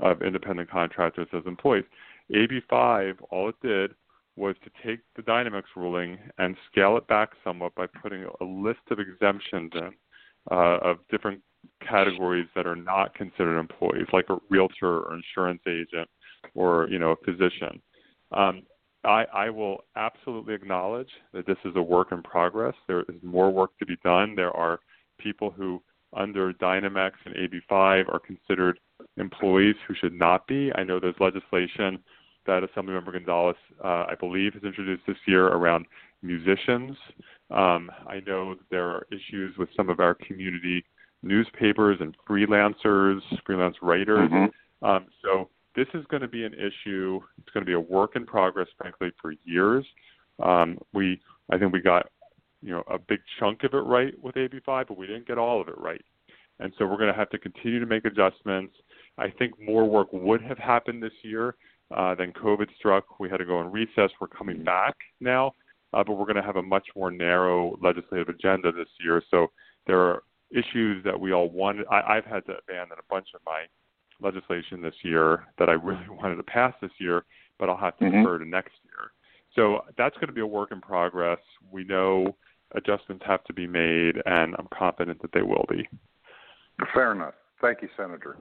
of 0.01 0.23
independent 0.23 0.71
contractors 0.71 1.29
as 1.33 1.43
employees. 1.47 1.85
AB5, 2.33 3.17
all 3.31 3.49
it 3.51 3.57
did 3.63 3.93
was 4.37 4.57
to 4.65 4.71
take 4.87 5.01
the 5.17 5.23
Dynamex 5.23 5.65
ruling 5.77 6.19
and 6.39 6.57
scale 6.71 6.97
it 6.97 7.07
back 7.07 7.31
somewhat 7.45 7.75
by 7.75 7.87
putting 7.87 8.25
a 8.41 8.45
list 8.45 8.81
of 8.91 8.99
exemptions 8.99 9.71
in 9.75 9.91
uh, 10.51 10.79
of 10.79 10.99
different 11.11 11.41
categories 11.87 12.49
that 12.57 12.67
are 12.67 12.77
not 12.77 13.15
considered 13.15 13.59
employees, 13.59 14.07
like 14.13 14.29
a 14.31 14.39
realtor 14.49 15.01
or 15.01 15.15
insurance 15.15 15.61
agent 15.69 16.09
or 16.55 16.89
you 16.89 16.99
know 16.99 17.13
a 17.13 17.17
physician. 17.25 17.81
Um, 18.33 18.63
I, 19.05 19.25
I 19.35 19.51
will 19.51 19.85
absolutely 19.97 20.55
acknowledge 20.55 21.11
that 21.33 21.47
this 21.47 21.57
is 21.65 21.73
a 21.77 21.83
work 21.83 22.13
in 22.13 22.23
progress. 22.23 22.75
There 22.87 23.01
is 23.01 23.23
more 23.23 23.51
work 23.51 23.77
to 23.79 23.87
be 23.87 23.97
done. 24.05 24.35
There 24.37 24.57
are 24.57 24.79
people 25.19 25.51
who, 25.51 25.83
under 26.17 26.53
Dynamex 26.53 27.13
and 27.25 27.35
AB5, 27.35 28.09
are 28.09 28.21
considered 28.21 28.79
employees 29.17 29.75
who 29.87 29.95
should 29.95 30.15
not 30.15 30.47
be. 30.47 30.71
I 30.77 30.85
know 30.85 31.01
there's 31.01 31.17
legislation 31.19 31.99
that 32.47 32.63
Assemblymember 32.63 33.13
Gonzalez, 33.13 33.57
uh, 33.85 34.07
I 34.09 34.15
believe, 34.19 34.55
has 34.55 34.63
introduced 34.63 35.03
this 35.07 35.17
year 35.27 35.49
around 35.49 35.87
musicians. 36.23 36.97
Um, 37.51 37.91
I 38.07 38.21
know 38.27 38.57
there 38.71 38.89
are 38.89 39.07
issues 39.11 39.57
with 39.59 39.69
some 39.77 39.89
of 39.89 40.01
our 40.01 40.15
community 40.15 40.85
newspapers 41.23 41.99
and 42.01 42.17
freelancers, 42.29 43.21
freelance 43.45 43.77
writers. 43.83 44.31
Mm-hmm. 44.31 44.85
Um, 44.85 45.07
this 45.75 45.87
is 45.95 46.05
going 46.11 46.23
to 46.23 46.29
be 46.29 46.45
an 46.45 46.55
issue. 46.55 47.21
It's 47.39 47.51
going 47.53 47.65
to 47.65 47.67
be 47.67 47.75
a 47.75 47.81
work 47.81 48.17
in 48.17 48.27
progress, 48.27 48.69
frankly, 48.77 49.11
for 49.21 49.35
years. 49.45 49.85
Um, 50.43 50.79
we, 50.93 51.21
I 51.51 51.59
think, 51.59 51.73
we 51.73 51.81
got 51.81 52.09
you 52.63 52.71
know 52.71 52.83
a 52.91 52.99
big 52.99 53.21
chunk 53.39 53.65
of 53.65 53.75
it 53.75 53.79
right 53.79 54.15
with 54.23 54.35
AB5, 54.35 54.89
but 54.89 54.97
we 54.97 55.07
didn't 55.07 55.27
get 55.27 55.39
all 55.39 55.61
of 55.61 55.69
it 55.69 55.79
right. 55.79 56.05
And 56.61 56.73
so 56.79 56.87
we're 56.87 56.97
going 56.97 57.13
to 57.13 57.19
have 57.19 57.31
to 57.31 57.39
continue 57.39 57.81
to 57.81 57.87
make 57.87 58.05
adjustments. 58.05 58.75
I 59.19 59.29
think 59.31 59.61
more 59.61 59.85
work 59.89 60.09
would 60.13 60.43
have 60.43 60.59
happened 60.59 61.03
this 61.03 61.13
year 61.23 61.57
uh, 61.97 62.15
COVID 62.17 62.69
struck. 62.79 63.21
We 63.21 63.29
had 63.29 63.39
to 63.39 63.45
go 63.45 63.61
in 63.61 63.71
recess. 63.71 64.11
We're 64.21 64.29
coming 64.29 64.65
back 64.65 64.95
now, 65.21 65.53
uh, 65.93 66.03
but 66.05 66.15
we're 66.15 66.27
going 66.27 66.37
to 66.37 66.43
have 66.43 66.57
a 66.57 66.63
much 66.63 66.87
more 66.97 67.11
narrow 67.11 67.77
legislative 67.83 68.29
agenda 68.29 68.73
this 68.73 68.89
year. 69.05 69.23
So 69.31 69.49
there 69.87 70.01
are 70.01 70.23
issues 70.51 71.03
that 71.05 71.19
we 71.19 71.33
all 71.33 71.51
wanted. 71.51 71.87
I, 71.91 72.17
I've 72.17 72.25
had 72.25 72.45
to 72.47 72.55
abandon 72.59 72.99
a 72.99 73.13
bunch 73.15 73.29
of 73.35 73.41
my 73.45 73.65
legislation 74.23 74.81
this 74.81 74.95
year 75.03 75.47
that 75.59 75.69
I 75.69 75.73
really 75.73 76.09
wanted 76.11 76.37
to 76.37 76.43
pass 76.43 76.75
this 76.81 76.91
year, 76.99 77.25
but 77.59 77.69
I'll 77.69 77.77
have 77.77 77.97
to 77.99 78.05
mm-hmm. 78.05 78.23
defer 78.23 78.39
to 78.39 78.45
next 78.45 78.73
year. 78.85 79.13
So 79.55 79.81
that's 79.99 80.15
going 80.17 80.29
to 80.29 80.33
be 80.33 80.41
a 80.41 80.47
work 80.47 80.73
in 80.73 80.81
progress. 80.81 81.39
We 81.71 81.85
know 81.85 82.35
adjustments 82.75 83.25
have 83.27 83.45
to 83.45 83.53
be 83.53 83.67
made, 83.67 84.17
and 84.25 84.55
I'm 84.59 84.69
confident 84.77 85.21
that 85.23 85.33
they 85.33 85.43
will 85.43 85.67
be. 85.69 85.89
Fair 86.95 87.13
enough. 87.13 87.35
Thank 87.61 87.83
you, 87.83 87.89
Senator. 87.97 88.37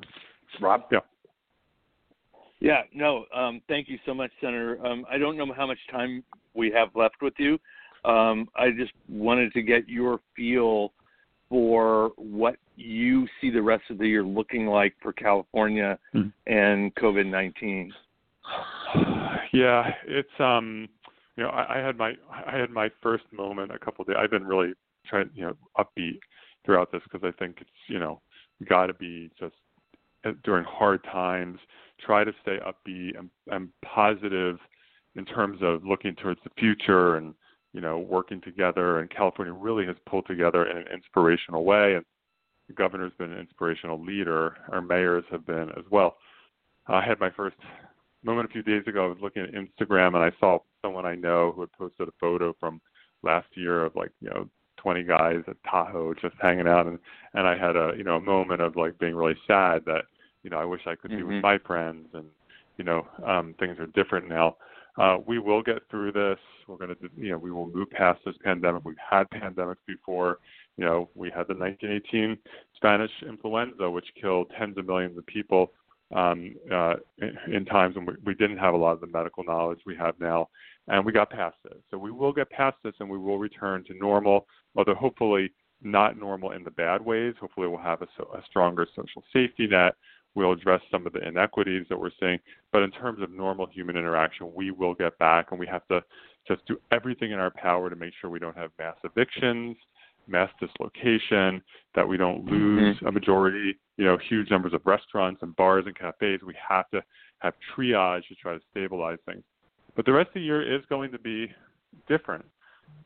Rob? 0.62 0.84
Yeah. 0.92 1.00
Yeah, 2.60 2.84
no, 2.94 3.26
um, 3.36 3.60
thank 3.68 3.90
you 3.90 3.98
so 4.06 4.14
much, 4.14 4.32
Senator. 4.40 4.84
Um, 4.86 5.04
I 5.12 5.18
don't 5.18 5.36
know 5.36 5.52
how 5.52 5.66
much 5.66 5.80
time 5.90 6.24
we 6.54 6.72
have 6.72 6.90
left 6.96 7.16
with 7.22 7.34
you. 7.40 7.58
Um, 8.06 8.48
I 8.56 8.70
just 8.70 8.92
wanted 9.10 9.52
to 9.54 9.64
get 9.64 9.90
your 9.90 10.20
feel 10.36 10.94
for 11.50 12.12
what 12.18 12.58
you 12.82 13.28
see 13.40 13.50
the 13.50 13.62
rest 13.62 13.84
of 13.90 13.98
the 13.98 14.08
year 14.08 14.24
looking 14.24 14.68
like 14.68 14.94
for 15.02 15.14
California 15.14 15.98
mm. 16.16 16.32
and 16.48 16.94
COVID 16.96 17.26
nineteen? 17.26 17.92
Yeah, 19.54 19.92
it's 20.08 20.30
um, 20.40 20.88
you 21.36 21.44
know, 21.44 21.50
I, 21.50 21.80
I 21.80 21.86
had 21.86 21.98
my 21.98 22.14
I 22.48 22.58
had 22.58 22.70
my 22.70 22.90
first 23.02 23.26
moment 23.34 23.72
a 23.74 23.80
couple 23.80 24.04
of 24.04 24.08
days. 24.08 24.18
I've 24.18 24.32
been 24.32 24.46
really 24.46 24.74
trying, 25.06 25.30
you 25.34 25.44
know, 25.44 25.58
upbeat 25.78 26.20
throughout 26.66 26.92
this 26.92 27.02
because 27.04 27.22
I 27.28 27.38
think 27.38 27.58
it's 27.60 27.70
you 27.88 28.00
know, 28.00 28.22
got 28.70 28.88
to 28.88 28.94
be 28.94 29.30
just 29.40 29.56
uh, 30.26 30.32
during 30.44 30.64
hard 30.64 31.04
times, 31.04 31.60
try 32.06 32.24
to 32.24 32.32
stay 32.42 32.58
upbeat 32.60 33.18
and, 33.18 33.30
and 33.48 33.70
positive 33.84 34.58
in 35.16 35.26
terms 35.26 35.60
of 35.62 35.86
looking 35.86 36.16
towards 36.16 36.40
the 36.44 36.52
future 36.58 37.18
and 37.18 37.34
you 37.74 37.82
know 37.82 38.00
working 38.00 38.42
together. 38.42 39.00
And 39.00 39.10
California 39.10 39.54
really 39.54 39.86
has 39.86 39.96
pulled 40.08 40.28
together 40.28 40.66
in 40.66 40.78
an 40.78 40.86
inspirational 40.94 41.64
way, 41.64 41.96
and 41.96 42.06
the 42.72 42.84
governor's 42.84 43.12
been 43.18 43.34
an 43.34 43.40
inspirational 43.40 44.02
leader. 44.02 44.56
Our 44.72 44.82
mayors 44.82 45.26
have 45.30 45.46
been 45.46 45.70
as 45.78 45.84
well. 45.90 46.16
I 46.88 47.04
had 47.06 47.20
my 47.20 47.30
first 47.30 47.58
moment 48.24 48.50
a 48.50 48.54
few 48.54 48.64
days 48.64 48.84
ago. 48.88 49.06
I 49.06 49.08
was 49.08 49.18
looking 49.22 49.44
at 49.44 49.52
Instagram 49.52 50.16
and 50.16 50.24
I 50.24 50.32
saw 50.40 50.60
someone 50.82 51.06
I 51.06 51.16
know 51.16 51.52
who 51.52 51.62
had 51.62 51.72
posted 51.74 52.08
a 52.08 52.14
photo 52.20 52.56
from 52.60 52.82
last 53.24 53.48
year 53.56 53.86
of 53.86 53.96
like 53.96 54.12
you 54.22 54.30
know 54.30 54.50
20 54.78 55.04
guys 55.04 55.44
at 55.48 55.58
Tahoe 55.70 56.14
just 56.16 56.36
hanging 56.42 56.68
out, 56.68 56.88
and 56.88 56.98
and 57.34 57.46
I 57.46 57.58
had 57.58 57.76
a 57.76 57.94
you 57.98 58.04
know 58.04 58.16
a 58.16 58.22
moment 58.22 58.62
of 58.62 58.76
like 58.76 58.98
being 59.00 59.16
really 59.16 59.38
sad 59.48 59.84
that 59.86 60.06
you 60.44 60.50
know 60.50 60.58
I 60.58 60.66
wish 60.66 60.82
I 60.88 60.96
could 60.96 61.12
mm-hmm. 61.12 61.18
be 61.18 61.24
with 61.24 61.34
mm-hmm. 61.34 61.42
my 61.42 61.58
friends, 61.60 62.08
and 62.14 62.26
you 62.78 62.86
know 62.86 63.06
um, 63.26 63.54
things 63.60 63.78
are 63.80 63.88
different 63.88 64.30
now. 64.30 64.56
Uh, 64.98 65.18
we 65.26 65.40
will 65.40 65.62
get 65.62 65.80
through 65.90 66.12
this. 66.12 66.38
We're 66.68 66.76
going 66.76 66.90
to, 66.90 67.10
you 67.16 67.32
know, 67.32 67.38
we 67.38 67.50
will 67.50 67.68
move 67.68 67.90
past 67.92 68.20
this 68.26 68.36
pandemic. 68.44 68.84
We've 68.84 68.96
had 68.98 69.30
pandemics 69.30 69.78
before. 69.88 70.40
You 70.78 70.86
know, 70.86 71.10
we 71.16 71.30
had 71.30 71.48
the 71.48 71.56
1918 71.56 72.38
Spanish 72.76 73.12
influenza, 73.28 73.90
which 73.90 74.08
killed 74.20 74.52
tens 74.58 74.78
of 74.78 74.86
millions 74.86 75.18
of 75.18 75.26
people 75.26 75.72
um, 76.16 76.56
uh, 76.72 76.96
in, 77.20 77.54
in 77.54 77.66
times 77.66 77.96
when 77.96 78.06
we, 78.06 78.14
we 78.26 78.34
didn't 78.34 78.58
have 78.58 78.74
a 78.74 78.78
lot 78.78 78.94
of 78.94 79.02
the 79.02 79.08
medical 79.08 79.44
knowledge 79.44 79.80
we 79.86 79.96
have 79.96 80.20
now, 80.20 80.50
and 80.88 81.06
we 81.06 81.12
got 81.12 81.30
past 81.30 81.58
it. 81.66 81.82
So 81.90 81.98
we 81.98 82.12
will 82.12 82.34
get 82.34 82.50
past 82.50 82.78
this, 82.84 82.94
and 83.00 83.10
we 83.10 83.18
will 83.18 83.38
return 83.38 83.84
to 83.86 83.94
normal, 83.94 84.48
although 84.76 84.96
hopefully 84.96 85.52
not 85.82 86.18
normal 86.18 86.52
in 86.52 86.64
the 86.64 86.72
bad 86.72 87.04
ways. 87.04 87.34
Hopefully, 87.40 87.68
we'll 87.68 87.80
have 87.80 88.02
a, 88.02 88.38
a 88.38 88.44
stronger 88.46 88.88
social 88.96 89.24
safety 89.34 89.68
net. 89.68 89.96
We'll 90.34 90.54
address 90.54 90.82
some 90.90 91.06
of 91.06 91.14
the 91.14 91.28
inequities 91.28 91.86
that 91.90 92.00
we're 92.00 92.12
seeing. 92.20 92.40
But 92.72 92.84
in 92.84 92.92
terms 92.92 93.22
of 93.22 93.32
normal 93.32 93.68
human 93.68 93.98
interaction, 93.98 94.52
we 94.56 94.72
will 94.72 94.94
get 94.94 95.18
back, 95.18 95.48
and 95.52 95.60
we 95.60 95.68
have 95.68 95.86
to 95.90 96.02
just 96.48 96.66
do 96.68 96.80
everything 96.92 97.32
in 97.32 97.40
our 97.40 97.52
power 97.52 97.90
to 97.90 97.96
make 97.96 98.14
sure 98.20 98.30
we 98.30 98.40
don't 98.40 98.58
have 98.58 98.72
mass 98.80 98.96
evictions, 99.04 99.76
mass 100.28 100.50
dislocation, 100.60 101.62
that 101.96 102.08
we 102.08 102.18
don't 102.18 102.46
lose 102.46 102.96
mm-hmm. 102.98 103.08
a 103.08 103.12
majority, 103.12 103.78
you 103.98 104.06
know, 104.06 104.18
huge 104.30 104.50
numbers 104.50 104.74
of 104.74 104.82
restaurants 104.86 105.42
and 105.42 105.56
bars 105.56 105.86
and 105.86 105.98
cafes. 105.98 106.42
We 106.46 106.56
have 106.68 106.90
to 106.92 107.02
have 107.40 107.54
triage 107.76 108.28
to 108.28 108.36
try 108.36 108.54
to 108.54 108.62
stabilize 108.72 109.18
things. 109.26 109.44
But 109.96 110.06
the 110.06 110.14
rest 110.14 110.30
of 110.30 110.36
the 110.36 110.42
year 110.42 110.62
is 110.62 110.84
going 110.90 111.12
to 111.12 111.20
be 111.20 111.52
different 112.08 112.46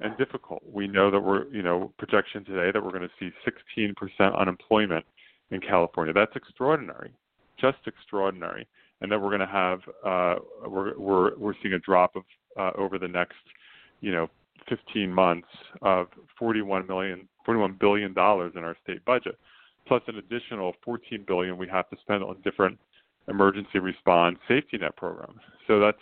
and 0.02 0.16
difficult. 0.18 0.62
We 0.72 0.88
know 0.88 1.10
that 1.10 1.20
we're, 1.20 1.48
you 1.48 1.64
know, 1.64 1.92
projection 1.98 2.44
today 2.44 2.72
that 2.72 2.84
we're 2.84 2.92
going 2.92 3.08
to 3.08 3.10
see 3.20 3.32
16% 3.80 4.38
unemployment 4.38 5.06
in 5.52 5.62
California. 5.62 6.14
That's 6.14 6.36
extraordinary, 6.36 7.12
just 7.60 7.78
extraordinary. 7.86 8.68
And 9.02 9.12
that 9.12 9.20
we're 9.20 9.30
going 9.30 9.42
to 9.42 9.46
have, 9.48 9.80
uh, 10.06 10.36
we're, 10.68 10.98
we're, 10.98 11.38
we're 11.38 11.54
seeing 11.62 11.74
a 11.74 11.80
drop 11.80 12.16
of 12.16 12.24
uh, 12.58 12.72
over 12.78 12.98
the 12.98 13.08
next, 13.08 13.36
you 14.00 14.12
know, 14.12 14.30
15 14.70 15.12
months 15.12 15.48
of 15.82 16.08
41 16.38 16.88
million, 16.88 17.28
41 17.46 17.78
billion 17.80 18.14
dollars 18.14 18.54
in 18.56 18.64
our 18.64 18.76
state 18.84 19.04
budget, 19.06 19.38
plus 19.88 20.02
an 20.08 20.18
additional 20.18 20.74
14 20.84 21.24
billion 21.28 21.58
we 21.58 21.68
have 21.68 21.90
to 21.90 21.98
spend 22.02 22.24
on 22.24 22.38
different 22.44 22.78
emergency 23.28 23.80
response 23.80 24.38
safety 24.48 24.78
net 24.78 24.96
programs. 24.96 25.40
So 25.68 25.80
that's 25.80 25.98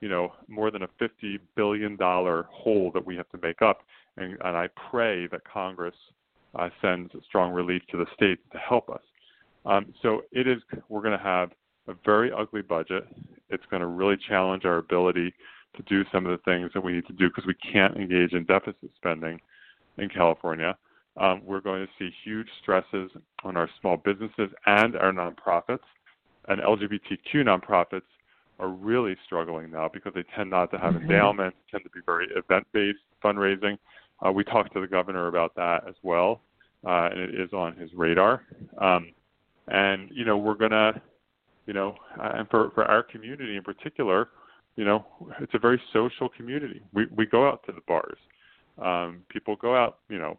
you 0.00 0.08
know 0.08 0.32
more 0.48 0.70
than 0.70 0.82
a 0.82 0.88
50 0.98 1.38
billion 1.56 1.96
dollar 1.96 2.46
hole 2.50 2.90
that 2.94 3.04
we 3.04 3.16
have 3.16 3.28
to 3.30 3.38
make 3.42 3.62
up, 3.62 3.80
and, 4.16 4.32
and 4.44 4.56
I 4.56 4.68
pray 4.90 5.26
that 5.28 5.42
Congress 5.44 5.94
uh, 6.54 6.68
sends 6.80 7.12
strong 7.26 7.52
relief 7.52 7.82
to 7.90 7.96
the 7.96 8.06
states 8.14 8.42
to 8.52 8.58
help 8.58 8.88
us. 8.90 9.02
Um, 9.66 9.94
so 10.02 10.22
it 10.32 10.46
is 10.46 10.58
we're 10.88 11.02
going 11.02 11.16
to 11.18 11.24
have 11.24 11.50
a 11.88 11.94
very 12.04 12.30
ugly 12.32 12.62
budget. 12.62 13.06
It's 13.50 13.64
going 13.70 13.80
to 13.80 13.86
really 13.86 14.16
challenge 14.28 14.64
our 14.64 14.78
ability 14.78 15.34
to 15.76 15.82
do 15.82 16.04
some 16.12 16.26
of 16.26 16.32
the 16.32 16.42
things 16.44 16.70
that 16.74 16.82
we 16.82 16.92
need 16.92 17.06
to 17.06 17.12
do 17.12 17.28
because 17.28 17.46
we 17.46 17.54
can't 17.54 17.96
engage 17.96 18.32
in 18.32 18.44
deficit 18.44 18.90
spending 18.96 19.40
in 19.98 20.08
California. 20.08 20.76
Um, 21.16 21.42
we're 21.44 21.60
going 21.60 21.86
to 21.86 21.92
see 21.98 22.12
huge 22.24 22.48
stresses 22.60 23.10
on 23.44 23.56
our 23.56 23.68
small 23.80 23.96
businesses 23.96 24.50
and 24.66 24.96
our 24.96 25.12
nonprofits. 25.12 25.84
And 26.48 26.60
LGBTQ 26.60 27.36
nonprofits 27.36 28.02
are 28.58 28.68
really 28.68 29.16
struggling 29.24 29.70
now 29.70 29.88
because 29.92 30.12
they 30.14 30.24
tend 30.36 30.50
not 30.50 30.70
to 30.72 30.78
have 30.78 30.94
mm-hmm. 30.94 31.10
endowments, 31.10 31.56
tend 31.70 31.84
to 31.84 31.90
be 31.90 32.00
very 32.04 32.26
event 32.36 32.66
based 32.72 32.98
fundraising. 33.22 33.78
Uh, 34.24 34.32
we 34.32 34.44
talked 34.44 34.72
to 34.72 34.80
the 34.80 34.86
governor 34.86 35.28
about 35.28 35.54
that 35.56 35.84
as 35.88 35.94
well, 36.02 36.40
uh, 36.86 37.08
and 37.10 37.20
it 37.20 37.40
is 37.40 37.52
on 37.52 37.76
his 37.76 37.90
radar. 37.94 38.42
Um, 38.78 39.12
and, 39.68 40.10
you 40.12 40.24
know, 40.24 40.36
we're 40.36 40.54
going 40.54 40.70
to, 40.70 41.00
you 41.66 41.72
know, 41.72 41.96
uh, 42.20 42.32
and 42.34 42.48
for, 42.48 42.70
for 42.74 42.84
our 42.84 43.02
community 43.02 43.56
in 43.56 43.62
particular, 43.62 44.28
you 44.76 44.84
know, 44.84 45.04
it's 45.40 45.54
a 45.54 45.58
very 45.58 45.80
social 45.92 46.28
community. 46.28 46.82
We 46.92 47.06
we 47.14 47.26
go 47.26 47.48
out 47.48 47.64
to 47.66 47.72
the 47.72 47.80
bars. 47.86 48.18
Um, 48.78 49.22
people 49.28 49.56
go 49.56 49.76
out, 49.76 49.98
you 50.08 50.18
know, 50.18 50.38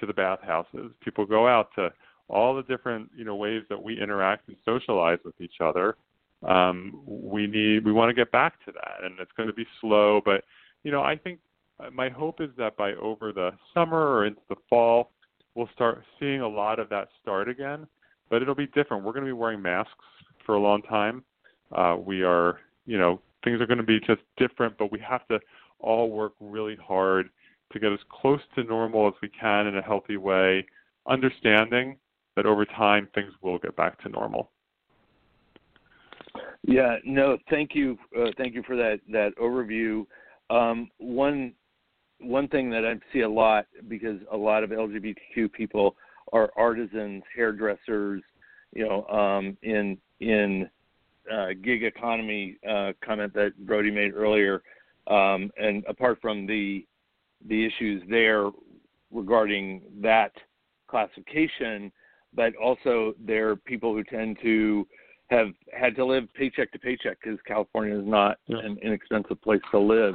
to 0.00 0.06
the 0.06 0.12
bathhouses. 0.12 0.90
People 1.04 1.24
go 1.24 1.46
out 1.46 1.68
to 1.76 1.92
all 2.28 2.56
the 2.56 2.62
different, 2.62 3.10
you 3.16 3.24
know, 3.24 3.36
ways 3.36 3.62
that 3.68 3.80
we 3.80 4.00
interact 4.00 4.48
and 4.48 4.56
socialize 4.64 5.18
with 5.24 5.40
each 5.40 5.60
other. 5.60 5.96
Um, 6.46 7.00
we 7.06 7.46
need 7.46 7.84
we 7.84 7.92
want 7.92 8.10
to 8.10 8.14
get 8.14 8.30
back 8.32 8.64
to 8.66 8.72
that, 8.72 9.04
and 9.04 9.18
it's 9.20 9.30
going 9.36 9.48
to 9.48 9.54
be 9.54 9.66
slow. 9.80 10.20
But 10.24 10.44
you 10.82 10.90
know, 10.90 11.02
I 11.02 11.16
think 11.16 11.38
uh, 11.80 11.90
my 11.92 12.08
hope 12.08 12.40
is 12.40 12.50
that 12.58 12.76
by 12.76 12.92
over 12.94 13.32
the 13.32 13.50
summer 13.72 14.08
or 14.08 14.26
into 14.26 14.42
the 14.48 14.56
fall, 14.68 15.10
we'll 15.54 15.70
start 15.74 16.02
seeing 16.18 16.40
a 16.40 16.48
lot 16.48 16.78
of 16.78 16.88
that 16.90 17.08
start 17.22 17.48
again. 17.48 17.86
But 18.28 18.42
it'll 18.42 18.56
be 18.56 18.66
different. 18.66 19.04
We're 19.04 19.12
going 19.12 19.24
to 19.24 19.28
be 19.28 19.32
wearing 19.32 19.62
masks 19.62 19.92
for 20.44 20.56
a 20.56 20.60
long 20.60 20.82
time. 20.82 21.22
Uh, 21.72 21.96
we 21.98 22.22
are, 22.22 22.58
you 22.84 22.98
know, 22.98 23.20
things 23.44 23.60
are 23.60 23.66
going 23.66 23.78
to 23.78 23.84
be 23.84 24.00
just 24.00 24.22
different, 24.36 24.76
but 24.78 24.90
we 24.90 24.98
have 25.00 25.26
to 25.28 25.38
all 25.80 26.10
work 26.10 26.32
really 26.40 26.76
hard 26.76 27.28
to 27.72 27.78
get 27.78 27.92
as 27.92 27.98
close 28.08 28.40
to 28.54 28.64
normal 28.64 29.08
as 29.08 29.14
we 29.22 29.28
can 29.28 29.66
in 29.66 29.76
a 29.76 29.82
healthy 29.82 30.16
way, 30.16 30.64
understanding 31.08 31.96
that 32.36 32.46
over 32.46 32.64
time 32.64 33.08
things 33.14 33.32
will 33.42 33.58
get 33.58 33.74
back 33.76 34.00
to 34.02 34.08
normal. 34.08 34.50
Yeah, 36.62 36.96
no, 37.04 37.38
thank 37.50 37.74
you, 37.74 37.98
uh, 38.18 38.30
thank 38.36 38.54
you 38.54 38.62
for 38.66 38.76
that 38.76 39.00
that 39.10 39.30
overview. 39.40 40.04
Um, 40.50 40.90
one 40.98 41.52
one 42.20 42.48
thing 42.48 42.70
that 42.70 42.84
I 42.84 42.94
see 43.12 43.20
a 43.20 43.28
lot 43.28 43.66
because 43.88 44.18
a 44.32 44.36
lot 44.36 44.64
of 44.64 44.70
LGBTQ 44.70 45.52
people 45.52 45.96
are 46.32 46.50
artisans, 46.56 47.22
hairdressers, 47.34 48.22
you 48.72 48.84
know, 48.84 49.06
um, 49.06 49.56
in 49.62 49.98
in 50.20 50.68
uh, 51.32 51.48
gig 51.62 51.84
economy 51.84 52.56
uh, 52.68 52.92
comment 53.04 53.32
that 53.34 53.52
Brody 53.66 53.90
made 53.90 54.14
earlier, 54.14 54.62
um, 55.06 55.50
and 55.56 55.84
apart 55.88 56.18
from 56.20 56.46
the 56.46 56.86
the 57.48 57.66
issues 57.66 58.02
there 58.08 58.50
regarding 59.12 59.82
that 60.00 60.32
classification, 60.88 61.92
but 62.34 62.54
also 62.56 63.14
there 63.24 63.50
are 63.50 63.56
people 63.56 63.94
who 63.94 64.02
tend 64.04 64.38
to 64.42 64.86
have 65.28 65.48
had 65.72 65.96
to 65.96 66.04
live 66.04 66.24
paycheck 66.34 66.70
to 66.72 66.78
paycheck 66.78 67.18
because 67.22 67.38
California 67.46 67.98
is 67.98 68.06
not 68.06 68.38
an 68.48 68.78
inexpensive 68.82 69.40
place 69.42 69.60
to 69.70 69.78
live, 69.78 70.14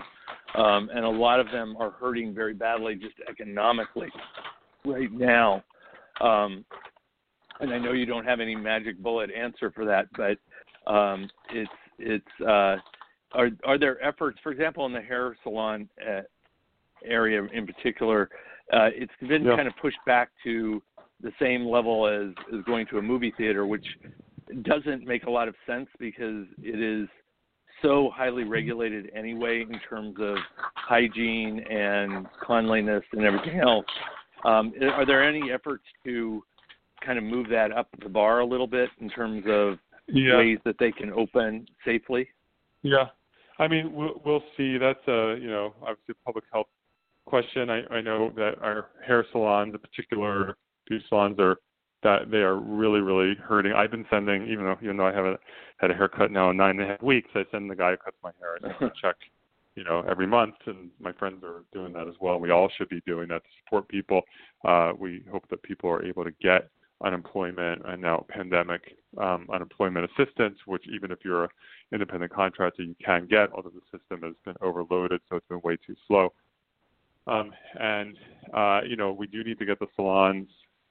um, 0.55 0.89
and 0.93 1.05
a 1.05 1.09
lot 1.09 1.39
of 1.39 1.47
them 1.51 1.75
are 1.77 1.91
hurting 1.91 2.33
very 2.33 2.53
badly 2.53 2.95
just 2.95 3.15
economically 3.29 4.09
right 4.85 5.11
now. 5.11 5.63
Um, 6.21 6.65
and 7.59 7.73
I 7.73 7.77
know 7.77 7.93
you 7.93 8.05
don't 8.05 8.25
have 8.25 8.39
any 8.39 8.55
magic 8.55 8.97
bullet 8.97 9.29
answer 9.31 9.71
for 9.71 9.85
that, 9.85 10.07
but 10.17 10.37
um, 10.87 11.29
it's 11.51 11.71
it's 11.99 12.41
uh, 12.41 12.77
are 13.33 13.49
are 13.65 13.77
there 13.77 14.03
efforts, 14.03 14.39
for 14.43 14.51
example, 14.51 14.85
in 14.85 14.93
the 14.93 15.01
hair 15.01 15.35
salon 15.43 15.89
uh, 16.07 16.21
area 17.05 17.43
in 17.53 17.65
particular? 17.65 18.29
Uh, 18.73 18.89
it's 18.93 19.11
been 19.27 19.43
yeah. 19.43 19.55
kind 19.55 19.67
of 19.67 19.73
pushed 19.81 19.97
back 20.05 20.29
to 20.43 20.81
the 21.21 21.31
same 21.39 21.65
level 21.65 22.07
as, 22.07 22.33
as 22.57 22.63
going 22.65 22.87
to 22.87 22.97
a 22.97 23.01
movie 23.01 23.33
theater, 23.37 23.65
which 23.65 23.85
doesn't 24.63 25.05
make 25.05 25.25
a 25.25 25.29
lot 25.29 25.47
of 25.47 25.55
sense 25.67 25.87
because 25.99 26.45
it 26.61 26.79
is 26.79 27.07
so 27.81 28.11
highly 28.13 28.43
regulated 28.43 29.11
anyway 29.15 29.61
in 29.61 29.79
terms 29.89 30.15
of 30.19 30.37
hygiene 30.75 31.59
and 31.69 32.27
cleanliness 32.41 33.03
and 33.13 33.23
everything 33.23 33.59
else. 33.59 33.85
Um, 34.45 34.73
are 34.93 35.05
there 35.05 35.27
any 35.27 35.51
efforts 35.51 35.83
to 36.05 36.43
kind 37.05 37.17
of 37.17 37.23
move 37.23 37.47
that 37.49 37.71
up 37.71 37.87
the 38.01 38.09
bar 38.09 38.39
a 38.39 38.45
little 38.45 38.67
bit 38.67 38.89
in 38.99 39.09
terms 39.09 39.43
of 39.47 39.77
yeah. 40.13 40.37
ways 40.37 40.59
that 40.65 40.75
they 40.79 40.91
can 40.91 41.11
open 41.13 41.65
safely? 41.85 42.27
Yeah, 42.83 43.05
I 43.59 43.67
mean 43.67 43.93
we'll, 43.93 44.21
we'll 44.25 44.43
see. 44.57 44.77
That's 44.77 45.05
a 45.07 45.37
you 45.39 45.47
know 45.47 45.73
obviously 45.81 46.15
a 46.21 46.25
public 46.25 46.45
health 46.51 46.67
question. 47.25 47.69
I, 47.69 47.81
I 47.93 48.01
know 48.01 48.31
that 48.35 48.55
our 48.61 48.87
hair 49.05 49.25
salons, 49.31 49.73
in 49.73 49.79
particular 49.79 50.57
beauty 50.87 51.05
salons, 51.09 51.39
are 51.39 51.57
that 52.03 52.31
they 52.31 52.37
are 52.37 52.55
really, 52.55 52.99
really 52.99 53.35
hurting. 53.35 53.73
I've 53.73 53.91
been 53.91 54.05
sending, 54.09 54.47
even 54.47 54.65
though 54.65 54.77
even 54.81 54.97
though 54.97 55.07
I 55.07 55.13
haven't 55.13 55.39
had 55.77 55.91
a 55.91 55.93
haircut 55.93 56.31
now 56.31 56.49
in 56.49 56.57
nine 56.57 56.79
and 56.79 56.81
a 56.81 56.87
half 56.87 57.01
weeks, 57.01 57.29
I 57.35 57.43
send 57.51 57.69
the 57.69 57.75
guy 57.75 57.91
who 57.91 57.97
cuts 57.97 58.17
my 58.23 58.31
hair 58.39 58.55
a 58.55 58.91
check, 59.01 59.15
you 59.75 59.83
know, 59.83 60.03
every 60.09 60.27
month, 60.27 60.55
and 60.65 60.89
my 60.99 61.11
friends 61.13 61.43
are 61.43 61.63
doing 61.71 61.93
that 61.93 62.07
as 62.07 62.15
well. 62.19 62.39
We 62.39 62.51
all 62.51 62.69
should 62.77 62.89
be 62.89 63.01
doing 63.05 63.27
that 63.29 63.43
to 63.43 63.49
support 63.63 63.87
people. 63.87 64.21
Uh, 64.65 64.93
we 64.97 65.23
hope 65.31 65.47
that 65.49 65.61
people 65.63 65.89
are 65.89 66.03
able 66.03 66.23
to 66.23 66.31
get 66.41 66.69
unemployment 67.03 67.81
and 67.85 68.01
now 68.01 68.25
pandemic 68.29 68.97
um, 69.17 69.47
unemployment 69.53 70.09
assistance, 70.11 70.57
which 70.65 70.83
even 70.93 71.11
if 71.11 71.19
you're 71.23 71.43
an 71.43 71.49
independent 71.93 72.31
contractor, 72.31 72.83
you 72.83 72.95
can 73.03 73.27
get, 73.27 73.51
although 73.53 73.69
the 73.69 73.97
system 73.97 74.21
has 74.21 74.35
been 74.45 74.55
overloaded, 74.61 75.21
so 75.29 75.35
it's 75.35 75.47
been 75.47 75.61
way 75.63 75.77
too 75.85 75.95
slow. 76.07 76.33
Um, 77.27 77.51
and 77.79 78.17
uh, 78.53 78.81
you 78.87 78.95
know, 78.95 79.11
we 79.11 79.27
do 79.27 79.43
need 79.43 79.59
to 79.59 79.65
get 79.65 79.79
the 79.79 79.87
salons, 79.95 80.47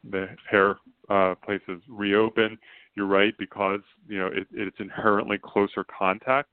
the 0.08 0.28
hair 0.48 0.76
uh, 1.08 1.34
places 1.44 1.82
reopen. 1.88 2.58
You're 2.94 3.06
right 3.06 3.34
because 3.38 3.80
you 4.08 4.18
know 4.18 4.28
it, 4.28 4.46
it's 4.52 4.76
inherently 4.78 5.38
closer 5.42 5.84
contact. 5.84 6.50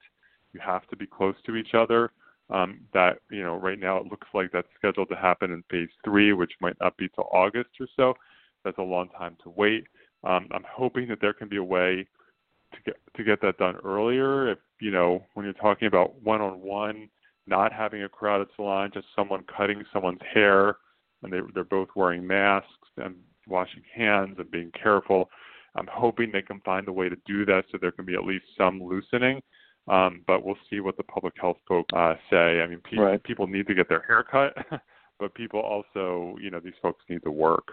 You 0.53 0.59
have 0.59 0.87
to 0.87 0.95
be 0.95 1.05
close 1.05 1.35
to 1.45 1.55
each 1.55 1.73
other. 1.73 2.11
Um, 2.49 2.79
that 2.93 3.19
you 3.29 3.43
know, 3.43 3.55
right 3.57 3.77
now 3.77 3.97
it 3.97 4.05
looks 4.05 4.27
like 4.33 4.51
that's 4.53 4.67
scheduled 4.77 5.09
to 5.09 5.15
happen 5.15 5.51
in 5.51 5.63
phase 5.69 5.89
three, 6.03 6.33
which 6.33 6.53
might 6.61 6.77
not 6.79 6.95
be 6.97 7.09
till 7.09 7.27
August 7.31 7.69
or 7.79 7.87
so. 7.95 8.13
That's 8.67 8.77
a 8.80 8.84
long 8.84 9.08
time 9.17 9.38
to 9.43 9.49
wait. 9.49 9.86
Um, 10.25 10.49
I'm 10.51 10.65
hoping 10.69 11.08
that 11.08 11.21
there 11.21 11.34
can 11.34 11.47
be 11.47 11.56
a 11.58 11.63
way 11.63 12.06
to 12.73 12.77
get 12.86 12.97
to 13.15 13.23
get 13.23 13.41
that 13.41 13.58
done 13.58 13.77
earlier. 13.86 14.51
If 14.51 14.60
you 14.82 14.91
know, 14.91 15.23
when 15.34 15.45
you're 15.45 15.53
talking 15.53 15.88
about 15.88 16.21
one-on-one 16.21 17.10
not 17.47 17.71
having 17.71 18.03
a 18.03 18.10
crowded 18.10 18.49
salon, 18.58 18.91
just 18.93 19.08
someone 19.15 19.45
cutting 19.56 19.82
someone's 19.93 20.19
hair, 20.34 20.75
and 21.23 21.32
they, 21.32 21.39
they're 21.53 21.63
both 21.63 21.88
wearing 21.95 22.27
masks 22.27 22.67
and 22.97 23.15
washing 23.47 23.84
hands 23.95 24.36
and 24.38 24.51
being 24.51 24.69
careful. 24.71 25.30
I'm 25.75 25.88
hoping 25.89 26.32
they 26.32 26.41
can 26.41 26.60
find 26.62 26.88
a 26.89 26.91
way 26.91 27.08
to 27.08 27.15
do 27.25 27.45
that 27.45 27.63
so 27.71 27.77
there 27.80 27.91
can 27.91 28.06
be 28.06 28.15
at 28.15 28.25
least 28.25 28.45
some 28.58 28.84
loosening. 28.84 29.41
Um, 29.88 30.23
but 30.27 30.43
we'll 30.43 30.58
see 30.69 30.82
what 30.82 30.97
the 30.97 31.03
public 31.03 31.36
health 31.39 31.58
folks 31.65 31.93
uh, 31.95 32.15
say. 32.30 32.60
I 32.60 32.67
mean, 32.67 32.82
pe- 32.84 32.97
right. 32.97 33.23
people 33.23 33.47
need 33.47 33.67
to 33.67 33.73
get 33.73 33.88
their 33.88 34.01
hair 34.01 34.21
cut, 34.21 34.53
but 35.19 35.34
people 35.34 35.62
also, 35.62 36.36
you 36.41 36.51
know, 36.51 36.60
these 36.60 36.73
folks 36.82 37.06
need 37.08 37.23
to 37.23 37.32
work. 37.32 37.69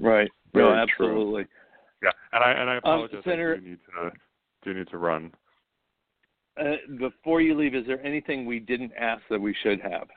Right. 0.00 0.30
Very 0.52 0.64
no, 0.64 0.74
absolutely. 0.74 1.44
True. 1.44 1.52
Yeah, 2.02 2.10
and 2.32 2.42
I 2.42 2.52
and 2.52 2.70
I 2.70 2.72
um, 2.74 2.78
apologize. 2.78 3.16
Um, 3.16 3.22
Senator, 3.24 3.54
I 3.54 3.60
do 3.60 3.68
need 3.68 3.78
to 3.86 4.10
do 4.64 4.74
need 4.74 4.88
to 4.88 4.98
run. 4.98 5.32
Uh, 6.58 6.76
before 6.98 7.40
you 7.40 7.56
leave, 7.56 7.74
is 7.74 7.86
there 7.86 8.04
anything 8.04 8.46
we 8.46 8.58
didn't 8.58 8.92
ask 8.98 9.22
that 9.30 9.40
we 9.40 9.54
should 9.62 9.80
have? 9.80 10.08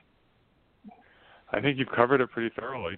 I 1.52 1.60
think 1.60 1.78
you've 1.78 1.92
covered 1.94 2.20
it 2.20 2.30
pretty 2.30 2.52
thoroughly. 2.58 2.96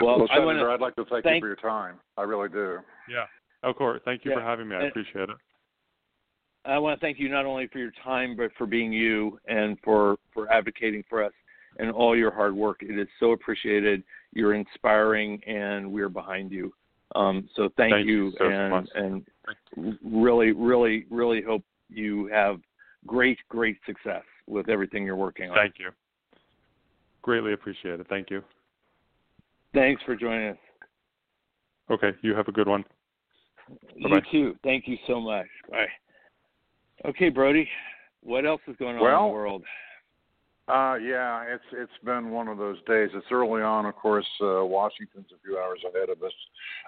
Well, 0.00 0.18
well 0.18 0.28
I 0.30 0.36
Senator, 0.36 0.46
wanna, 0.46 0.74
I'd 0.74 0.80
like 0.80 0.96
to 0.96 1.04
thank, 1.04 1.24
thank, 1.24 1.34
you 1.36 1.40
for 1.40 1.46
your 1.48 1.56
time. 1.56 1.96
I 2.16 2.22
really 2.22 2.48
do. 2.48 2.78
Yeah, 3.10 3.24
of 3.62 3.76
course. 3.76 4.00
Thank 4.04 4.24
you 4.24 4.30
yeah. 4.30 4.38
for 4.38 4.42
having 4.42 4.68
me. 4.68 4.76
I 4.76 4.86
appreciate 4.86 5.28
it. 5.28 5.36
I 6.64 6.78
want 6.78 6.98
to 6.98 7.04
thank 7.04 7.18
you 7.18 7.28
not 7.28 7.46
only 7.46 7.66
for 7.68 7.78
your 7.78 7.92
time, 8.04 8.36
but 8.36 8.50
for 8.56 8.66
being 8.66 8.92
you 8.92 9.38
and 9.46 9.76
for 9.84 10.16
for 10.32 10.50
advocating 10.50 11.04
for 11.08 11.24
us 11.24 11.32
and 11.78 11.90
all 11.90 12.16
your 12.16 12.30
hard 12.30 12.54
work. 12.54 12.78
It 12.82 12.98
is 12.98 13.08
so 13.20 13.32
appreciated. 13.32 14.02
You're 14.32 14.54
inspiring, 14.54 15.40
and 15.46 15.90
we're 15.90 16.08
behind 16.08 16.50
you. 16.50 16.72
Um, 17.14 17.48
so 17.56 17.70
thank, 17.76 17.92
thank 17.92 18.06
you, 18.06 18.26
you 18.26 18.32
so 18.38 18.44
and 18.44 18.88
and 18.94 19.98
really, 20.02 20.52
really, 20.52 21.06
really 21.10 21.40
hope 21.40 21.62
you 21.88 22.26
have 22.26 22.60
great, 23.06 23.38
great 23.48 23.78
success 23.86 24.24
with 24.46 24.68
everything 24.68 25.04
you're 25.04 25.16
working 25.16 25.50
on. 25.50 25.56
Thank 25.56 25.74
you. 25.78 25.90
Greatly 27.22 27.52
appreciate 27.54 28.00
it. 28.00 28.06
Thank 28.08 28.30
you. 28.30 28.42
Thanks 29.74 30.02
for 30.04 30.16
joining 30.16 30.50
us. 30.50 30.58
Okay, 31.90 32.10
you 32.22 32.34
have 32.34 32.48
a 32.48 32.52
good 32.52 32.68
one. 32.68 32.84
Bye-bye. 34.02 34.16
You 34.16 34.52
too. 34.52 34.56
Thank 34.62 34.86
you 34.86 34.96
so 35.06 35.20
much. 35.20 35.46
Bye. 35.70 35.86
Okay, 37.06 37.28
Brody, 37.28 37.68
what 38.22 38.44
else 38.44 38.60
is 38.66 38.76
going 38.76 38.96
on 38.96 39.02
well, 39.02 39.24
in 39.24 39.28
the 39.28 39.32
world? 39.32 39.62
Uh, 40.68 40.96
yeah, 40.96 41.44
it's 41.48 41.64
it's 41.72 42.04
been 42.04 42.30
one 42.30 42.46
of 42.46 42.58
those 42.58 42.76
days. 42.86 43.08
It's 43.14 43.26
early 43.30 43.62
on, 43.62 43.86
of 43.86 43.96
course. 43.96 44.26
Uh, 44.40 44.64
Washington's 44.64 45.28
a 45.32 45.40
few 45.42 45.58
hours 45.58 45.80
ahead 45.88 46.10
of 46.10 46.22
us. 46.22 46.32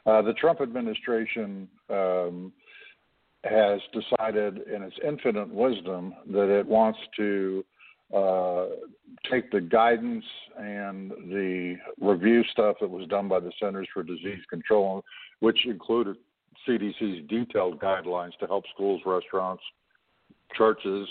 Uh, 0.05 0.21
the 0.21 0.35
Trump 0.35 0.61
administration 0.61 1.67
um, 1.89 2.53
has 3.45 3.81
decided, 3.95 4.69
in 4.69 4.83
its 4.83 4.97
infinite 5.03 5.49
wisdom, 5.49 6.15
that 6.31 6.51
it 6.51 6.67
wants 6.67 6.99
to 7.17 7.65
uh, 8.15 8.67
take 9.31 9.51
the 9.51 9.61
guidance 9.63 10.25
and 10.59 11.11
the 11.11 11.77
review 12.03 12.45
stuff 12.53 12.77
that 12.83 12.91
was 12.91 13.09
done 13.09 13.29
by 13.29 13.41
the 13.41 13.53
Centers 13.59 13.89
for 13.95 14.03
Disease 14.03 14.43
Control, 14.51 15.03
which 15.39 15.65
included 15.65 16.17
CDC's 16.69 17.27
detailed 17.29 17.81
guidelines 17.81 18.37
to 18.41 18.47
help 18.47 18.65
schools, 18.75 19.01
restaurants, 19.07 19.63
churches, 20.55 21.09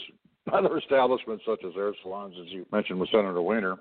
other 0.54 0.78
establishments 0.78 1.44
such 1.46 1.64
as 1.66 1.74
hair 1.74 1.94
salons, 2.04 2.36
as 2.42 2.52
you 2.52 2.66
mentioned 2.72 3.00
with 3.00 3.10
Senator 3.10 3.42
Wiener. 3.42 3.78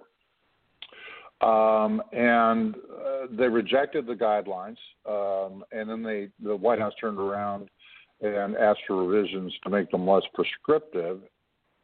Um, 1.40 2.02
and 2.12 2.74
uh, 2.74 3.26
they 3.30 3.46
rejected 3.46 4.06
the 4.06 4.14
guidelines, 4.14 4.76
um, 5.08 5.64
and 5.70 5.88
then 5.88 6.02
they, 6.02 6.28
the 6.42 6.56
White 6.56 6.80
House 6.80 6.94
turned 7.00 7.18
around 7.18 7.68
and 8.20 8.56
asked 8.56 8.80
for 8.88 9.04
revisions 9.04 9.52
to 9.62 9.70
make 9.70 9.90
them 9.92 10.08
less 10.08 10.24
prescriptive. 10.34 11.20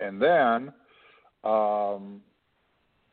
And 0.01 0.21
then, 0.21 0.73
um, 1.45 2.21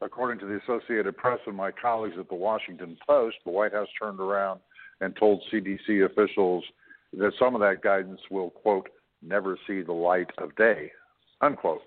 according 0.02 0.40
to 0.40 0.48
the 0.48 0.60
Associated 0.64 1.16
Press 1.16 1.40
and 1.46 1.56
my 1.56 1.72
colleagues 1.72 2.16
at 2.20 2.28
the 2.28 2.36
Washington 2.36 2.98
Post, 3.08 3.38
the 3.46 3.52
White 3.52 3.74
House 3.74 3.90
turned 4.02 4.20
around 4.20 4.62
and 5.02 5.16
told 5.16 5.44
CDC 5.54 6.06
officials 6.06 6.64
that 7.14 7.34
some 7.38 7.54
of 7.54 7.62
that 7.62 7.84
guidance 7.84 8.22
will, 8.32 8.50
quote, 8.50 8.90
never 9.22 9.58
see 9.68 9.82
the 9.82 9.92
light 9.92 10.30
of 10.40 10.56
day, 10.56 10.92
unquote. 11.42 11.82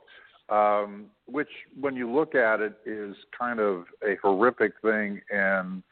Um, 0.51 1.07
which, 1.27 1.49
when 1.81 1.97
you 1.97 2.11
look 2.11 2.35
at 2.35 2.61
it, 2.61 2.75
is 2.85 3.17
kind 3.39 3.61
of 3.61 3.85
a 4.07 4.17
horrific 4.23 4.73
thing 4.83 5.21
and 5.31 5.83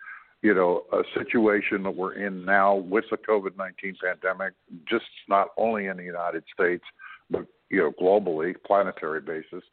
you 0.42 0.52
know 0.54 0.82
a 0.92 1.02
situation 1.16 1.82
that 1.84 1.96
we're 1.96 2.14
in 2.14 2.44
now 2.44 2.74
with 2.74 3.04
the 3.10 3.16
COVID 3.16 3.56
nineteen 3.56 3.96
pandemic, 4.02 4.52
just 4.88 5.06
not 5.28 5.48
only 5.56 5.86
in 5.86 5.96
the 5.96 6.02
United 6.02 6.44
States 6.52 6.84
but 7.30 7.46
you 7.70 7.78
know 7.78 7.92
globally, 8.00 8.54
planetary 8.66 9.20
basis. 9.20 9.64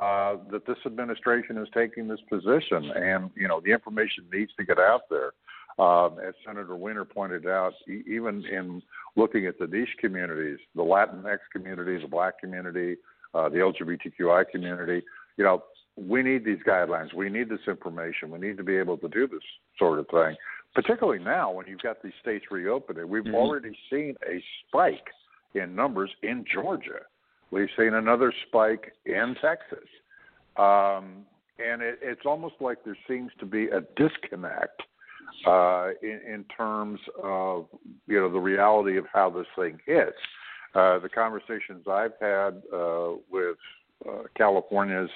Uh, 0.00 0.36
that 0.50 0.66
this 0.66 0.76
administration 0.84 1.56
is 1.56 1.68
taking 1.72 2.06
this 2.06 2.20
position, 2.28 2.90
and 2.94 3.30
you 3.34 3.48
know 3.48 3.62
the 3.64 3.72
information 3.72 4.24
needs 4.30 4.52
to 4.58 4.64
get 4.64 4.78
out 4.78 5.02
there. 5.08 5.32
Um, 5.78 6.18
as 6.26 6.34
Senator 6.44 6.76
Wiener 6.76 7.04
pointed 7.06 7.46
out, 7.46 7.72
e- 7.88 8.02
even 8.06 8.44
in 8.44 8.82
looking 9.14 9.46
at 9.46 9.58
the 9.58 9.66
niche 9.66 9.96
communities, 9.98 10.58
the 10.74 10.82
Latinx 10.82 11.38
community, 11.50 11.98
the 12.00 12.08
Black 12.08 12.38
community, 12.38 12.96
uh, 13.36 13.48
the 13.48 13.58
LGBTQI 13.58 14.48
community. 14.50 15.02
You 15.36 15.44
know, 15.44 15.64
we 15.96 16.22
need 16.22 16.44
these 16.44 16.58
guidelines. 16.66 17.14
We 17.14 17.28
need 17.28 17.48
this 17.48 17.60
information. 17.66 18.30
We 18.30 18.38
need 18.38 18.56
to 18.56 18.64
be 18.64 18.76
able 18.76 18.96
to 18.98 19.08
do 19.08 19.26
this 19.26 19.40
sort 19.78 19.98
of 19.98 20.06
thing, 20.08 20.36
particularly 20.74 21.22
now 21.22 21.50
when 21.52 21.66
you've 21.66 21.82
got 21.82 22.02
these 22.02 22.12
states 22.20 22.46
reopening. 22.50 23.08
We've 23.08 23.22
mm-hmm. 23.24 23.34
already 23.34 23.76
seen 23.90 24.14
a 24.28 24.42
spike 24.66 25.08
in 25.54 25.74
numbers 25.74 26.10
in 26.22 26.44
Georgia. 26.52 27.00
We've 27.50 27.68
seen 27.78 27.94
another 27.94 28.32
spike 28.48 28.92
in 29.04 29.36
Texas. 29.40 29.88
Um, 30.56 31.24
and 31.58 31.82
it, 31.82 31.98
it's 32.02 32.22
almost 32.26 32.56
like 32.60 32.84
there 32.84 32.98
seems 33.08 33.30
to 33.40 33.46
be 33.46 33.68
a 33.68 33.80
disconnect 33.96 34.82
uh, 35.46 35.88
in, 36.02 36.20
in 36.26 36.44
terms 36.56 37.00
of 37.22 37.66
you 38.06 38.20
know 38.20 38.30
the 38.30 38.38
reality 38.38 38.96
of 38.96 39.04
how 39.12 39.30
this 39.30 39.46
thing 39.56 39.78
hits. 39.86 40.16
Uh, 40.74 40.98
the 40.98 41.08
conversations 41.08 41.86
I've 41.90 42.12
had 42.20 42.62
uh, 42.72 43.12
with 43.30 43.56
uh, 44.06 44.22
California's 44.36 45.10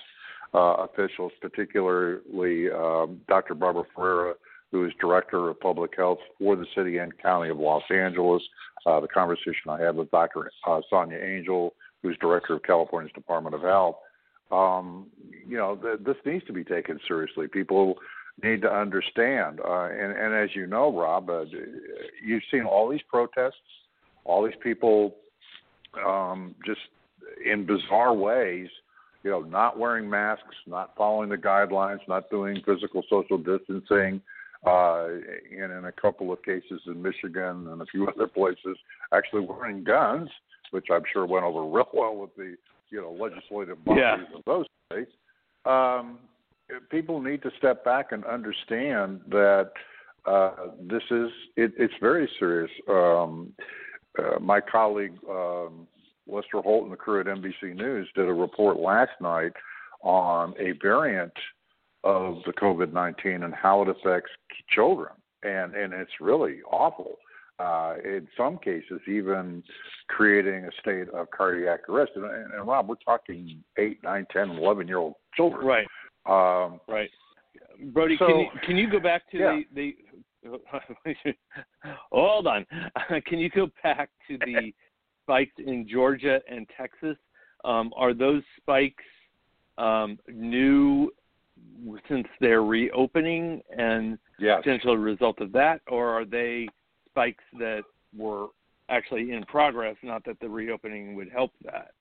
uh, 0.55 0.87
officials, 0.87 1.33
particularly 1.41 2.71
um, 2.71 3.21
Dr. 3.29 3.55
Barbara 3.55 3.85
Ferrer, 3.95 4.35
who 4.73 4.85
is 4.85 4.93
Director 5.01 5.49
of 5.49 5.61
Public 5.61 5.93
Health 5.97 6.19
for 6.39 6.57
the 6.57 6.67
City 6.77 6.99
and 6.99 7.17
County 7.19 7.51
of 7.51 7.59
Los 7.59 7.83
Angeles, 7.91 8.43
uh, 8.87 9.01
the 9.01 9.09
conversation 9.09 9.69
I 9.69 9.81
had 9.81 9.97
with 9.97 10.11
Dr. 10.11 10.51
Sonia 10.89 11.19
Angell, 11.19 11.75
who's 12.03 12.17
Director 12.19 12.55
of 12.55 12.63
California's 12.63 13.13
Department 13.13 13.55
of 13.55 13.63
Health. 13.63 13.97
Um, 14.51 15.07
you 15.47 15.57
know, 15.57 15.77
th- 15.77 16.01
this 16.05 16.17
needs 16.25 16.45
to 16.47 16.53
be 16.53 16.65
taken 16.65 16.99
seriously. 17.07 17.47
People 17.47 17.97
need 18.43 18.63
to 18.63 18.73
understand. 18.73 19.61
And, 19.65 20.13
and 20.17 20.35
as 20.35 20.51
you 20.55 20.67
know, 20.67 20.97
Rob, 20.97 21.31
you've 22.25 22.43
seen 22.51 22.63
all 22.63 22.89
these 22.89 23.03
protests, 23.09 23.55
all 24.25 24.45
these 24.45 24.55
people 24.63 25.17
um, 26.07 26.55
just 26.65 26.81
in 27.45 27.67
bizarre 27.67 28.15
ways, 28.15 28.69
you 29.23 29.31
know, 29.31 29.41
not 29.41 29.79
wearing 29.79 30.09
masks, 30.09 30.57
not 30.67 30.95
following 30.97 31.29
the 31.29 31.37
guidelines, 31.37 32.01
not 32.09 32.31
doing 32.31 32.63
physical 32.65 33.03
social 33.11 33.39
distancing, 33.39 34.21
uh, 34.67 35.07
and 35.51 35.73
in 35.73 35.85
a 35.87 35.93
couple 35.93 36.33
of 36.33 36.43
cases 36.43 36.81
in 36.87 37.01
Michigan 37.01 37.69
and 37.69 37.83
a 37.83 37.87
few 37.87 38.09
other 38.15 38.27
places, 38.27 38.77
actually 39.13 39.41
wearing 39.41 39.85
guns, 39.85 40.31
which 40.71 40.87
I'm 40.93 41.03
sure 41.13 41.27
went 41.27 41.45
over 41.45 41.65
real 41.65 41.89
well 41.93 42.17
with 42.17 42.35
the 42.37 42.57
you 42.91 43.01
know 43.01 43.13
legislative 43.13 43.85
bodies 43.85 44.03
yeah. 44.03 44.37
of 44.37 44.45
those 44.47 44.67
states. 44.91 45.13
Um, 45.65 46.19
people 46.91 47.21
need 47.21 47.43
to 47.43 47.51
step 47.59 47.85
back 47.85 48.13
and 48.13 48.25
understand 48.25 49.21
that 49.29 49.71
uh, 50.27 50.53
this 50.81 51.03
is 51.11 51.31
it, 51.57 51.73
it's 51.79 51.95
very 52.01 52.29
serious. 52.39 52.71
Um, 52.89 53.53
uh, 54.19 54.39
my 54.41 54.61
colleague 54.61 55.15
um, 55.29 55.87
Lester 56.27 56.61
Holt 56.61 56.85
and 56.85 56.93
the 56.93 56.97
crew 56.97 57.21
at 57.21 57.27
NBC 57.27 57.75
News 57.75 58.09
did 58.15 58.29
a 58.29 58.33
report 58.33 58.79
last 58.79 59.13
night 59.21 59.53
on 60.03 60.55
a 60.59 60.73
variant 60.83 61.33
of 62.05 62.39
the 62.47 62.53
COVID 62.53 62.93
nineteen 62.93 63.43
and 63.43 63.55
how 63.55 63.83
it 63.83 63.89
affects 63.89 64.31
children, 64.69 65.13
and 65.43 65.75
and 65.75 65.93
it's 65.93 66.13
really 66.21 66.61
awful. 66.71 67.17
Uh, 67.59 67.97
in 68.03 68.27
some 68.39 68.57
cases, 68.57 69.01
even 69.07 69.63
creating 70.09 70.65
a 70.65 70.71
state 70.81 71.11
of 71.11 71.31
cardiac 71.31 71.87
arrest. 71.91 72.13
And, 72.17 72.25
and, 72.25 72.55
and 72.55 72.67
Rob, 72.67 72.89
we're 72.89 72.95
talking 73.05 73.63
eight, 73.79 74.03
nine, 74.03 74.27
ten, 74.33 74.49
eleven 74.51 74.89
year 74.89 74.97
old 74.97 75.15
children. 75.37 75.67
Right. 75.67 75.87
Um, 76.25 76.81
right. 76.89 77.11
Brody, 77.93 78.17
so, 78.19 78.27
can 78.27 78.39
you 78.39 78.47
can 78.65 78.77
you 78.77 78.91
go 78.91 79.01
back 79.01 79.31
to 79.33 79.39
yeah. 79.39 79.61
the 79.75 79.75
the 79.75 79.97
hold 82.13 82.47
on? 82.47 82.67
can 83.27 83.39
you 83.39 83.51
go 83.51 83.69
back 83.83 84.11
to 84.29 84.39
the 84.39 84.73
spikes 85.25 85.53
in 85.59 85.89
Georgia 85.89 86.41
and 86.51 86.67
Texas? 86.77 87.17
Um, 87.65 87.93
are 87.97 88.15
those 88.15 88.43
spikes 88.57 89.05
um, 89.79 90.19
new 90.29 91.13
since 92.09 92.27
they're 92.41 92.65
reopening 92.65 93.61
and 93.77 94.19
yes. 94.39 94.63
potential 94.63 94.97
result 94.97 95.41
of 95.41 95.53
that, 95.53 95.81
or 95.89 96.09
are 96.09 96.25
they 96.25 96.69
spikes 97.11 97.45
that 97.59 97.83
were 98.17 98.47
actually 98.89 99.33
in 99.33 99.45
progress? 99.45 99.97
Not 100.03 100.25
that 100.25 100.41
the 100.41 100.49
reopening 100.49 101.15
would 101.17 101.31
help 101.31 101.53
that. 101.65 101.93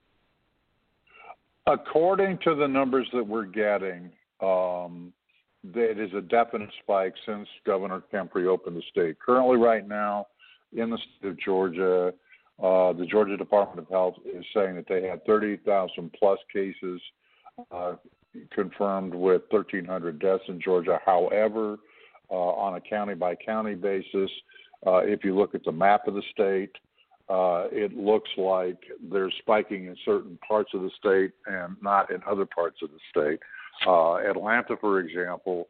According 1.67 2.39
to 2.45 2.55
the 2.55 2.67
numbers 2.67 3.07
that 3.13 3.25
we're 3.25 3.45
getting, 3.45 4.09
um, 4.41 5.13
it 5.63 5.99
is 5.99 6.13
a 6.13 6.21
definite 6.21 6.69
spike 6.81 7.13
since 7.25 7.47
Governor 7.65 8.01
Kemp 8.11 8.33
reopened 8.33 8.77
the 8.77 8.83
state. 8.89 9.17
Currently, 9.19 9.57
right 9.57 9.87
now, 9.87 10.27
in 10.75 10.89
the 10.89 10.97
state 10.97 11.29
of 11.29 11.39
Georgia, 11.39 12.13
uh, 12.61 12.93
the 12.93 13.05
Georgia 13.09 13.37
Department 13.37 13.79
of 13.79 13.89
Health 13.89 14.15
is 14.25 14.45
saying 14.53 14.75
that 14.75 14.87
they 14.87 15.07
had 15.07 15.25
30,000 15.25 16.11
plus 16.17 16.39
cases 16.51 17.01
uh, 17.71 17.95
confirmed 18.51 19.13
with 19.13 19.43
1,300 19.49 20.19
deaths 20.19 20.43
in 20.47 20.61
Georgia. 20.61 20.99
However, 21.05 21.77
uh, 22.29 22.35
on 22.35 22.75
a 22.75 22.81
county 22.81 23.15
by 23.15 23.35
county 23.35 23.75
basis, 23.75 24.29
uh, 24.85 24.97
if 24.97 25.23
you 25.23 25.35
look 25.35 25.55
at 25.55 25.63
the 25.63 25.71
map 25.71 26.07
of 26.07 26.13
the 26.13 26.23
state, 26.31 26.71
uh, 27.29 27.67
it 27.71 27.95
looks 27.95 28.29
like 28.37 28.77
they're 29.11 29.31
spiking 29.39 29.85
in 29.85 29.95
certain 30.03 30.37
parts 30.45 30.71
of 30.73 30.81
the 30.81 30.89
state 30.97 31.31
and 31.45 31.75
not 31.81 32.11
in 32.11 32.21
other 32.27 32.45
parts 32.45 32.77
of 32.81 32.89
the 32.89 32.99
state. 33.09 33.39
Uh, 33.87 34.15
Atlanta, 34.17 34.75
for 34.79 34.99
example, 34.99 35.67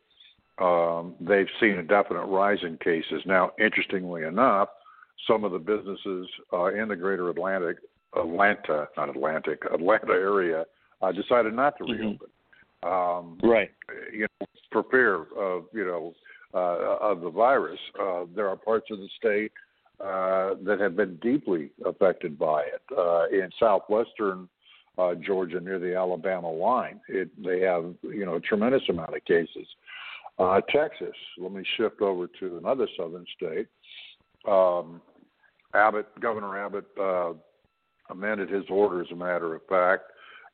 um, 0.59 1.15
they've 1.21 1.47
seen 1.59 1.77
a 1.77 1.83
definite 1.83 2.25
rise 2.25 2.59
in 2.63 2.77
cases. 2.77 3.21
Now, 3.25 3.51
interestingly 3.59 4.23
enough, 4.23 4.69
some 5.27 5.43
of 5.43 5.51
the 5.51 5.59
businesses 5.59 6.27
uh, 6.51 6.73
in 6.73 6.87
the 6.87 6.95
greater 6.95 7.29
Atlantic, 7.29 7.77
Atlanta, 8.17 8.87
not 8.97 9.09
Atlantic, 9.09 9.61
Atlanta 9.73 10.11
area, 10.11 10.65
uh, 11.01 11.11
decided 11.11 11.53
not 11.53 11.77
to 11.77 11.83
Mm-hmm. 11.83 12.01
reopen. 12.01 12.27
Um, 12.81 13.37
Right. 13.43 13.71
You 14.13 14.27
know, 14.39 14.47
for 14.71 14.83
fear 14.89 15.25
of 15.37 15.65
you 15.73 15.85
know 15.85 16.13
uh, 16.53 16.97
of 17.01 17.21
the 17.21 17.29
virus. 17.29 17.79
Uh, 17.99 18.25
there 18.35 18.47
are 18.47 18.55
parts 18.55 18.87
of 18.91 18.97
the 18.99 19.09
state 19.17 19.51
uh, 19.99 20.55
that 20.63 20.79
have 20.79 20.95
been 20.95 21.17
deeply 21.17 21.71
affected 21.85 22.39
by 22.39 22.61
it. 22.61 22.81
Uh, 22.97 23.25
in 23.27 23.49
southwestern 23.59 24.47
uh, 24.99 25.15
Georgia, 25.15 25.59
near 25.59 25.79
the 25.79 25.95
Alabama 25.95 26.51
line, 26.51 26.99
it, 27.07 27.29
they 27.43 27.61
have 27.61 27.93
you 28.03 28.25
know 28.25 28.35
a 28.35 28.41
tremendous 28.41 28.83
amount 28.89 29.15
of 29.15 29.23
cases. 29.25 29.67
Uh, 30.37 30.61
Texas. 30.69 31.15
Let 31.37 31.51
me 31.51 31.63
shift 31.77 32.01
over 32.01 32.27
to 32.39 32.57
another 32.57 32.87
southern 32.97 33.25
state. 33.35 33.67
Um, 34.47 35.01
Abbott, 35.73 36.07
Governor 36.19 36.57
Abbott, 36.65 36.85
uh, 36.99 37.33
amended 38.09 38.49
his 38.49 38.63
order, 38.69 39.01
as 39.01 39.07
a 39.11 39.15
matter 39.15 39.53
of 39.53 39.61
fact, 39.67 40.03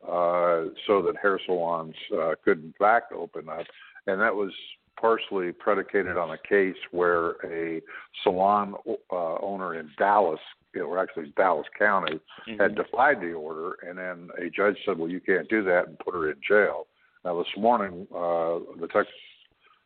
uh, 0.04 0.74
so 0.88 1.02
that 1.04 1.16
hair 1.22 1.40
salons 1.46 1.96
uh, 2.20 2.32
could 2.44 2.64
in 2.64 2.74
fact 2.78 3.14
open 3.14 3.48
up, 3.48 3.66
and 4.08 4.20
that 4.20 4.34
was 4.34 4.52
partially 5.00 5.52
predicated 5.52 6.18
on 6.18 6.32
a 6.32 6.38
case 6.48 6.76
where 6.92 7.36
a 7.46 7.82
salon 8.24 8.76
uh, 9.12 9.36
owner 9.42 9.80
in 9.80 9.90
Dallas, 9.98 10.40
or 10.82 10.98
actually 11.00 11.34
Dallas 11.36 11.68
County, 11.78 12.20
Mm-hmm. 12.48 12.62
had 12.62 12.76
defied 12.76 13.22
the 13.22 13.34
order, 13.34 13.74
and 13.88 13.98
then 13.98 14.30
a 14.38 14.50
judge 14.52 14.78
said, 14.86 15.00
"Well, 15.00 15.10
you 15.10 15.20
can't 15.20 15.50
do 15.50 15.64
that," 15.64 15.88
and 15.88 15.98
put 15.98 16.14
her 16.14 16.30
in 16.30 16.38
jail. 16.48 16.86
Now, 17.24 17.38
this 17.40 17.48
morning, 17.58 18.08
uh, 18.14 18.60
the 18.80 18.88
Texas 18.94 19.14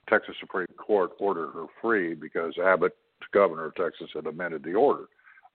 Texas 0.09 0.35
Supreme 0.41 0.67
Court 0.77 1.11
ordered 1.19 1.51
her 1.53 1.67
free 1.81 2.15
because 2.15 2.53
Abbott, 2.57 2.97
the 3.21 3.27
governor 3.31 3.65
of 3.65 3.75
Texas, 3.75 4.09
had 4.13 4.25
amended 4.25 4.63
the 4.63 4.73
order. 4.73 5.05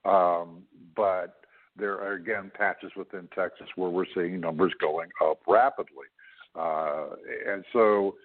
Um, 0.03 0.63
but 0.95 1.41
there 1.77 1.99
are 2.01 2.13
again 2.13 2.51
patches 2.57 2.91
within 2.95 3.27
Texas 3.35 3.67
where 3.75 3.89
we're 3.91 4.05
seeing 4.15 4.39
numbers 4.39 4.73
going 4.81 5.09
up 5.23 5.39
rapidly, 5.47 6.07
uh, 6.55 7.07
and 7.47 7.63
so 7.71 8.15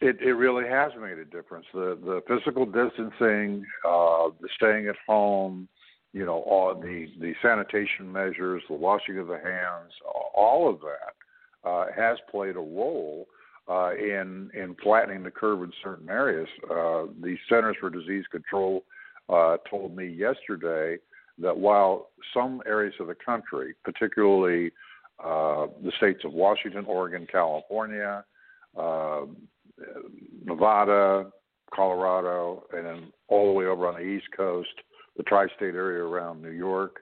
it, 0.00 0.20
it 0.20 0.32
really 0.34 0.68
has 0.68 0.92
made 1.00 1.18
a 1.18 1.24
difference. 1.24 1.66
The 1.74 1.98
the 2.04 2.22
physical 2.28 2.66
distancing, 2.66 3.64
uh, 3.84 4.28
the 4.40 4.48
staying 4.54 4.86
at 4.88 4.96
home, 5.08 5.68
you 6.12 6.26
know, 6.26 6.42
all 6.42 6.74
the 6.74 7.06
the 7.20 7.34
sanitation 7.42 8.10
measures, 8.10 8.62
the 8.68 8.74
washing 8.74 9.18
of 9.18 9.28
the 9.28 9.38
hands, 9.38 9.92
all 10.34 10.68
of 10.68 10.80
that 10.80 11.68
uh, 11.68 11.86
has 11.94 12.18
played 12.30 12.56
a 12.56 12.60
role 12.60 13.26
uh, 13.68 13.92
in 13.94 14.50
in 14.54 14.74
flattening 14.82 15.22
the 15.22 15.30
curve 15.30 15.62
in 15.62 15.72
certain 15.82 16.08
areas. 16.08 16.48
Uh, 16.64 17.06
the 17.22 17.36
Centers 17.48 17.76
for 17.78 17.90
Disease 17.90 18.24
Control 18.30 18.84
uh, 19.28 19.56
told 19.68 19.96
me 19.96 20.06
yesterday 20.06 20.98
that 21.38 21.56
while 21.56 22.08
some 22.34 22.60
areas 22.66 22.94
of 23.00 23.06
the 23.06 23.14
country, 23.14 23.74
particularly 23.84 24.72
uh, 25.24 25.66
the 25.84 25.92
states 25.96 26.20
of 26.24 26.32
Washington, 26.32 26.84
Oregon, 26.86 27.26
California, 27.30 28.24
uh, 28.76 29.22
Nevada, 30.44 31.30
Colorado, 31.72 32.64
and 32.72 32.84
then 32.84 33.12
all 33.28 33.46
the 33.46 33.52
way 33.52 33.66
over 33.66 33.86
on 33.86 33.94
the 33.94 34.00
East 34.00 34.26
Coast, 34.36 34.68
the 35.20 35.24
tri-state 35.24 35.74
area 35.74 36.02
around 36.02 36.40
New 36.40 36.50
York. 36.50 36.96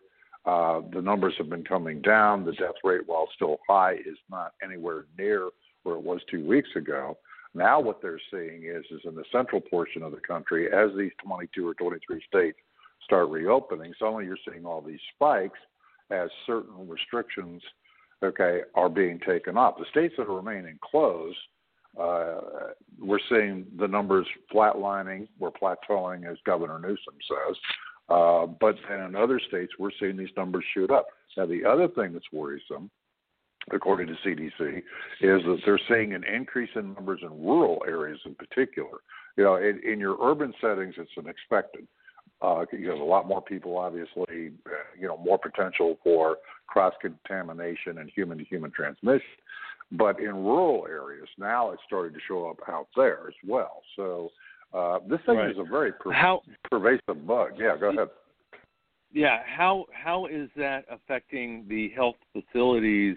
Uh, 0.45 0.81
the 0.93 1.01
numbers 1.01 1.35
have 1.39 1.49
been 1.49 1.63
coming 1.63 2.03
down. 2.03 2.45
The 2.45 2.51
death 2.53 2.75
rate, 2.83 3.03
while 3.07 3.29
still 3.37 3.59
high, 3.69 3.95
is 3.95 4.19
not 4.29 4.55
anywhere 4.61 5.05
near 5.17 5.51
where 5.85 5.95
it 5.95 6.03
was 6.03 6.21
two 6.29 6.45
weeks 6.45 6.71
ago. 6.75 7.17
Now, 7.55 7.79
what 7.79 8.03
they're 8.03 8.21
seeing 8.29 8.65
is, 8.65 8.85
is 8.91 9.03
in 9.05 9.15
the 9.15 9.25
central 9.31 9.61
portion 9.61 10.03
of 10.03 10.11
the 10.11 10.21
country, 10.27 10.67
as 10.67 10.91
these 10.99 11.13
22 11.25 11.69
or 11.69 11.75
23 11.75 12.21
states 12.27 12.59
start 13.05 13.29
reopening, 13.29 13.95
suddenly 14.01 14.25
you're 14.25 14.37
seeing 14.51 14.67
all 14.67 14.81
these 14.81 14.99
spikes 15.15 15.61
as 16.11 16.29
certain 16.45 16.89
restrictions, 16.89 17.63
okay, 18.25 18.63
are 18.75 18.89
being 18.89 19.21
taken 19.21 19.57
off. 19.57 19.79
The 19.79 19.87
states 19.91 20.15
that 20.19 20.27
are 20.27 20.37
remaining 20.37 20.77
closed, 20.83 21.39
uh, 22.01 22.41
we're 23.01 23.21
seeing 23.29 23.67
the 23.79 23.87
numbers 23.87 24.27
flatlining, 24.53 25.29
we're 25.39 25.53
plateauing, 25.53 26.29
as 26.29 26.37
Governor 26.45 26.81
Newsom 26.81 27.15
says. 27.29 27.57
Uh, 28.09 28.47
but 28.47 28.77
then 28.89 29.01
in 29.01 29.17
other 29.17 29.41
states, 29.49 29.73
we're 29.79 29.91
seeing 30.01 30.17
these 30.17 30.29
numbers 30.37 30.65
shoot 30.73 30.91
up. 30.91 31.07
Now, 31.37 31.47
the 31.47 31.65
other 31.65 31.89
thing 31.89 32.13
that's 32.13 32.33
worrisome, 32.33 32.91
according 33.71 34.09
to 34.09 34.15
CDC, 34.27 34.79
is 34.79 34.83
that 35.21 35.59
they're 35.65 35.81
seeing 35.89 36.15
an 36.15 36.25
increase 36.25 36.71
in 36.75 36.95
numbers 36.95 37.21
in 37.23 37.29
rural 37.29 37.83
areas 37.87 38.19
in 38.25 38.35
particular. 38.35 38.99
You 39.37 39.45
know, 39.45 39.57
in, 39.57 39.81
in 39.85 40.01
your 40.01 40.17
urban 40.23 40.53
settings, 40.61 40.95
it's 40.97 41.11
unexpected. 41.19 41.87
Uh, 42.41 42.65
you 42.73 42.89
have 42.89 42.99
a 42.99 43.05
lot 43.05 43.27
more 43.27 43.43
people, 43.43 43.77
obviously, 43.77 44.53
you 44.99 45.07
know, 45.09 45.17
more 45.17 45.39
potential 45.39 45.99
for 46.03 46.39
cross 46.67 46.95
contamination 47.01 47.99
and 47.99 48.11
human 48.15 48.39
to 48.39 48.45
human 48.45 48.71
transmission. 48.71 49.27
But 49.91 50.21
in 50.21 50.35
rural 50.35 50.87
areas, 50.89 51.29
now 51.39 51.71
it's 51.71 51.83
starting 51.87 52.13
to 52.15 52.21
show 52.29 52.49
up 52.49 52.59
out 52.69 52.89
there 52.95 53.27
as 53.27 53.35
well. 53.47 53.83
So 53.97 54.31
uh, 54.73 54.99
this 55.09 55.21
thing 55.27 55.37
Right. 55.37 55.51
is 55.51 55.59
a 55.59 55.65
very 55.65 55.93
per- 55.93 56.13
How 56.13 56.43
pervasive 56.71 57.27
bug. 57.27 57.53
Yeah, 57.59 57.77
go 57.79 57.91
ahead. 57.91 58.09
yeah, 59.13 59.43
how 59.47 59.87
how 59.93 60.27
is 60.27 60.51
that 60.57 60.85
affecting 60.91 61.67
the 61.69 61.89
health 61.91 62.17
facilities 62.33 63.17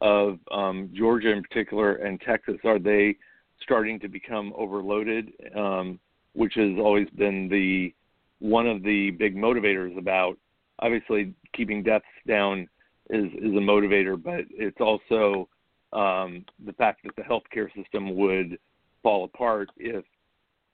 of 0.00 0.38
um, 0.50 0.90
Georgia 0.94 1.30
in 1.30 1.42
particular 1.42 1.94
and 1.96 2.20
Texas? 2.20 2.56
Are 2.64 2.78
they 2.78 3.16
starting 3.62 3.98
to 4.00 4.08
become 4.08 4.52
overloaded? 4.56 5.32
Um, 5.56 5.98
which 6.34 6.54
has 6.56 6.72
always 6.78 7.08
been 7.10 7.48
the 7.48 7.94
one 8.40 8.66
of 8.66 8.82
the 8.82 9.10
big 9.12 9.36
motivators 9.36 9.96
about 9.96 10.36
obviously 10.80 11.32
keeping 11.54 11.82
deaths 11.82 12.04
down 12.26 12.68
is 13.10 13.26
is 13.34 13.52
a 13.52 13.60
motivator, 13.60 14.20
but 14.20 14.40
it's 14.50 14.80
also 14.80 15.48
um, 15.92 16.44
the 16.66 16.72
fact 16.72 17.04
that 17.04 17.14
the 17.16 17.22
healthcare 17.22 17.68
system 17.76 18.16
would 18.16 18.58
fall 19.02 19.24
apart 19.24 19.68
if 19.76 20.04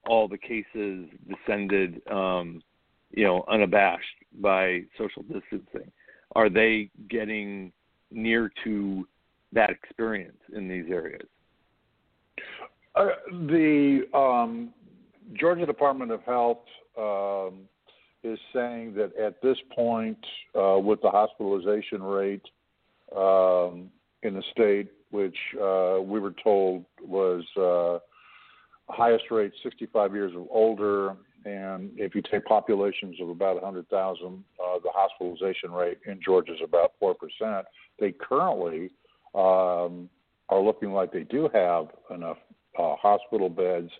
all 0.06 0.28
the 0.28 0.38
cases 0.38 1.08
descended, 1.28 2.00
um, 2.10 2.62
you 3.10 3.24
know, 3.24 3.44
unabashed 3.48 4.04
by 4.40 4.82
social 4.96 5.22
distancing. 5.22 5.90
Are 6.36 6.48
they 6.48 6.90
getting 7.08 7.72
near 8.10 8.50
to 8.64 9.06
that 9.52 9.70
experience 9.70 10.38
in 10.54 10.68
these 10.68 10.86
areas? 10.90 11.26
Uh, 12.94 13.08
the 13.28 14.02
um, 14.14 14.70
Georgia 15.34 15.66
Department 15.66 16.10
of 16.10 16.22
Health 16.22 16.64
um, 16.98 17.68
is 18.22 18.38
saying 18.52 18.94
that 18.94 19.16
at 19.16 19.40
this 19.42 19.56
point, 19.74 20.18
uh, 20.54 20.78
with 20.78 21.00
the 21.02 21.10
hospitalization 21.10 22.02
rate 22.02 22.44
um, 23.16 23.90
in 24.22 24.34
the 24.34 24.42
state, 24.52 24.90
which 25.10 25.36
uh, 25.60 25.98
we 26.00 26.20
were 26.20 26.34
told 26.42 26.84
was 27.02 27.44
uh, 27.56 27.98
highest 28.90 29.24
rate 29.30 29.52
65 29.62 30.14
years 30.14 30.32
or 30.36 30.46
older, 30.50 31.16
and 31.44 31.90
if 31.96 32.14
you 32.14 32.22
take 32.30 32.44
populations 32.44 33.16
of 33.20 33.28
about 33.28 33.54
100,000, 33.54 34.26
uh, 34.26 34.78
the 34.82 34.90
hospitalization 34.92 35.72
rate 35.72 35.98
in 36.06 36.20
Georgia 36.22 36.52
is 36.52 36.60
about 36.62 36.92
4%. 37.02 37.14
They 37.98 38.12
currently 38.12 38.90
um, 39.34 40.08
are 40.48 40.60
looking 40.60 40.92
like 40.92 41.12
they 41.12 41.24
do 41.24 41.48
have 41.52 41.86
enough 42.14 42.36
uh, 42.78 42.96
hospital 42.96 43.48
beds 43.48 43.90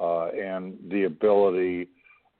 uh, 0.00 0.26
and 0.28 0.76
the 0.90 1.04
ability 1.04 1.88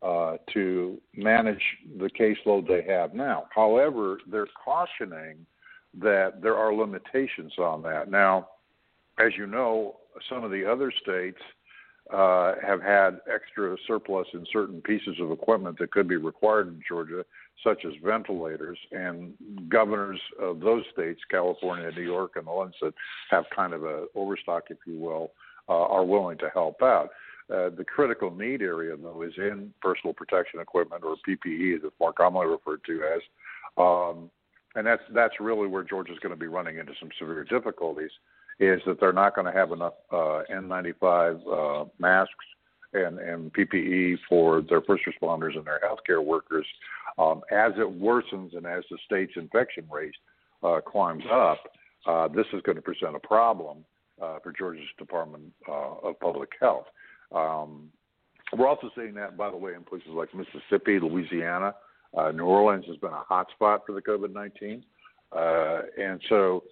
uh, 0.03 0.37
to 0.53 0.99
manage 1.15 1.63
the 1.99 2.09
caseload 2.09 2.67
they 2.67 2.83
have 2.91 3.15
now. 3.15 3.45
However, 3.55 4.19
they're 4.31 4.47
cautioning 4.65 5.45
that 6.01 6.41
there 6.43 6.57
are 6.57 6.75
limitations 6.75 7.53
on 7.59 7.83
that. 7.83 8.11
Now, 8.11 8.49
as 9.19 9.33
you 9.37 9.47
know, 9.47 9.97
some 10.29 10.45
of 10.45 10.51
the 10.51 10.71
other 10.71 10.93
states 11.03 11.39
uh, 12.13 12.55
have 12.67 12.83
had 12.83 13.21
extra 13.33 13.77
surplus 13.87 14.27
in 14.35 14.45
certain 14.53 14.81
pieces 14.83 15.17
of 15.21 15.31
equipment 15.31 15.79
that 15.79 15.93
could 15.93 16.09
be 16.09 16.17
required 16.17 16.69
in 16.69 16.81
Georgia, 16.87 17.25
such 17.63 17.85
as 17.85 17.93
ventilators. 18.05 18.79
And 18.91 19.35
governors 19.69 20.21
of 20.41 20.61
those 20.61 20.85
states, 20.93 21.21
California, 21.31 21.91
New 21.95 22.03
York, 22.03 22.33
and 22.37 22.47
the 22.47 22.53
ones 22.53 22.75
that 22.83 22.95
have 23.31 23.45
kind 23.55 23.73
of 23.73 23.85
a 23.85 24.07
overstock, 24.15 24.65
if 24.71 24.79
you 24.87 24.99
will, 24.99 25.33
uh, 25.69 25.87
are 25.87 26.05
willing 26.05 26.39
to 26.39 26.51
help 26.53 26.83
out. 26.83 27.11
Uh, 27.53 27.71
the 27.71 27.85
critical 27.85 28.31
need 28.31 28.63
area, 28.63 28.97
though, 28.97 29.23
is 29.23 29.33
in 29.37 29.73
personal 29.81 30.15
protection 30.15 30.61
equipment 30.61 31.03
or 31.05 31.17
PPE, 31.29 31.77
as 31.77 31.93
more 32.01 32.13
commonly 32.13 32.47
referred 32.47 32.81
to 32.87 33.03
as. 33.15 33.21
Um, 33.77 34.31
and 34.77 34.87
that's 34.87 35.03
that's 35.13 35.35
really 35.41 35.67
where 35.67 35.83
Georgia's 35.83 36.19
going 36.21 36.35
to 36.35 36.39
be 36.39 36.47
running 36.47 36.79
into 36.79 36.93
some 37.01 37.09
severe 37.19 37.45
difficulties. 37.45 38.11
Is 38.61 38.81
that 38.87 39.01
they're 39.01 39.13
not 39.13 39.35
going 39.35 39.47
to 39.47 39.59
have 39.59 39.73
enough 39.73 39.95
uh, 40.13 40.43
N95 40.53 41.41
uh, 41.83 41.89
masks 41.99 42.35
and, 42.93 43.19
and 43.19 43.53
PPE 43.53 44.19
for 44.29 44.61
their 44.61 44.83
first 44.83 45.05
responders 45.07 45.57
and 45.57 45.65
their 45.65 45.81
healthcare 45.81 46.25
workers. 46.25 46.67
Um, 47.19 47.41
as 47.51 47.73
it 47.77 48.01
worsens 48.01 48.57
and 48.57 48.67
as 48.67 48.85
the 48.91 48.99
state's 49.07 49.33
infection 49.37 49.85
rate 49.91 50.15
uh, 50.63 50.81
climbs 50.87 51.25
up, 51.33 51.59
uh, 52.07 52.29
this 52.29 52.47
is 52.53 52.63
going 52.63 52.77
to 52.77 52.83
present 52.83 53.17
a 53.17 53.21
problem 53.21 53.85
uh, 54.21 54.39
for 54.43 54.53
Georgia's 54.53 54.85
Department 54.99 55.53
uh, 55.69 56.09
of 56.09 56.21
Public 56.21 56.51
Health. 56.61 56.87
Um, 57.33 57.91
we're 58.57 58.69
also 58.69 58.91
seeing 58.97 59.15
that, 59.15 59.37
by 59.37 59.51
the 59.51 59.57
way, 59.57 59.75
in 59.75 59.85
places 59.85 60.09
like 60.11 60.29
Mississippi, 60.35 60.99
Louisiana. 60.99 61.75
Uh, 62.17 62.33
New 62.33 62.45
Orleans 62.45 62.85
has 62.89 62.97
been 62.97 63.13
a 63.13 63.23
hot 63.29 63.49
spot 63.53 63.83
for 63.87 63.93
the 63.93 64.03
COVID 64.03 64.33
19. 64.33 64.85
Uh, 65.33 65.83
and 65.97 66.21
so 66.29 66.65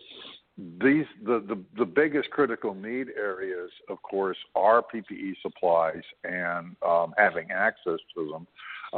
these 0.59 1.07
the, 1.25 1.45
the, 1.47 1.59
the 1.79 1.85
biggest 1.85 2.31
critical 2.31 2.75
need 2.75 3.09
areas, 3.17 3.71
of 3.89 4.03
course, 4.03 4.37
are 4.57 4.83
PPE 4.83 5.35
supplies 5.41 6.03
and 6.25 6.75
um, 6.85 7.15
having 7.17 7.51
access 7.53 8.01
to 8.15 8.29
them. 8.31 8.47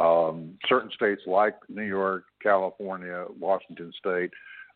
Um, 0.00 0.58
certain 0.66 0.90
states 0.94 1.22
like 1.26 1.56
New 1.68 1.82
York, 1.82 2.24
California, 2.42 3.26
Washington 3.38 3.92
State, 3.98 4.30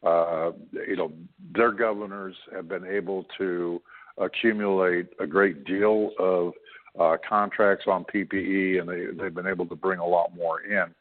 uh, 0.04 0.50
you 0.72 0.96
know, 0.96 1.12
their 1.54 1.72
governors 1.72 2.36
have 2.52 2.68
been 2.68 2.84
able 2.84 3.24
to 3.38 3.80
accumulate 4.18 5.06
a 5.20 5.26
great 5.26 5.64
deal 5.64 6.10
of 6.18 6.52
uh, 7.00 7.16
contracts 7.26 7.86
on 7.88 8.04
PPE, 8.04 8.80
and 8.80 8.88
they, 8.88 9.22
they've 9.22 9.34
been 9.34 9.46
able 9.46 9.66
to 9.66 9.74
bring 9.74 10.00
a 10.00 10.06
lot 10.06 10.34
more 10.36 10.60
in. 10.60 10.94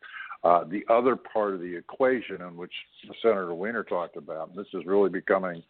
Uh, 0.44 0.66
the 0.66 0.84
other 0.90 1.16
part 1.16 1.54
of 1.54 1.62
the 1.62 1.76
equation, 1.76 2.42
in 2.42 2.58
which 2.58 2.74
Senator 3.22 3.54
Wiener 3.54 3.84
talked 3.84 4.18
about, 4.18 4.50
and 4.50 4.58
this 4.58 4.68
is 4.74 4.86
really 4.86 5.10
becoming 5.10 5.64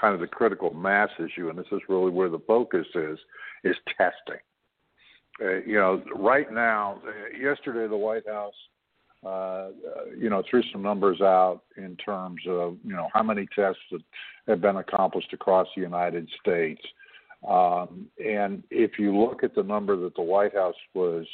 kind 0.00 0.14
of 0.14 0.20
the 0.20 0.26
critical 0.26 0.72
mass 0.72 1.08
issue, 1.18 1.48
and 1.48 1.58
this 1.58 1.66
is 1.72 1.80
really 1.88 2.10
where 2.10 2.28
the 2.28 2.38
focus 2.46 2.86
is, 2.94 3.18
is 3.64 3.74
testing. 3.98 4.40
Uh, 5.42 5.56
you 5.66 5.74
know, 5.74 6.00
right 6.14 6.52
now, 6.52 7.00
uh, 7.04 7.36
yesterday 7.36 7.88
the 7.88 7.96
White 7.96 8.26
House, 8.28 8.54
uh, 9.26 9.70
you 10.16 10.30
know, 10.30 10.44
threw 10.48 10.62
some 10.70 10.82
numbers 10.82 11.20
out 11.20 11.62
in 11.76 11.96
terms 11.96 12.40
of 12.46 12.76
you 12.84 12.94
know 12.94 13.08
how 13.12 13.22
many 13.22 13.48
tests 13.54 13.80
have 14.46 14.60
been 14.60 14.76
accomplished 14.76 15.32
across 15.32 15.66
the 15.74 15.82
United 15.82 16.28
States. 16.40 16.82
Um, 17.48 18.06
and 18.24 18.62
if 18.70 18.92
you 18.98 19.16
look 19.16 19.42
at 19.42 19.54
the 19.54 19.62
number 19.62 19.96
that 19.96 20.14
the 20.14 20.22
White 20.22 20.54
House 20.54 20.76
was 20.94 21.26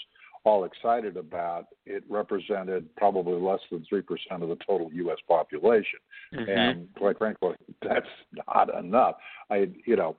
all 0.45 0.64
excited 0.64 1.16
about, 1.16 1.66
it 1.84 2.03
represented 2.09 2.95
probably 2.97 3.41
less 3.41 3.61
than 3.70 3.84
3% 3.93 4.05
of 4.43 4.49
the 4.49 4.57
total 4.66 4.91
U.S. 4.93 5.18
population. 5.28 5.99
Mm-hmm. 6.34 6.51
And 6.51 6.88
quite 6.97 7.18
frankly, 7.18 7.55
that's 7.82 8.07
not 8.49 8.74
enough. 8.78 9.16
I, 9.51 9.68
you 9.84 9.97
know, 9.97 10.16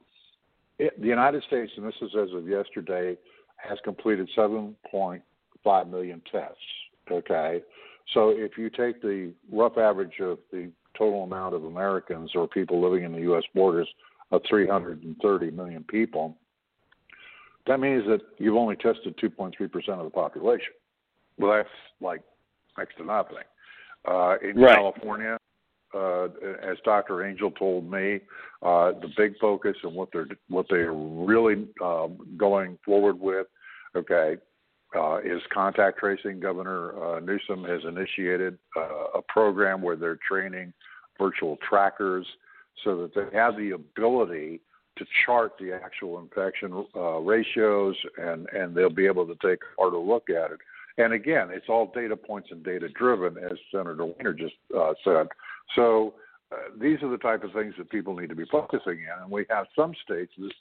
it, 0.77 0.99
the 0.99 1.07
United 1.07 1.43
States, 1.43 1.71
and 1.75 1.85
this 1.85 1.95
is 2.01 2.11
as 2.15 2.29
of 2.35 2.47
yesterday, 2.47 3.17
has 3.57 3.77
completed 3.83 4.29
7.5 4.37 5.89
million 5.89 6.21
tests. 6.31 6.57
Okay. 7.11 7.61
So 8.13 8.29
if 8.29 8.57
you 8.57 8.69
take 8.69 9.01
the 9.01 9.33
rough 9.51 9.77
average 9.77 10.19
of 10.19 10.39
the 10.51 10.71
total 10.97 11.23
amount 11.23 11.55
of 11.55 11.65
Americans 11.65 12.31
or 12.35 12.47
people 12.47 12.81
living 12.81 13.05
in 13.05 13.11
the 13.11 13.21
U.S. 13.21 13.43
borders 13.55 13.87
of 14.31 14.41
330 14.49 15.51
million 15.51 15.83
people, 15.83 16.37
that 17.67 17.79
means 17.79 18.03
that 18.07 18.21
you've 18.37 18.55
only 18.55 18.75
tested 18.75 19.17
2.3% 19.17 19.53
of 19.89 20.03
the 20.03 20.09
population. 20.09 20.73
Well, 21.37 21.55
that's 21.55 21.69
like 21.99 22.21
next 22.77 22.97
to 22.97 23.05
nothing. 23.05 23.37
Uh, 24.07 24.35
in 24.43 24.57
right. 24.57 24.75
California, 24.75 25.37
uh, 25.93 26.25
as 26.63 26.77
Dr. 26.83 27.23
Angell 27.23 27.51
told 27.51 27.89
me, 27.89 28.19
uh, 28.61 28.93
the 28.99 29.09
big 29.17 29.37
focus 29.39 29.75
and 29.83 29.93
what 29.93 30.09
they're 30.13 30.27
what 30.47 30.65
they're 30.69 30.93
really 30.93 31.67
um, 31.83 32.17
going 32.37 32.77
forward 32.85 33.19
with, 33.19 33.47
okay, 33.95 34.37
uh, 34.95 35.17
is 35.19 35.41
contact 35.53 35.99
tracing. 35.99 36.39
Governor 36.39 37.17
uh, 37.17 37.19
Newsom 37.19 37.63
has 37.65 37.81
initiated 37.87 38.57
uh, 38.77 39.19
a 39.19 39.21
program 39.27 39.81
where 39.81 39.95
they're 39.95 40.19
training 40.27 40.73
virtual 41.19 41.57
trackers 41.67 42.25
so 42.83 43.01
that 43.01 43.13
they 43.13 43.37
have 43.37 43.55
the 43.57 43.71
ability 43.71 44.61
to 45.01 45.07
chart 45.25 45.53
the 45.59 45.73
actual 45.73 46.19
infection 46.19 46.85
uh, 46.95 47.17
ratios, 47.17 47.95
and 48.17 48.47
and 48.49 48.75
they'll 48.75 48.89
be 48.89 49.07
able 49.07 49.25
to 49.25 49.35
take 49.41 49.59
a 49.63 49.81
harder 49.81 49.97
look 49.97 50.29
at 50.29 50.51
it. 50.51 50.59
And 50.97 51.13
again, 51.13 51.49
it's 51.51 51.65
all 51.69 51.91
data 51.95 52.15
points 52.15 52.49
and 52.51 52.63
data 52.63 52.87
driven, 52.89 53.37
as 53.43 53.57
Senator 53.71 54.05
Wiener 54.05 54.33
just 54.33 54.53
uh, 54.77 54.93
said. 55.03 55.27
So 55.75 56.13
uh, 56.51 56.57
these 56.79 57.01
are 57.01 57.09
the 57.09 57.17
type 57.17 57.43
of 57.43 57.51
things 57.53 57.73
that 57.79 57.89
people 57.89 58.15
need 58.15 58.29
to 58.29 58.35
be 58.35 58.45
focusing 58.51 58.99
in, 58.99 59.23
and 59.23 59.31
we 59.31 59.45
have 59.49 59.65
some 59.75 59.93
states 60.03 60.33
that 60.37 60.51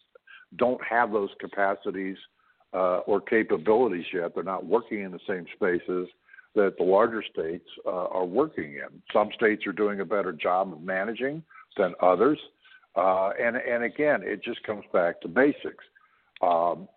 don't 0.57 0.81
have 0.89 1.13
those 1.13 1.31
capacities 1.39 2.17
uh, 2.73 2.99
or 3.01 3.21
capabilities 3.21 4.07
yet. 4.15 4.35
They're 4.35 4.45
not 4.45 4.65
working 4.65 5.03
in 5.03 5.11
the 5.11 5.21
same 5.29 5.45
spaces 5.55 6.09
that 6.55 6.77
the 6.79 6.85
larger 6.85 7.23
states 7.23 7.69
uh, 7.87 8.07
are 8.07 8.25
working 8.25 8.75
in. 8.75 9.03
Some 9.13 9.29
states 9.35 9.67
are 9.67 9.73
doing 9.73 10.01
a 10.01 10.05
better 10.05 10.33
job 10.33 10.73
of 10.73 10.81
managing 10.81 11.43
than 11.77 11.95
others. 12.01 12.39
Uh, 12.97 13.31
and 13.41 13.57
and 13.57 13.85
again, 13.85 14.21
it 14.23 14.43
just 14.43 14.63
comes 14.65 14.85
back 14.93 15.21
to 15.21 15.29
basics: 15.29 15.85
um, 16.43 16.89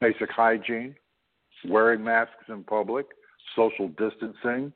basic 0.00 0.30
hygiene, 0.30 0.94
wearing 1.66 2.04
masks 2.04 2.44
in 2.48 2.62
public, 2.64 3.06
social 3.56 3.88
distancing. 3.88 4.72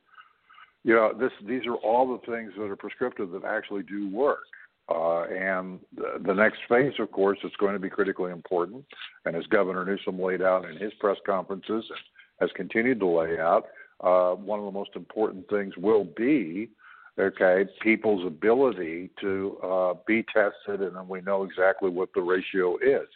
You 0.83 0.95
know, 0.95 1.13
this 1.17 1.31
these 1.47 1.65
are 1.65 1.75
all 1.75 2.11
the 2.11 2.31
things 2.31 2.53
that 2.57 2.63
are 2.63 2.75
prescriptive 2.75 3.31
that 3.31 3.43
actually 3.45 3.83
do 3.83 4.09
work. 4.09 4.43
Uh, 4.89 5.21
and 5.23 5.79
the, 5.95 6.21
the 6.25 6.33
next 6.33 6.59
phase, 6.67 6.91
of 6.99 7.09
course, 7.11 7.39
is 7.45 7.51
going 7.57 7.71
to 7.71 7.79
be 7.79 7.89
critically 7.89 8.31
important. 8.31 8.83
And 9.25 9.33
as 9.33 9.45
Governor 9.45 9.85
Newsom 9.85 10.21
laid 10.21 10.41
out 10.41 10.65
in 10.65 10.77
his 10.77 10.91
press 10.99 11.17
conferences, 11.25 11.85
has 12.41 12.49
continued 12.55 12.99
to 12.99 13.07
lay 13.07 13.39
out, 13.39 13.67
uh, 14.01 14.31
one 14.31 14.59
of 14.59 14.65
the 14.65 14.71
most 14.71 14.89
important 14.95 15.47
things 15.49 15.73
will 15.77 16.03
be 16.03 16.69
okay, 17.19 17.65
people's 17.81 18.25
ability 18.25 19.09
to 19.21 19.57
uh, 19.63 19.93
be 20.07 20.23
tested, 20.33 20.81
and 20.81 20.95
then 20.95 21.07
we 21.07 21.21
know 21.21 21.43
exactly 21.43 21.89
what 21.89 22.09
the 22.15 22.21
ratio 22.21 22.77
is. 22.77 23.07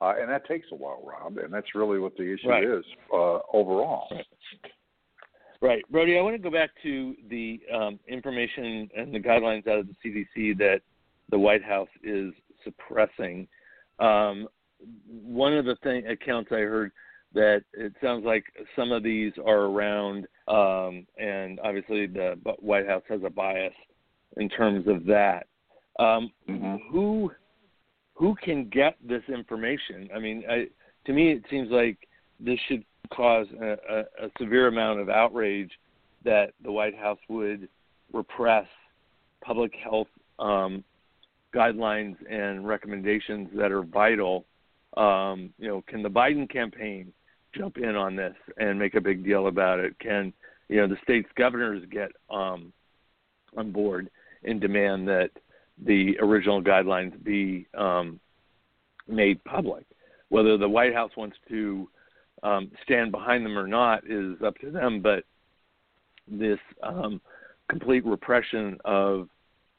Uh, 0.00 0.14
and 0.20 0.28
that 0.28 0.46
takes 0.46 0.66
a 0.72 0.74
while, 0.74 1.02
Rob, 1.06 1.38
and 1.38 1.52
that's 1.52 1.74
really 1.74 1.98
what 1.98 2.16
the 2.16 2.34
issue 2.34 2.48
right. 2.48 2.64
is 2.64 2.84
uh, 3.12 3.38
overall. 3.52 4.08
Right. 4.10 4.26
right. 5.62 5.82
Brody, 5.90 6.18
I 6.18 6.20
want 6.20 6.36
to 6.36 6.42
go 6.42 6.50
back 6.50 6.70
to 6.82 7.14
the 7.30 7.60
um, 7.74 7.98
information 8.06 8.90
and 8.94 9.14
the 9.14 9.18
guidelines 9.18 9.66
out 9.66 9.78
of 9.78 9.86
the 9.86 9.94
CDC 10.04 10.58
that 10.58 10.80
the 11.30 11.38
White 11.38 11.64
House 11.64 11.88
is 12.02 12.34
suppressing. 12.62 13.48
Um, 13.98 14.48
one 15.08 15.54
of 15.54 15.64
the 15.64 15.76
thing, 15.82 16.06
accounts 16.06 16.50
I 16.52 16.60
heard 16.60 16.92
that 17.32 17.62
it 17.72 17.92
sounds 18.02 18.24
like 18.24 18.44
some 18.74 18.92
of 18.92 19.02
these 19.02 19.32
are 19.44 19.62
around, 19.62 20.26
um, 20.48 21.06
and 21.18 21.58
obviously 21.60 22.06
the 22.06 22.38
White 22.60 22.86
House 22.86 23.02
has 23.08 23.20
a 23.24 23.30
bias 23.30 23.74
in 24.36 24.48
terms 24.48 24.86
of 24.86 25.04
that. 25.06 25.46
Um, 25.98 26.30
mm-hmm. 26.48 26.76
Who 26.90 27.30
who 28.14 28.34
can 28.42 28.68
get 28.68 28.96
this 29.06 29.22
information? 29.28 30.08
I 30.14 30.18
mean, 30.18 30.44
I, 30.48 30.66
to 31.06 31.12
me, 31.12 31.32
it 31.32 31.42
seems 31.50 31.70
like 31.70 31.98
this 32.40 32.58
should 32.68 32.84
cause 33.12 33.46
a, 33.60 33.76
a, 33.88 34.26
a 34.26 34.30
severe 34.38 34.68
amount 34.68 35.00
of 35.00 35.08
outrage 35.08 35.70
that 36.24 36.52
the 36.64 36.72
White 36.72 36.96
House 36.96 37.18
would 37.28 37.68
repress 38.12 38.66
public 39.44 39.72
health 39.82 40.08
um, 40.38 40.82
guidelines 41.54 42.16
and 42.30 42.66
recommendations 42.66 43.48
that 43.56 43.70
are 43.70 43.82
vital. 43.82 44.44
Um, 44.96 45.50
you 45.58 45.68
know, 45.68 45.82
can 45.86 46.02
the 46.02 46.08
Biden 46.08 46.50
campaign 46.50 47.12
jump 47.56 47.78
in 47.78 47.96
on 47.96 48.16
this 48.16 48.34
and 48.58 48.78
make 48.78 48.94
a 48.94 49.00
big 49.00 49.24
deal 49.24 49.46
about 49.46 49.80
it? 49.80 49.98
Can 49.98 50.32
you 50.68 50.76
know 50.76 50.88
the 50.88 50.98
state's 51.02 51.28
governors 51.36 51.82
get 51.90 52.10
um, 52.30 52.72
on 53.56 53.72
board 53.72 54.10
and 54.44 54.60
demand 54.60 55.08
that 55.08 55.30
the 55.84 56.16
original 56.20 56.62
guidelines 56.62 57.22
be 57.22 57.66
um, 57.74 58.20
made 59.08 59.42
public? 59.44 59.84
Whether 60.28 60.56
the 60.56 60.68
White 60.68 60.94
House 60.94 61.12
wants 61.16 61.36
to 61.48 61.88
um, 62.42 62.70
stand 62.82 63.12
behind 63.12 63.44
them 63.44 63.58
or 63.58 63.66
not 63.66 64.04
is 64.08 64.36
up 64.44 64.58
to 64.58 64.70
them, 64.70 65.00
but 65.00 65.24
this 66.28 66.58
um, 66.82 67.20
complete 67.68 68.04
repression 68.04 68.78
of 68.84 69.28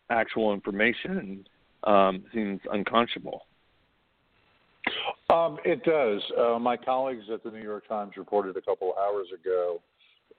actual 0.10 0.54
information 0.54 1.46
um, 1.84 2.24
seems 2.34 2.60
unconscionable. 2.72 3.47
Um, 5.30 5.58
it 5.66 5.84
does. 5.84 6.22
Uh, 6.38 6.58
my 6.58 6.78
colleagues 6.78 7.26
at 7.34 7.44
the 7.44 7.52
New 7.52 7.62
York 7.62 7.88
Times 7.88 8.14
reported 8.16 8.56
a 8.56 8.62
couple 8.62 8.92
of 8.92 8.98
hours 8.98 9.28
ago 9.34 9.82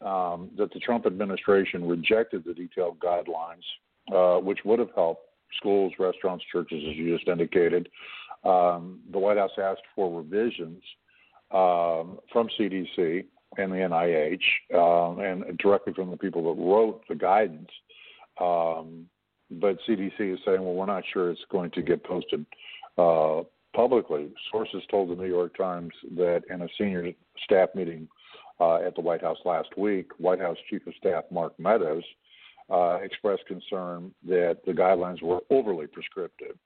um, 0.00 0.50
that 0.56 0.72
the 0.72 0.80
Trump 0.80 1.04
administration 1.04 1.86
rejected 1.86 2.42
the 2.44 2.54
detailed 2.54 2.98
guidelines, 2.98 3.64
uh, 4.14 4.40
which 4.40 4.60
would 4.64 4.78
have 4.78 4.90
helped 4.94 5.26
schools, 5.56 5.92
restaurants, 5.98 6.44
churches, 6.50 6.82
as 6.88 6.96
you 6.96 7.14
just 7.14 7.28
indicated. 7.28 7.88
Um, 8.44 9.00
the 9.12 9.18
White 9.18 9.36
House 9.36 9.50
asked 9.60 9.82
for 9.94 10.16
revisions 10.16 10.82
um, 11.50 12.18
from 12.32 12.48
CDC 12.58 13.24
and 13.58 13.72
the 13.72 13.76
NIH 13.76 14.40
um, 14.74 15.20
and 15.20 15.58
directly 15.58 15.92
from 15.92 16.10
the 16.10 16.16
people 16.16 16.42
that 16.44 16.62
wrote 16.62 17.02
the 17.08 17.14
guidance. 17.14 17.70
Um, 18.40 19.06
but 19.50 19.78
CDC 19.86 20.34
is 20.34 20.38
saying, 20.46 20.62
well, 20.62 20.74
we're 20.74 20.86
not 20.86 21.04
sure 21.12 21.30
it's 21.30 21.40
going 21.50 21.70
to 21.72 21.82
get 21.82 22.04
posted 22.04 22.46
uh, 22.96 23.42
publicly. 23.78 24.26
Sources 24.50 24.82
told 24.90 25.08
the 25.08 25.14
New 25.14 25.28
York 25.28 25.56
Times 25.56 25.92
that 26.16 26.42
in 26.50 26.62
a 26.62 26.68
senior 26.76 27.12
staff 27.44 27.68
meeting 27.76 28.08
uh, 28.58 28.78
at 28.78 28.96
the 28.96 29.00
White 29.00 29.22
House 29.22 29.38
last 29.44 29.68
week, 29.78 30.10
White 30.18 30.40
House 30.40 30.56
Chief 30.68 30.84
of 30.88 30.94
Staff 30.98 31.22
Mark 31.30 31.52
Meadows 31.60 32.02
uh, 32.70 32.98
expressed 33.04 33.46
concern 33.46 34.12
that 34.26 34.58
the 34.66 34.72
guidelines 34.72 35.22
were 35.22 35.42
overly 35.50 35.86
prescriptive. 35.86 36.56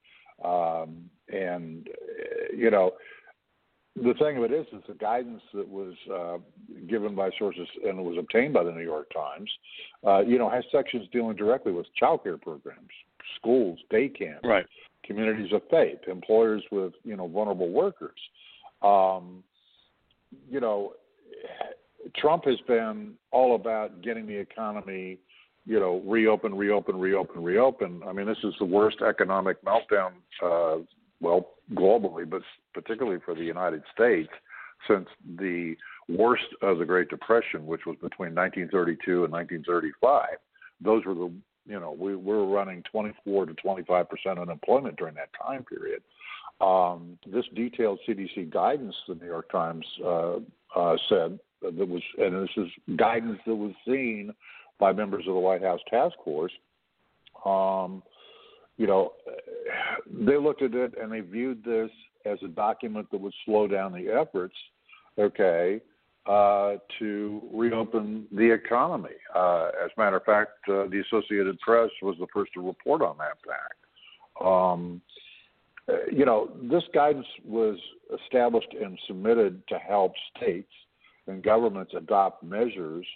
Um, 0.42 1.10
and, 1.28 1.86
uh, 1.90 2.56
you 2.56 2.70
know, 2.70 2.92
the 3.94 4.14
thing 4.18 4.38
of 4.38 4.44
it 4.44 4.52
is, 4.52 4.66
is 4.72 4.82
the 4.88 4.94
guidance 4.94 5.42
that 5.52 5.68
was 5.68 5.92
uh, 6.10 6.38
given 6.88 7.14
by 7.14 7.28
sources 7.38 7.68
and 7.86 8.02
was 8.02 8.16
obtained 8.18 8.54
by 8.54 8.64
the 8.64 8.72
New 8.72 8.84
York 8.84 9.10
Times, 9.12 9.50
uh, 10.06 10.20
you 10.20 10.38
know, 10.38 10.48
has 10.48 10.64
sections 10.72 11.06
dealing 11.12 11.36
directly 11.36 11.72
with 11.72 11.84
child 11.94 12.22
care 12.22 12.38
programs, 12.38 12.88
schools, 13.36 13.78
day 13.90 14.08
camps, 14.08 14.40
right. 14.44 14.64
Communities 15.04 15.52
of 15.52 15.62
faith, 15.70 15.98
employers 16.08 16.62
with 16.70 16.92
you 17.04 17.16
know 17.16 17.28
vulnerable 17.28 17.70
workers. 17.70 18.18
Um, 18.82 19.42
you 20.50 20.60
know, 20.60 20.94
Trump 22.16 22.44
has 22.44 22.58
been 22.66 23.14
all 23.30 23.54
about 23.54 24.02
getting 24.02 24.26
the 24.26 24.36
economy, 24.36 25.18
you 25.66 25.78
know, 25.78 26.02
reopen, 26.06 26.54
reopen, 26.54 26.98
reopen, 26.98 27.42
reopen. 27.42 28.02
I 28.06 28.12
mean, 28.12 28.26
this 28.26 28.38
is 28.42 28.54
the 28.58 28.64
worst 28.64 28.98
economic 29.02 29.62
meltdown 29.64 30.12
uh, 30.42 30.82
well, 31.20 31.50
globally, 31.74 32.28
but 32.28 32.42
particularly 32.74 33.20
for 33.24 33.34
the 33.34 33.44
United 33.44 33.82
States, 33.94 34.30
since 34.88 35.06
the 35.38 35.76
worst 36.08 36.44
of 36.60 36.78
the 36.78 36.84
Great 36.84 37.08
Depression, 37.08 37.64
which 37.64 37.82
was 37.86 37.96
between 38.02 38.34
1932 38.34 39.24
and 39.24 39.32
1935. 39.32 40.28
Those 40.80 41.04
were 41.06 41.14
the 41.14 41.32
you 41.66 41.78
know 41.78 41.92
we, 41.92 42.14
we 42.14 42.34
were 42.34 42.46
running 42.46 42.82
24 42.90 43.46
to 43.46 43.54
25 43.54 44.08
percent 44.08 44.38
unemployment 44.38 44.96
during 44.96 45.14
that 45.14 45.30
time 45.40 45.64
period. 45.64 46.02
Um, 46.60 47.18
this 47.26 47.44
detailed 47.54 47.98
CDC 48.08 48.50
guidance, 48.50 48.94
the 49.08 49.16
New 49.16 49.26
York 49.26 49.50
Times 49.50 49.84
uh, 50.04 50.36
uh, 50.76 50.96
said 51.08 51.38
that 51.60 51.88
was, 51.88 52.02
and 52.18 52.42
this 52.42 52.50
is 52.56 52.96
guidance 52.96 53.38
that 53.46 53.54
was 53.54 53.72
seen 53.86 54.32
by 54.78 54.92
members 54.92 55.24
of 55.26 55.34
the 55.34 55.40
White 55.40 55.62
House 55.62 55.80
task 55.90 56.14
force. 56.24 56.52
Um, 57.44 58.02
you 58.76 58.86
know, 58.86 59.12
they 60.06 60.36
looked 60.36 60.62
at 60.62 60.74
it 60.74 60.94
and 61.00 61.10
they 61.10 61.20
viewed 61.20 61.64
this 61.64 61.90
as 62.24 62.38
a 62.44 62.48
document 62.48 63.08
that 63.10 63.20
would 63.20 63.34
slow 63.44 63.66
down 63.66 63.92
the 63.92 64.08
efforts, 64.08 64.54
okay, 65.18 65.80
uh, 66.26 66.74
to 66.98 67.42
reopen 67.52 68.26
the 68.30 68.52
economy. 68.52 69.10
Uh, 69.34 69.70
as 69.84 69.90
a 69.96 70.00
matter 70.00 70.16
of 70.16 70.24
fact, 70.24 70.52
uh, 70.68 70.84
the 70.88 71.02
Associated 71.06 71.58
Press 71.60 71.90
was 72.00 72.16
the 72.20 72.26
first 72.32 72.52
to 72.54 72.64
report 72.64 73.02
on 73.02 73.16
that 73.18 73.38
fact. 73.44 74.44
Um, 74.44 75.00
uh, 75.88 76.06
you 76.12 76.24
know, 76.24 76.50
this 76.70 76.84
guidance 76.94 77.26
was 77.44 77.76
established 78.22 78.72
and 78.80 78.98
submitted 79.08 79.66
to 79.68 79.78
help 79.78 80.12
states 80.36 80.72
and 81.26 81.42
governments 81.42 81.92
adopt 81.96 82.44
measures 82.44 83.06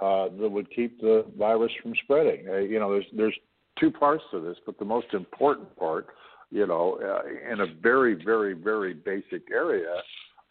uh, 0.00 0.28
that 0.38 0.48
would 0.50 0.70
keep 0.74 1.00
the 1.00 1.24
virus 1.38 1.72
from 1.82 1.94
spreading. 2.02 2.44
You 2.70 2.78
know, 2.78 2.92
there's 2.92 3.06
there's 3.16 3.38
two 3.80 3.90
parts 3.90 4.24
to 4.30 4.40
this, 4.40 4.56
but 4.66 4.78
the 4.78 4.84
most 4.84 5.06
important 5.14 5.74
part, 5.76 6.08
you 6.50 6.66
know, 6.66 6.98
in 7.50 7.60
a 7.60 7.66
very, 7.80 8.22
very, 8.22 8.52
very 8.52 8.92
basic 8.92 9.50
area, 9.50 9.94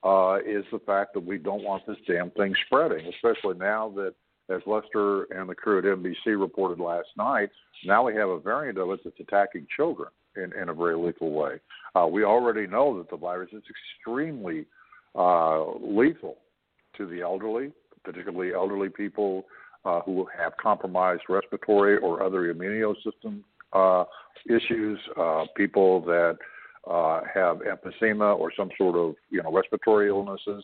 uh, 0.03 0.37
is 0.45 0.65
the 0.71 0.79
fact 0.85 1.13
that 1.13 1.25
we 1.25 1.37
don't 1.37 1.63
want 1.63 1.85
this 1.85 1.97
damn 2.07 2.31
thing 2.31 2.53
spreading, 2.65 3.05
especially 3.07 3.57
now 3.57 3.89
that, 3.95 4.13
as 4.49 4.61
Lester 4.65 5.23
and 5.25 5.47
the 5.47 5.55
crew 5.55 5.79
at 5.79 5.85
NBC 5.85 6.39
reported 6.39 6.79
last 6.83 7.07
night, 7.17 7.49
now 7.85 8.03
we 8.05 8.15
have 8.15 8.29
a 8.29 8.39
variant 8.39 8.77
of 8.77 8.89
it 8.91 8.99
that's 9.03 9.19
attacking 9.19 9.65
children 9.75 10.09
in, 10.35 10.51
in 10.59 10.69
a 10.69 10.73
very 10.73 10.97
lethal 10.97 11.31
way. 11.31 11.59
Uh, 11.95 12.07
we 12.07 12.23
already 12.23 12.67
know 12.67 12.97
that 12.97 13.09
the 13.09 13.17
virus 13.17 13.49
is 13.53 13.63
extremely 13.69 14.65
uh, 15.15 15.63
lethal 15.79 16.37
to 16.97 17.05
the 17.05 17.21
elderly, 17.21 17.71
particularly 18.03 18.53
elderly 18.53 18.89
people 18.89 19.45
uh, 19.85 20.01
who 20.01 20.27
have 20.37 20.53
compromised 20.57 21.23
respiratory 21.29 21.97
or 21.97 22.23
other 22.23 22.49
immune 22.49 22.95
system 23.03 23.43
uh, 23.73 24.03
issues, 24.47 24.99
uh, 25.19 25.45
people 25.55 26.01
that 26.01 26.37
uh, 26.89 27.21
have 27.33 27.59
emphysema 27.59 28.37
or 28.37 28.51
some 28.55 28.69
sort 28.77 28.95
of 28.95 29.15
you 29.29 29.41
know 29.41 29.51
respiratory 29.51 30.09
illnesses, 30.09 30.63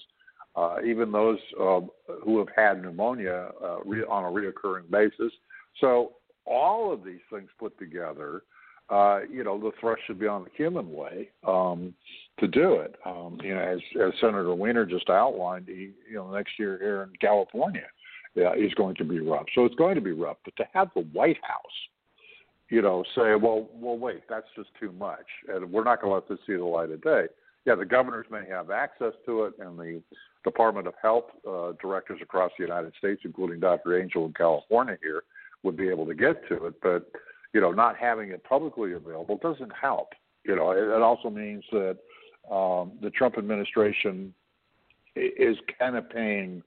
uh, 0.56 0.78
even 0.86 1.12
those 1.12 1.40
uh, 1.60 1.82
who 2.24 2.40
have 2.40 2.48
had 2.56 2.82
pneumonia 2.82 3.50
uh, 3.64 3.80
re- 3.86 4.06
on 4.10 4.24
a 4.24 4.28
reoccurring 4.28 4.90
basis. 4.90 5.32
So 5.80 6.14
all 6.46 6.92
of 6.92 7.04
these 7.04 7.20
things 7.32 7.50
put 7.60 7.78
together, 7.78 8.42
uh, 8.90 9.20
you 9.32 9.44
know, 9.44 9.60
the 9.60 9.72
thrust 9.80 10.02
should 10.08 10.20
be 10.20 10.28
on 10.28 10.46
the 10.46 10.50
human 10.56 10.92
way 10.92 11.30
um, 11.46 11.94
to 12.40 12.48
do 12.48 12.76
it. 12.76 12.96
Um, 13.06 13.38
you 13.44 13.54
know, 13.54 13.62
as, 13.62 13.80
as 14.02 14.14
Senator 14.22 14.56
Wiener 14.56 14.86
just 14.86 15.10
outlined, 15.10 15.68
he, 15.68 15.92
you 16.10 16.16
know, 16.16 16.32
next 16.32 16.54
year 16.58 16.78
here 16.80 17.04
in 17.04 17.10
California, 17.20 17.86
uh, 18.38 18.54
is 18.54 18.74
going 18.76 18.96
to 18.96 19.04
be 19.04 19.20
rough. 19.20 19.46
So 19.56 19.66
it's 19.66 19.76
going 19.76 19.96
to 19.96 20.02
be 20.02 20.12
rough. 20.12 20.38
But 20.46 20.56
to 20.58 20.66
have 20.74 20.90
the 20.96 21.02
White 21.02 21.40
House, 21.44 21.60
you 22.70 22.82
know, 22.82 23.04
say, 23.16 23.36
well, 23.36 23.70
well, 23.74 23.98
wait, 23.98 24.24
that's 24.30 24.48
just 24.56 24.70
too 24.80 24.92
much, 24.94 25.26
and 25.48 25.72
we're 25.72 25.84
not 25.84 26.02
going 26.02 26.12
to 26.12 26.16
let 26.16 26.28
this 26.28 26.40
see 26.46 26.56
the 26.56 26.64
light 26.64 26.92
of 26.92 27.02
day. 27.02 27.26
Yeah, 27.66 27.76
the 27.76 27.86
governors 27.86 28.28
may 28.32 28.46
have 28.50 28.72
access 28.72 29.14
to 29.26 29.44
it, 29.44 29.54
and 29.60 29.78
the 29.78 30.02
Department 30.44 30.88
of 30.88 30.94
Health 31.02 31.26
uh, 31.48 31.74
directors 31.82 32.20
across 32.22 32.52
the 32.58 32.64
United 32.64 32.94
States, 32.98 33.22
including 33.26 33.60
Dr. 33.60 34.00
Angell 34.00 34.26
in 34.26 34.34
California 34.34 34.98
here, 35.02 35.24
would 35.64 35.76
be 35.76 35.90
able 35.90 36.06
to 36.06 36.16
get 36.16 36.48
to 36.48 36.66
it. 36.68 36.76
But 36.82 37.12
you 37.54 37.62
know, 37.62 37.72
not 37.72 37.98
having 37.98 38.30
it 38.30 38.44
publicly 38.44 38.94
available 38.94 39.38
doesn't 39.42 39.72
help. 39.80 40.10
You 40.44 40.56
know, 40.56 40.72
it, 40.72 40.78
it 40.78 41.02
also 41.02 41.30
means 41.30 41.64
that 41.72 41.98
um, 42.52 42.94
the 43.02 43.10
Trump 43.10 43.38
administration 43.38 44.34
is 45.16 45.58
kind 45.80 45.96
of 45.96 46.10
paying 46.10 46.64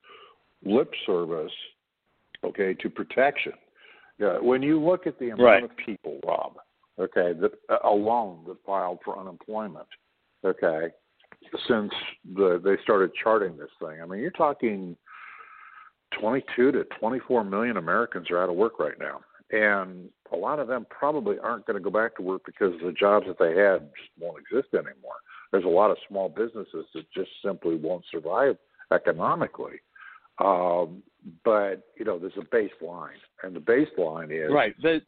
lip 0.65 0.91
service, 1.07 1.53
okay, 2.45 2.75
to 2.75 2.91
protection. 2.91 3.53
Yeah, 4.21 4.39
when 4.39 4.63
you 4.63 4.79
look 4.79 5.07
at 5.07 5.19
the 5.19 5.31
amount 5.31 5.41
right. 5.41 5.65
of 5.65 5.71
people, 5.79 6.21
Rob, 6.27 6.57
okay, 6.99 7.33
that 7.41 7.53
uh, 7.71 7.89
alone 7.89 8.45
that 8.47 8.59
filed 8.67 8.99
for 9.03 9.19
unemployment, 9.19 9.87
okay, 10.45 10.89
since 11.67 11.91
the 12.35 12.61
they 12.63 12.77
started 12.83 13.13
charting 13.23 13.57
this 13.57 13.71
thing. 13.81 14.03
I 14.03 14.07
mean, 14.07 14.21
you're 14.21 14.31
talking 14.31 14.95
22 16.21 16.73
to 16.73 16.85
24 16.99 17.45
million 17.45 17.79
Americans 17.79 18.31
are 18.31 18.43
out 18.43 18.51
of 18.51 18.57
work 18.57 18.79
right 18.79 18.99
now, 19.01 19.23
and 19.53 20.11
a 20.33 20.37
lot 20.37 20.59
of 20.59 20.69
them 20.69 20.87
probably 20.91 21.39
aren't 21.39 21.65
going 21.65 21.79
to 21.79 21.83
go 21.83 21.91
back 21.91 22.15
to 22.17 22.23
work 22.23 22.43
because 22.45 22.75
the 22.85 22.93
jobs 22.93 23.27
that 23.27 23.39
they 23.39 23.59
had 23.59 23.89
just 23.97 24.11
won't 24.21 24.39
exist 24.39 24.75
anymore. 24.75 25.17
There's 25.51 25.65
a 25.65 25.69
lot 25.69 25.91
of 25.91 25.97
small 26.09 26.29
businesses 26.29 26.85
that 26.95 27.11
just 27.17 27.31
simply 27.43 27.77
won't 27.77 28.05
survive 28.11 28.57
economically. 28.93 29.81
Um, 30.39 31.03
but 31.45 31.87
you 31.99 32.05
know, 32.05 32.19
there's 32.19 32.33
a 32.39 32.55
baseline, 32.55 33.19
and 33.43 33.55
the 33.55 33.61
baseline 33.61 34.31
is 34.31 34.53
right. 34.53 34.75
But 34.83 35.03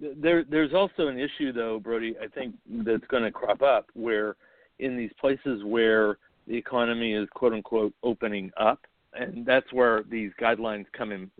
there, 0.00 0.44
there's 0.44 0.74
also 0.74 1.08
an 1.08 1.18
issue, 1.18 1.52
though, 1.52 1.78
Brody. 1.78 2.16
I 2.22 2.28
think 2.28 2.54
that's 2.68 3.06
going 3.08 3.22
to 3.22 3.30
crop 3.30 3.62
up 3.62 3.86
where 3.94 4.36
in 4.78 4.96
these 4.96 5.12
places 5.20 5.62
where 5.64 6.18
the 6.46 6.56
economy 6.56 7.14
is 7.14 7.28
quote 7.34 7.52
unquote 7.52 7.94
opening 8.02 8.50
up, 8.58 8.80
and 9.12 9.46
that's 9.46 9.72
where 9.72 10.02
these 10.10 10.30
guidelines 10.40 10.86
come 10.96 11.12
in 11.12 11.30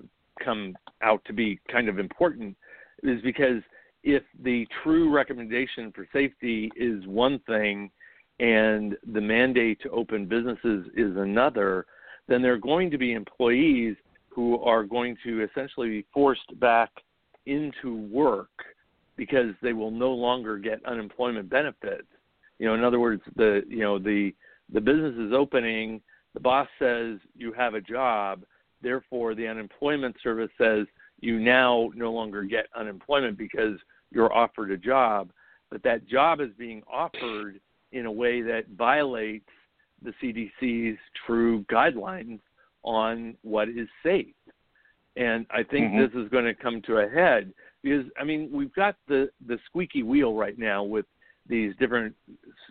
come 0.43 0.77
out 1.03 1.25
to 1.25 1.33
be 1.33 1.61
kind 1.71 1.89
of 1.89 1.99
important, 1.99 2.57
is 3.03 3.21
because 3.23 3.63
if 4.03 4.23
the 4.43 4.67
true 4.83 5.11
recommendation 5.11 5.93
for 5.93 6.07
safety 6.13 6.71
is 6.77 7.07
one 7.07 7.39
thing 7.47 7.91
and 8.41 8.97
the 9.13 9.21
mandate 9.21 9.81
to 9.81 9.91
open 9.91 10.27
businesses 10.27 10.87
is 10.97 11.17
another, 11.17 11.87
then 12.29 12.43
there 12.43 12.53
are 12.53 12.59
going 12.59 12.91
to 12.91 12.99
be 12.99 13.13
employees 13.13 13.97
who 14.29 14.59
are 14.61 14.85
going 14.85 15.17
to 15.25 15.45
essentially 15.45 15.89
be 15.89 16.07
forced 16.13 16.59
back 16.59 16.91
into 17.47 17.97
work 18.11 18.51
because 19.17 19.55
they 19.63 19.73
will 19.73 19.91
no 19.91 20.11
longer 20.11 20.59
get 20.59 20.85
unemployment 20.87 21.49
benefits. 21.49 22.09
You 22.59 22.67
know, 22.67 22.75
in 22.75 22.85
other 22.85 23.01
words, 23.01 23.23
the 23.37 23.63
you 23.69 23.81
know 23.81 23.99
the 23.99 24.35
the 24.73 24.81
business 24.81 25.15
is 25.19 25.33
opening, 25.33 26.01
the 26.33 26.41
boss 26.41 26.69
says 26.79 27.19
you 27.37 27.53
have 27.53 27.75
a 27.75 27.81
job, 27.81 28.45
therefore 28.83 29.35
the 29.35 29.47
unemployment 29.47 30.17
service 30.23 30.51
says 30.59 30.87
you 31.21 31.39
now 31.39 31.91
no 31.95 32.13
longer 32.13 32.43
get 32.45 32.67
unemployment 32.77 33.39
because 33.39 33.79
you're 34.11 34.33
offered 34.33 34.71
a 34.71 34.77
job, 34.77 35.31
but 35.71 35.83
that 35.83 36.07
job 36.07 36.41
is 36.41 36.51
being 36.59 36.83
offered 36.91 37.61
in 37.93 38.07
a 38.07 38.13
way 38.13 38.43
that 38.43 38.65
violates 38.77 39.49
the 40.03 40.13
CDC's 40.23 40.99
true 41.27 41.65
guidelines 41.65 42.41
on 42.83 43.37
what 43.43 43.69
is 43.69 43.89
safe. 44.03 44.35
And 45.17 45.47
I 45.51 45.63
think 45.63 45.93
mm-hmm. 45.93 46.01
this 46.01 46.25
is 46.25 46.29
going 46.31 46.45
to 46.45 46.55
come 46.55 46.83
to 46.83 46.99
a 46.99 47.09
head 47.09 47.53
because 47.83 48.05
I 48.19 48.25
mean 48.25 48.51
we've 48.53 48.75
got 48.75 48.97
the 49.07 49.29
the 49.47 49.59
squeaky 49.67 50.03
wheel 50.03 50.35
right 50.35 50.59
now 50.59 50.83
with 50.83 51.07
these 51.49 51.75
different 51.79 52.15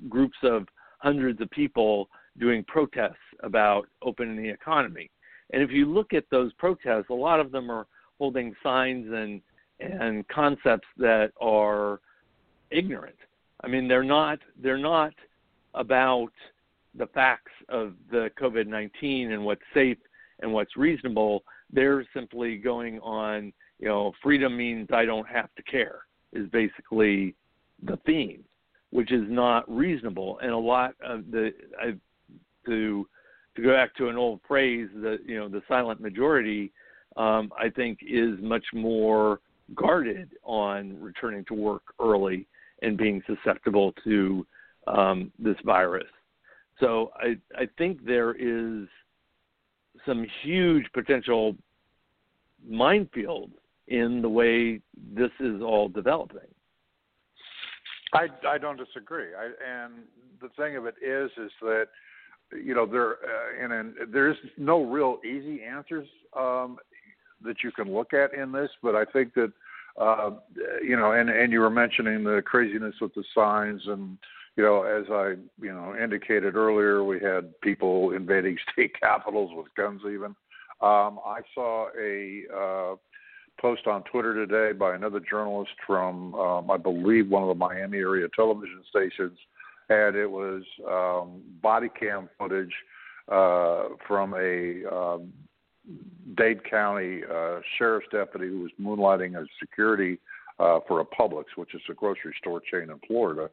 groups 0.10 0.38
of 0.44 0.68
hundreds 1.00 1.40
of 1.42 1.50
people 1.52 2.10
doing 2.40 2.64
protests 2.68 3.16
about 3.44 3.88
opening 4.02 4.36
the 4.36 4.50
economy. 4.50 5.10
And 5.52 5.62
if 5.62 5.72
you 5.72 5.86
look 5.86 6.14
at 6.14 6.26
those 6.32 6.52
protests, 6.54 7.10
a 7.10 7.14
lot 7.14 7.40
of 7.40 7.52
them 7.52 7.70
are 7.70 7.88
holding 8.18 8.54
signs 8.62 9.08
and 9.12 9.42
and 9.80 10.28
concepts 10.28 10.88
that 10.98 11.32
are 11.42 12.00
ignorant. 12.72 13.16
I 13.64 13.68
mean, 13.68 13.88
they're 13.88 14.04
not 14.04 14.40
they're 14.62 14.78
not 14.78 15.14
about 15.74 16.32
the 16.98 17.08
facts 17.08 17.52
of 17.70 17.94
the 18.12 18.30
COVID-19 18.40 19.32
and 19.32 19.44
what's 19.44 19.62
safe 19.74 19.98
and 20.42 20.54
what's 20.54 20.78
reasonable. 20.78 21.44
They're 21.72 22.06
simply 22.14 22.58
going 22.58 23.00
on, 23.00 23.54
you 23.80 23.88
know, 23.88 24.14
freedom 24.22 24.56
means 24.56 24.90
I 24.94 25.06
don't 25.06 25.28
have 25.28 25.50
to 25.56 25.64
care 25.64 26.02
is 26.34 26.48
basically 26.50 27.36
the 27.84 27.98
theme, 28.06 28.44
which 28.92 29.12
is 29.12 29.24
not 29.28 29.70
reasonable. 29.74 30.40
And 30.42 30.52
a 30.52 30.58
lot 30.58 30.96
of 31.04 31.32
the 31.32 31.52
I, 31.80 31.94
to 32.66 33.08
to 33.56 33.62
go 33.62 33.74
back 33.74 33.96
to 33.96 34.10
an 34.10 34.16
old 34.16 34.40
phrase 34.48 34.90
that 34.96 35.20
you 35.26 35.38
know 35.38 35.48
the 35.48 35.62
silent 35.68 36.02
majority, 36.02 36.72
um, 37.18 37.52
I 37.58 37.70
think 37.70 38.00
is 38.02 38.40
much 38.42 38.66
more 38.74 39.40
guarded 39.76 40.32
on 40.44 41.00
returning 41.00 41.46
to 41.46 41.54
work 41.54 41.84
early 42.00 42.48
and 42.82 42.98
being 42.98 43.22
susceptible 43.26 43.94
to 44.04 44.46
um, 44.88 45.32
this 45.40 45.56
virus. 45.66 46.08
So 46.80 47.12
I, 47.16 47.38
I 47.58 47.68
think 47.78 48.06
there 48.06 48.34
is 48.34 48.88
some 50.06 50.26
huge 50.42 50.86
potential 50.94 51.56
minefield 52.68 53.52
in 53.88 54.22
the 54.22 54.30
way 54.30 54.80
this 55.14 55.32
is 55.40 55.62
all 55.62 55.90
developing. 55.90 56.40
I, 58.14 58.28
I 58.48 58.58
don't 58.58 58.78
disagree. 58.78 59.30
I, 59.38 59.46
and 59.46 59.94
the 60.42 60.50
thing 60.58 60.76
of 60.78 60.86
it 60.86 60.96
is, 61.02 61.32
is 61.38 61.52
that 61.62 61.88
you 62.64 62.76
know 62.76 62.86
there 62.86 63.14
uh, 63.14 63.64
and, 63.64 63.74
and 63.74 64.14
there's 64.14 64.38
no 64.58 64.84
real 64.84 65.20
easy 65.26 65.64
answers 65.64 66.08
um, 66.38 66.78
that 67.44 67.64
you 67.64 67.72
can 67.72 67.92
look 67.92 68.14
at 68.14 68.34
in 68.34 68.52
this, 68.52 68.70
but 68.84 68.96
I 68.96 69.06
think 69.06 69.34
that 69.34 69.52
uh, 70.00 70.32
you 70.84 70.96
know, 70.96 71.12
and 71.12 71.30
and 71.30 71.52
you 71.52 71.60
were 71.60 71.70
mentioning 71.70 72.24
the 72.24 72.42
craziness 72.46 72.96
with 73.02 73.14
the 73.14 73.24
signs, 73.36 73.82
and 73.88 74.18
you 74.56 74.64
know, 74.64 74.84
as 74.84 75.06
I 75.10 75.36
you 75.62 75.74
know 75.74 75.96
indicated 76.02 76.56
earlier, 76.56 77.04
we 77.04 77.20
had 77.20 77.60
people 77.62 78.12
invading 78.16 78.58
state 78.72 78.94
capitals 79.00 79.52
with 79.56 79.68
guns. 79.76 80.02
Even 80.02 80.36
um, 80.82 81.20
I 81.26 81.40
saw 81.54 81.88
a 82.00 82.44
uh, 82.56 82.96
post 83.60 83.88
on 83.88 84.04
Twitter 84.04 84.46
today 84.46 84.78
by 84.78 84.96
another 84.96 85.20
journalist 85.20 85.72
from, 85.86 86.36
um, 86.36 86.72
I 86.72 86.78
believe, 86.78 87.30
one 87.30 87.44
of 87.44 87.50
the 87.50 87.56
Miami 87.56 88.00
area 88.00 88.28
television 88.36 88.82
stations, 88.90 89.38
and 89.90 90.16
it 90.16 90.30
was 90.30 90.64
um, 90.88 91.42
body 91.62 91.90
cam 92.00 92.30
footage 92.38 92.74
uh, 93.32 93.84
from 94.08 94.34
a 94.34 94.84
um, 94.92 95.32
Dade 96.36 96.70
County 96.70 97.22
uh, 97.24 97.60
sheriff's 97.78 98.08
deputy 98.12 98.48
who 98.48 98.62
was 98.62 98.72
moonlighting 98.82 99.40
as 99.40 99.48
security 99.60 100.20
uh, 100.60 100.80
for 100.88 101.02
a 101.02 101.06
Publix, 101.06 101.46
which 101.56 101.74
is 101.76 101.82
a 101.90 101.94
grocery 101.94 102.34
store 102.40 102.62
chain 102.62 102.90
in 102.90 103.00
Florida, 103.08 103.50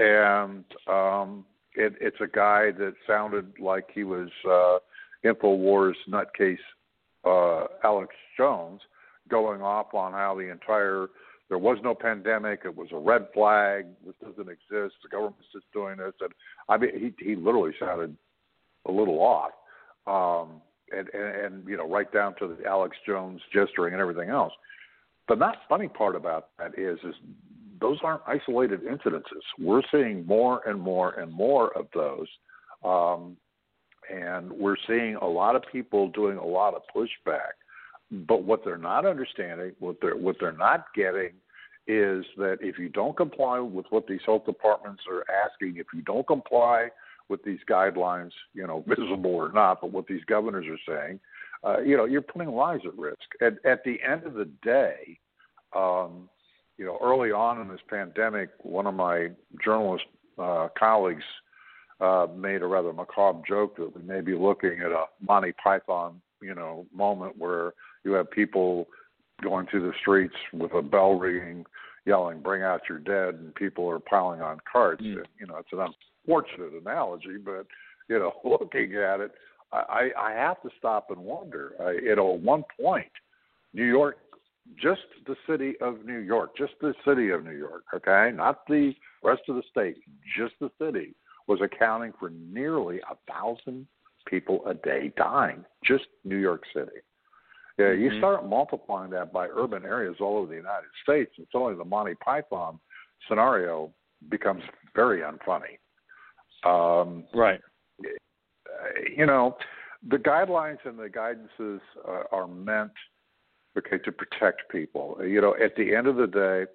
and 0.00 0.64
um, 0.88 1.44
it, 1.74 1.94
it's 2.00 2.20
a 2.20 2.26
guy 2.26 2.70
that 2.72 2.94
sounded 3.06 3.52
like 3.60 3.86
he 3.94 4.02
was 4.02 4.28
uh, 4.48 4.78
Infowars 5.24 5.94
nutcase 6.08 6.56
uh, 7.24 7.66
Alex 7.84 8.14
Jones, 8.36 8.80
going 9.28 9.60
off 9.60 9.94
on 9.94 10.12
how 10.12 10.34
the 10.34 10.50
entire 10.50 11.08
there 11.50 11.58
was 11.58 11.78
no 11.82 11.94
pandemic. 11.94 12.60
It 12.64 12.76
was 12.76 12.88
a 12.92 12.96
red 12.96 13.26
flag. 13.34 13.86
This 14.06 14.14
doesn't 14.22 14.48
exist. 14.48 14.94
The 15.02 15.08
government's 15.10 15.48
just 15.52 15.66
doing 15.72 15.96
this. 15.96 16.14
And 16.20 16.30
I 16.68 16.76
mean, 16.76 16.90
he 16.98 17.24
he 17.24 17.36
literally 17.36 17.72
sounded 17.78 18.16
a 18.86 18.92
little 18.92 19.18
off. 19.20 19.50
Um, 20.06 20.62
and, 20.92 21.08
and, 21.12 21.44
and 21.44 21.68
you 21.68 21.76
know 21.76 21.88
right 21.88 22.10
down 22.12 22.34
to 22.38 22.56
the 22.56 22.66
Alex 22.66 22.96
Jones 23.06 23.40
gesturing 23.52 23.92
and 23.94 24.00
everything 24.00 24.30
else. 24.30 24.52
The 25.28 25.36
not 25.36 25.58
funny 25.68 25.88
part 25.88 26.16
about 26.16 26.48
that 26.58 26.78
is 26.78 26.98
is 27.04 27.14
those 27.80 27.98
aren't 28.02 28.22
isolated 28.26 28.82
incidences. 28.84 29.42
We're 29.58 29.82
seeing 29.90 30.26
more 30.26 30.62
and 30.68 30.80
more 30.80 31.12
and 31.18 31.32
more 31.32 31.76
of 31.76 31.86
those, 31.94 32.26
um, 32.84 33.36
and 34.12 34.50
we're 34.52 34.76
seeing 34.86 35.16
a 35.16 35.26
lot 35.26 35.56
of 35.56 35.62
people 35.70 36.08
doing 36.08 36.38
a 36.38 36.46
lot 36.46 36.74
of 36.74 36.82
pushback. 36.94 37.52
But 38.10 38.42
what 38.42 38.64
they're 38.64 38.76
not 38.76 39.06
understanding, 39.06 39.72
what 39.78 39.96
they're 40.02 40.16
what 40.16 40.36
they're 40.40 40.52
not 40.52 40.86
getting, 40.94 41.30
is 41.86 42.24
that 42.36 42.58
if 42.60 42.78
you 42.78 42.88
don't 42.88 43.16
comply 43.16 43.60
with 43.60 43.86
what 43.90 44.06
these 44.06 44.20
health 44.26 44.46
departments 44.46 45.02
are 45.10 45.24
asking, 45.44 45.76
if 45.76 45.86
you 45.94 46.02
don't 46.02 46.26
comply 46.26 46.88
with 47.28 47.42
these 47.44 47.60
guidelines, 47.68 48.32
you 48.52 48.66
know, 48.66 48.84
visible 48.88 49.34
or 49.34 49.52
not, 49.52 49.80
but 49.80 49.92
what 49.92 50.06
these 50.06 50.24
governors 50.24 50.66
are 50.68 50.94
saying, 50.94 51.20
uh, 51.62 51.80
you 51.80 51.96
know, 51.96 52.04
you're 52.04 52.22
putting 52.22 52.50
lives 52.50 52.82
at 52.86 52.96
risk. 52.98 53.18
At, 53.40 53.64
at 53.64 53.84
the 53.84 53.98
end 54.02 54.24
of 54.24 54.34
the 54.34 54.48
day, 54.62 55.18
um, 55.74 56.28
you 56.80 56.86
know, 56.86 56.98
early 57.02 57.30
on 57.30 57.60
in 57.60 57.68
this 57.68 57.82
pandemic, 57.90 58.48
one 58.62 58.86
of 58.86 58.94
my 58.94 59.28
journalist 59.62 60.04
uh, 60.38 60.68
colleagues 60.78 61.22
uh, 62.00 62.26
made 62.34 62.62
a 62.62 62.66
rather 62.66 62.90
macabre 62.90 63.42
joke 63.46 63.76
that 63.76 63.94
we 63.94 64.02
may 64.02 64.22
be 64.22 64.34
looking 64.34 64.80
at 64.80 64.90
a 64.90 65.04
Monty 65.20 65.52
Python, 65.62 66.22
you 66.40 66.54
know, 66.54 66.86
moment 66.90 67.36
where 67.36 67.74
you 68.02 68.12
have 68.12 68.30
people 68.30 68.88
going 69.42 69.66
through 69.66 69.82
the 69.82 69.92
streets 70.00 70.34
with 70.54 70.72
a 70.72 70.80
bell 70.80 71.18
ringing, 71.18 71.66
yelling, 72.06 72.40
"Bring 72.40 72.62
out 72.62 72.88
your 72.88 72.98
dead," 72.98 73.34
and 73.34 73.54
people 73.54 73.86
are 73.90 74.00
piling 74.00 74.40
on 74.40 74.58
carts. 74.70 75.02
Mm. 75.02 75.18
And, 75.18 75.28
you 75.38 75.46
know, 75.46 75.56
it's 75.58 75.68
an 75.72 75.86
unfortunate 76.26 76.72
analogy, 76.80 77.36
but 77.36 77.66
you 78.08 78.18
know, 78.18 78.32
looking 78.42 78.94
at 78.94 79.20
it, 79.20 79.32
I, 79.70 80.08
I 80.18 80.32
have 80.32 80.62
to 80.62 80.70
stop 80.78 81.10
and 81.10 81.18
wonder. 81.18 81.74
I, 81.78 81.90
you 82.02 82.16
know, 82.16 82.36
at 82.36 82.40
one 82.40 82.64
point, 82.80 83.12
New 83.74 83.84
York, 83.84 84.16
just 84.76 85.02
the 85.26 85.36
city 85.48 85.74
of 85.80 86.04
New 86.04 86.18
York, 86.18 86.56
just 86.56 86.74
the 86.80 86.94
city 87.06 87.30
of 87.30 87.44
New 87.44 87.56
York, 87.56 87.84
okay, 87.94 88.30
not 88.34 88.66
the 88.66 88.94
rest 89.22 89.42
of 89.48 89.56
the 89.56 89.62
state, 89.70 89.96
just 90.36 90.54
the 90.60 90.70
city 90.80 91.14
was 91.46 91.60
accounting 91.62 92.12
for 92.18 92.30
nearly 92.30 93.00
a 93.10 93.32
thousand 93.32 93.86
people 94.26 94.62
a 94.66 94.74
day 94.74 95.12
dying, 95.16 95.64
just 95.84 96.04
New 96.24 96.36
York 96.36 96.62
City. 96.74 96.90
Yeah, 97.78 97.86
mm-hmm. 97.86 98.02
you 98.02 98.18
start 98.18 98.46
multiplying 98.46 99.10
that 99.12 99.32
by 99.32 99.48
urban 99.48 99.84
areas 99.84 100.16
all 100.20 100.38
over 100.38 100.46
the 100.46 100.56
United 100.56 100.90
States, 101.02 101.32
and 101.38 101.46
suddenly 101.50 101.74
the 101.74 101.84
Monty 101.84 102.14
Python 102.14 102.78
scenario 103.28 103.90
becomes 104.28 104.62
very 104.94 105.20
unfunny. 105.20 105.78
Um, 106.64 107.24
right. 107.34 107.60
You 109.16 109.26
know, 109.26 109.56
the 110.08 110.16
guidelines 110.16 110.78
and 110.84 110.98
the 110.98 111.08
guidances 111.08 111.80
uh, 112.06 112.22
are 112.32 112.46
meant, 112.46 112.92
okay, 113.76 113.98
to 113.98 114.12
protect 114.12 114.70
people. 114.70 115.18
You 115.24 115.40
know, 115.40 115.54
at 115.62 115.76
the 115.76 115.94
end 115.94 116.06
of 116.06 116.16
the 116.16 116.26
day, 116.26 116.70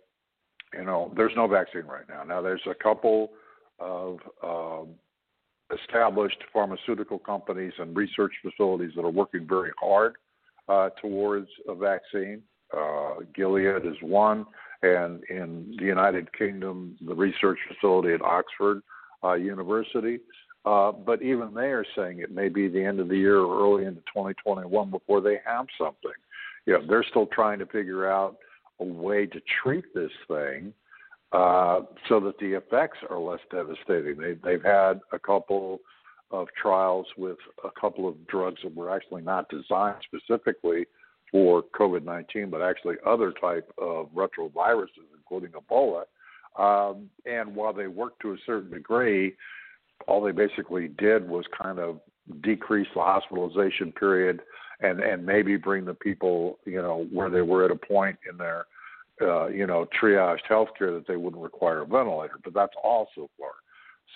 you 0.78 0.86
know, 0.86 1.12
there's 1.16 1.34
no 1.36 1.48
vaccine 1.48 1.86
right 1.86 2.08
now. 2.10 2.24
Now, 2.24 2.41
there's 2.41 2.62
a 2.70 2.76
couple 2.76 3.32
of 3.80 4.20
um, 4.43 4.89
established 5.74 6.38
pharmaceutical 6.54 7.20
companies 7.20 7.74
and 7.80 7.96
research 7.96 8.34
facilities 8.41 8.91
that 8.96 9.04
are 9.04 9.10
working 9.10 9.48
very 9.48 9.72
hard 9.80 10.16
uh, 10.68 10.89
towards 11.02 11.48
a 11.68 11.76
vaccine. 11.76 12.41
Uh, 12.76 13.16
Gilead 13.36 13.86
is 13.86 13.96
one, 14.02 14.46
and 14.82 15.24
in 15.30 15.76
the 15.80 15.86
United 15.86 16.32
Kingdom, 16.38 16.98
the 17.06 17.14
research 17.14 17.60
facility 17.68 18.14
at 18.14 18.22
Oxford 18.22 18.82
uh, 19.24 19.34
University. 19.34 20.20
Uh, 20.66 20.91
but 20.91 21.22
even 21.22 21.54
they 21.54 21.68
are 21.68 21.86
saying 21.96 22.20
it 22.20 22.32
may 22.32 22.50
be 22.50 22.68
the 22.68 22.84
end 22.84 23.00
of 23.00 23.08
the 23.08 23.18
year 23.18 23.38
or 23.38 23.64
early 23.64 23.86
into 23.86 24.02
2021 24.02 24.89
before 24.89 25.22
they 25.22 25.38
have 25.46 25.68
something. 25.78 26.12
You 26.66 26.74
know, 26.74 26.86
they're 26.88 27.05
still 27.09 27.28
trying 27.28 27.59
to 27.59 27.66
figure 27.66 28.09
out 28.09 28.38
a 28.80 28.84
way 28.84 29.26
to 29.26 29.39
treat 29.63 29.86
this 29.93 30.11
thing 30.28 30.74
uh, 31.32 31.82
so 32.07 32.20
that 32.20 32.38
the 32.39 32.53
effects 32.53 32.97
are 33.09 33.20
less 33.20 33.39
devastating. 33.51 34.18
They, 34.18 34.34
they've 34.43 34.63
had 34.63 35.01
a 35.11 35.20
couple 35.20 35.80
of 36.32 36.47
trials 36.59 37.05
with 37.18 37.38
a 37.63 37.70
couple 37.80 38.07
of 38.07 38.16
drugs 38.28 38.61
that 38.63 38.76
were 38.76 38.89
actually 38.89 39.22
not 39.22 39.49
designed 39.49 39.97
specifically 40.05 40.86
for 41.32 41.63
COVID-19, 41.78 42.49
but 42.49 42.61
actually 42.61 42.95
other 43.05 43.32
type 43.32 43.72
of 43.78 44.07
retroviruses, 44.16 45.07
including 45.18 45.51
Ebola. 45.51 46.03
Um, 46.57 47.09
and 47.26 47.55
while 47.55 47.74
they 47.74 47.88
worked 47.88 48.22
to 48.22 48.32
a 48.32 48.38
certain 48.45 48.72
degree, 48.72 49.36
all 50.07 50.22
they 50.22 50.32
basically 50.32 50.88
did 50.88 51.28
was 51.28 51.45
kind 51.61 51.80
of 51.80 51.99
decrease 52.41 52.88
the 52.95 53.01
hospitalization 53.01 53.91
period 53.91 54.41
and 54.82 54.99
and 54.99 55.26
maybe 55.26 55.57
bring 55.57 55.86
the 55.86 55.93
people 55.93 56.59
you 56.65 56.82
know 56.82 57.07
where 57.11 57.30
they 57.30 57.41
were 57.41 57.65
at 57.65 57.71
a 57.71 57.76
point 57.76 58.17
in 58.30 58.38
their 58.38 58.65
uh, 59.21 59.47
you 59.47 59.65
know 59.65 59.88
triaged 60.01 60.45
healthcare 60.49 60.93
that 60.93 61.05
they 61.07 61.15
wouldn't 61.15 61.41
require 61.41 61.82
a 61.82 61.86
ventilator. 61.86 62.39
But 62.43 62.53
that's 62.53 62.73
all 62.84 63.07
so 63.15 63.30
far. 63.39 63.51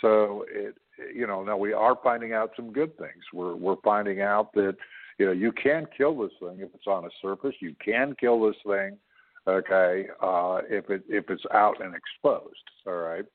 So 0.02 0.46
it 0.50 0.76
you 1.14 1.28
know 1.28 1.44
now 1.44 1.58
we 1.58 1.74
are 1.74 1.98
finding 2.04 2.34
out 2.34 2.52
some 2.56 2.72
good 2.72 2.98
things. 2.98 3.24
We're 3.34 3.56
we're 3.56 3.82
finding 3.84 4.22
out 4.22 4.54
that 4.54 4.76
you 5.18 5.26
know 5.26 5.32
you 5.32 5.52
can 5.52 5.88
kill 5.96 6.18
this 6.20 6.32
thing 6.40 6.60
if 6.60 6.70
it's 6.74 6.88
on 6.88 7.06
a 7.06 7.10
surface. 7.22 7.56
You 7.60 7.76
can 7.84 8.16
kill 8.20 8.46
this 8.46 8.58
thing, 8.66 8.98
okay, 9.48 10.08
uh, 10.22 10.60
if 10.70 10.90
it 10.90 11.04
if 11.08 11.30
it's 11.30 11.46
out 11.54 11.84
and 11.84 11.96
exposed. 11.96 12.64
All 12.86 12.94
right. 12.94 13.26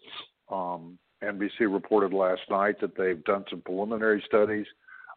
Um, 0.50 0.98
NBC 1.22 1.72
reported 1.72 2.12
last 2.12 2.42
night 2.50 2.78
that 2.80 2.96
they've 2.96 3.24
done 3.24 3.44
some 3.48 3.62
preliminary 3.62 4.22
studies 4.26 4.66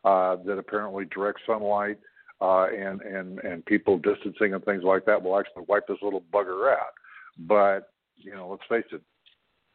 uh, 0.05 0.37
that 0.45 0.57
apparently 0.57 1.05
direct 1.05 1.39
sunlight 1.45 1.97
uh, 2.41 2.67
and 2.67 3.01
and 3.01 3.39
and 3.39 3.65
people 3.65 3.97
distancing 3.97 4.53
and 4.53 4.63
things 4.65 4.83
like 4.83 5.05
that 5.05 5.21
will 5.21 5.39
actually 5.39 5.63
wipe 5.67 5.87
this 5.87 5.97
little 6.01 6.23
bugger 6.33 6.71
out. 6.71 6.93
But 7.39 7.91
you 8.15 8.33
know, 8.33 8.49
let's 8.49 8.63
face 8.69 8.91
it, 8.91 9.01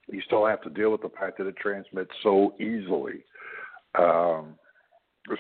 you 0.08 0.20
still 0.22 0.46
have 0.46 0.62
to 0.62 0.70
deal 0.70 0.90
with 0.90 1.02
the 1.02 1.10
fact 1.10 1.38
that 1.38 1.46
it 1.46 1.56
transmits 1.56 2.10
so 2.22 2.54
easily. 2.58 3.24
Um, 3.98 4.56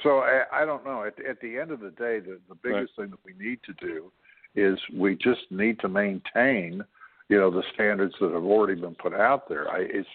so 0.02 0.18
I, 0.18 0.42
I 0.52 0.64
don't 0.64 0.84
know. 0.84 1.04
At, 1.04 1.24
at 1.24 1.40
the 1.40 1.58
end 1.58 1.70
of 1.70 1.80
the 1.80 1.90
day, 1.90 2.20
the, 2.20 2.38
the 2.48 2.54
biggest 2.62 2.92
right. 2.96 3.04
thing 3.04 3.10
that 3.10 3.18
we 3.24 3.34
need 3.44 3.58
to 3.64 3.72
do 3.74 4.12
is 4.54 4.78
we 4.94 5.16
just 5.16 5.40
need 5.50 5.80
to 5.80 5.88
maintain, 5.88 6.84
you 7.28 7.38
know, 7.38 7.50
the 7.50 7.62
standards 7.74 8.14
that 8.20 8.32
have 8.32 8.44
already 8.44 8.80
been 8.80 8.94
put 8.94 9.14
out 9.14 9.48
there. 9.48 9.68
I, 9.70 9.80
it's 9.80 10.08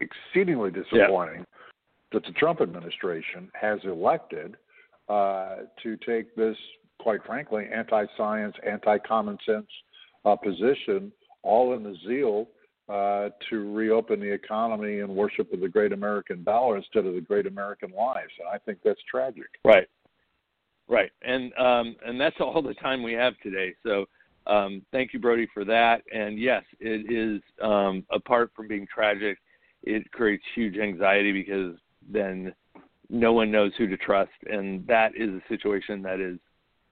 exceedingly 0.00 0.70
disappointing. 0.70 1.46
That 2.12 2.24
the 2.24 2.32
Trump 2.32 2.60
administration 2.60 3.50
has 3.60 3.78
elected 3.84 4.56
uh, 5.08 5.56
to 5.82 5.96
take 6.06 6.34
this, 6.36 6.56
quite 6.98 7.24
frankly, 7.24 7.66
anti-science, 7.74 8.54
anti-common 8.66 9.38
sense 9.44 9.66
uh, 10.24 10.36
position, 10.36 11.12
all 11.42 11.74
in 11.74 11.82
the 11.82 11.96
zeal 12.06 12.48
uh, 12.88 13.30
to 13.48 13.72
reopen 13.72 14.20
the 14.20 14.32
economy 14.32 15.00
and 15.00 15.08
worship 15.08 15.52
of 15.52 15.60
the 15.60 15.68
great 15.68 15.92
American 15.92 16.44
dollar 16.44 16.76
instead 16.76 17.06
of 17.06 17.14
the 17.14 17.20
great 17.20 17.46
American 17.46 17.90
lives, 17.92 18.30
and 18.38 18.48
I 18.48 18.58
think 18.58 18.78
that's 18.84 19.00
tragic. 19.10 19.48
Right, 19.64 19.88
right, 20.88 21.10
and 21.22 21.52
um, 21.58 21.96
and 22.04 22.20
that's 22.20 22.36
all 22.40 22.62
the 22.62 22.74
time 22.74 23.02
we 23.02 23.12
have 23.14 23.34
today. 23.42 23.74
So. 23.84 24.06
Um, 24.44 24.82
thank 24.90 25.12
you, 25.12 25.20
Brody, 25.20 25.46
for 25.54 25.64
that. 25.66 26.02
And 26.12 26.36
yes, 26.36 26.64
it 26.80 27.08
is 27.08 27.40
um, 27.62 28.04
apart 28.10 28.50
from 28.56 28.66
being 28.66 28.88
tragic, 28.92 29.38
it 29.84 30.10
creates 30.10 30.42
huge 30.56 30.78
anxiety 30.78 31.30
because 31.30 31.76
then 32.10 32.54
no 33.08 33.32
one 33.32 33.50
knows 33.50 33.72
who 33.76 33.86
to 33.86 33.96
trust, 33.96 34.30
and 34.50 34.86
that 34.86 35.12
is 35.16 35.30
a 35.30 35.42
situation 35.48 36.02
that 36.02 36.20
is 36.20 36.38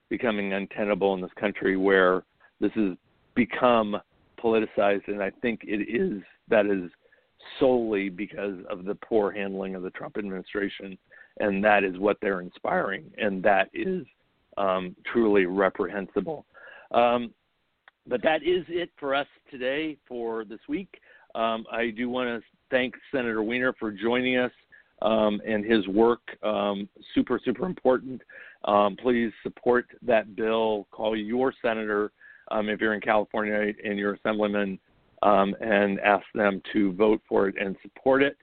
becoming 0.09 0.53
untenable 0.53 1.13
in 1.13 1.21
this 1.21 1.31
country 1.39 1.77
where 1.77 2.23
this 2.59 2.71
has 2.75 2.95
become 3.33 3.97
politicized, 4.41 5.07
and 5.07 5.21
I 5.21 5.31
think 5.41 5.61
it 5.63 5.89
is 5.89 6.21
that 6.49 6.65
is 6.65 6.91
solely 7.59 8.09
because 8.09 8.57
of 8.69 8.85
the 8.85 8.95
poor 8.95 9.31
handling 9.31 9.75
of 9.75 9.83
the 9.83 9.89
Trump 9.91 10.17
administration, 10.17 10.97
and 11.39 11.63
that 11.63 11.83
is 11.83 11.97
what 11.97 12.17
they're 12.21 12.41
inspiring, 12.41 13.11
and 13.17 13.41
that 13.43 13.69
is 13.73 14.05
um, 14.57 14.95
truly 15.11 15.45
reprehensible. 15.45 16.45
Um, 16.91 17.31
but 18.07 18.21
that 18.23 18.43
is 18.43 18.65
it 18.67 18.89
for 18.99 19.15
us 19.15 19.27
today 19.49 19.97
for 20.07 20.43
this 20.43 20.59
week. 20.67 20.99
Um, 21.35 21.65
I 21.71 21.91
do 21.91 22.09
want 22.09 22.27
to 22.27 22.47
thank 22.69 22.95
Senator 23.11 23.43
Wiener 23.43 23.73
for 23.79 23.91
joining 23.91 24.37
us 24.37 24.51
um, 25.01 25.41
and 25.47 25.65
his 25.65 25.87
work. 25.87 26.21
Um, 26.43 26.87
super, 27.13 27.39
super 27.43 27.65
important. 27.65 28.21
Um, 28.65 28.95
please 29.01 29.31
support 29.43 29.87
that 30.03 30.35
bill. 30.35 30.87
Call 30.91 31.15
your 31.15 31.53
senator 31.61 32.11
um, 32.51 32.69
if 32.69 32.79
you're 32.79 32.93
in 32.93 33.01
California 33.01 33.73
and 33.83 33.97
your 33.97 34.13
assemblyman 34.13 34.79
um, 35.23 35.55
and 35.61 35.99
ask 35.99 36.25
them 36.33 36.61
to 36.73 36.93
vote 36.93 37.21
for 37.27 37.47
it 37.47 37.55
and 37.59 37.75
support 37.81 38.21
it. 38.21 38.37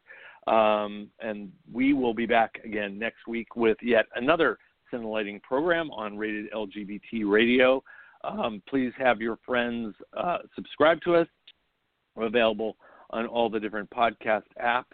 Um, 0.46 1.08
and 1.20 1.52
we 1.70 1.92
will 1.92 2.14
be 2.14 2.26
back 2.26 2.58
again 2.64 2.98
next 2.98 3.26
week 3.26 3.54
with 3.54 3.76
yet 3.82 4.06
another 4.16 4.58
scintillating 4.90 5.40
program 5.40 5.90
on 5.90 6.16
Rated 6.16 6.50
LGBT 6.52 7.24
Radio. 7.24 7.82
please 8.68 8.92
have 8.96 9.20
your 9.20 9.38
friends 9.44 9.94
uh, 10.16 10.38
subscribe 10.54 11.00
to 11.02 11.16
us. 11.16 11.28
We're 12.14 12.26
available 12.26 12.76
on 13.10 13.26
all 13.26 13.48
the 13.50 13.60
different 13.60 13.90
podcast 13.90 14.44
apps. 14.60 14.84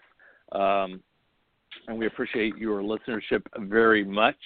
And 1.88 1.98
we 1.98 2.06
appreciate 2.06 2.56
your 2.56 2.82
listenership 2.82 3.42
very 3.58 4.04
much. 4.04 4.36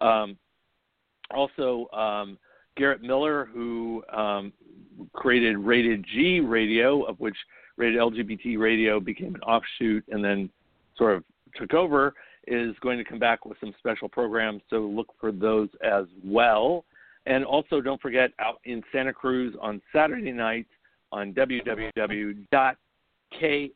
Um, 0.00 0.36
also, 1.34 1.88
um, 1.92 2.38
Garrett 2.76 3.02
Miller, 3.02 3.48
who 3.52 4.02
um, 4.12 4.52
created 5.12 5.58
Rated 5.58 6.04
G 6.14 6.40
Radio, 6.40 7.02
of 7.02 7.18
which 7.20 7.36
Rated 7.76 8.00
LGBT 8.00 8.58
Radio 8.58 9.00
became 9.00 9.34
an 9.34 9.42
offshoot 9.42 10.04
and 10.08 10.24
then 10.24 10.48
sort 10.96 11.16
of 11.16 11.24
took 11.56 11.74
over, 11.74 12.14
is 12.46 12.74
going 12.80 12.98
to 12.98 13.04
come 13.04 13.18
back 13.18 13.44
with 13.44 13.58
some 13.60 13.74
special 13.78 14.08
programs. 14.08 14.62
So 14.70 14.78
look 14.78 15.12
for 15.20 15.32
those 15.32 15.68
as 15.84 16.04
well. 16.24 16.84
And 17.26 17.44
also, 17.44 17.80
don't 17.80 18.00
forget 18.00 18.30
out 18.38 18.60
in 18.64 18.82
Santa 18.90 19.12
Cruz 19.12 19.54
on 19.60 19.82
Saturday 19.92 20.32
night 20.32 20.66
on 21.12 21.34
www 21.34 22.46
ksco.com, 23.32 23.74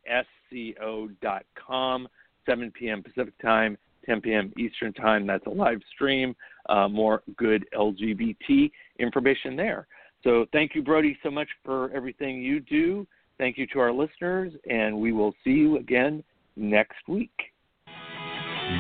7 2.47 2.71
p.m. 2.73 3.03
Pacific 3.03 3.35
time, 3.41 3.77
10 4.07 4.21
p.m. 4.21 4.53
Eastern 4.59 4.93
time. 4.93 5.27
That's 5.27 5.47
a 5.47 5.51
live 5.51 5.81
stream. 5.95 6.35
Uh, 6.69 6.89
more 6.89 7.23
good 7.37 7.65
LGBT 7.75 8.71
information 8.99 9.57
there. 9.57 9.87
So 10.23 10.47
thank 10.53 10.75
you, 10.75 10.83
Brody, 10.83 11.19
so 11.23 11.31
much 11.31 11.49
for 11.65 11.91
everything 11.93 12.41
you 12.43 12.61
do. 12.61 13.07
Thank 13.39 13.59
you 13.59 13.67
to 13.69 13.81
our 13.81 13.93
listeners, 13.93 14.53
and 14.71 15.01
we 15.01 15.13
will 15.13 15.35
see 15.43 15.51
you 15.51 15.79
again 15.79 16.23
next 16.57 17.09
week. 17.09 17.33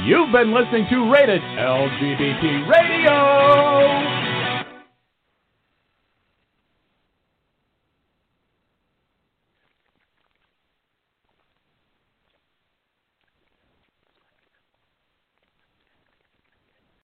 You've 0.04 0.32
been 0.32 0.54
listening 0.54 0.86
to 0.90 1.10
Rated 1.12 1.42
LGBT 1.42 2.68
Radio. 2.68 4.21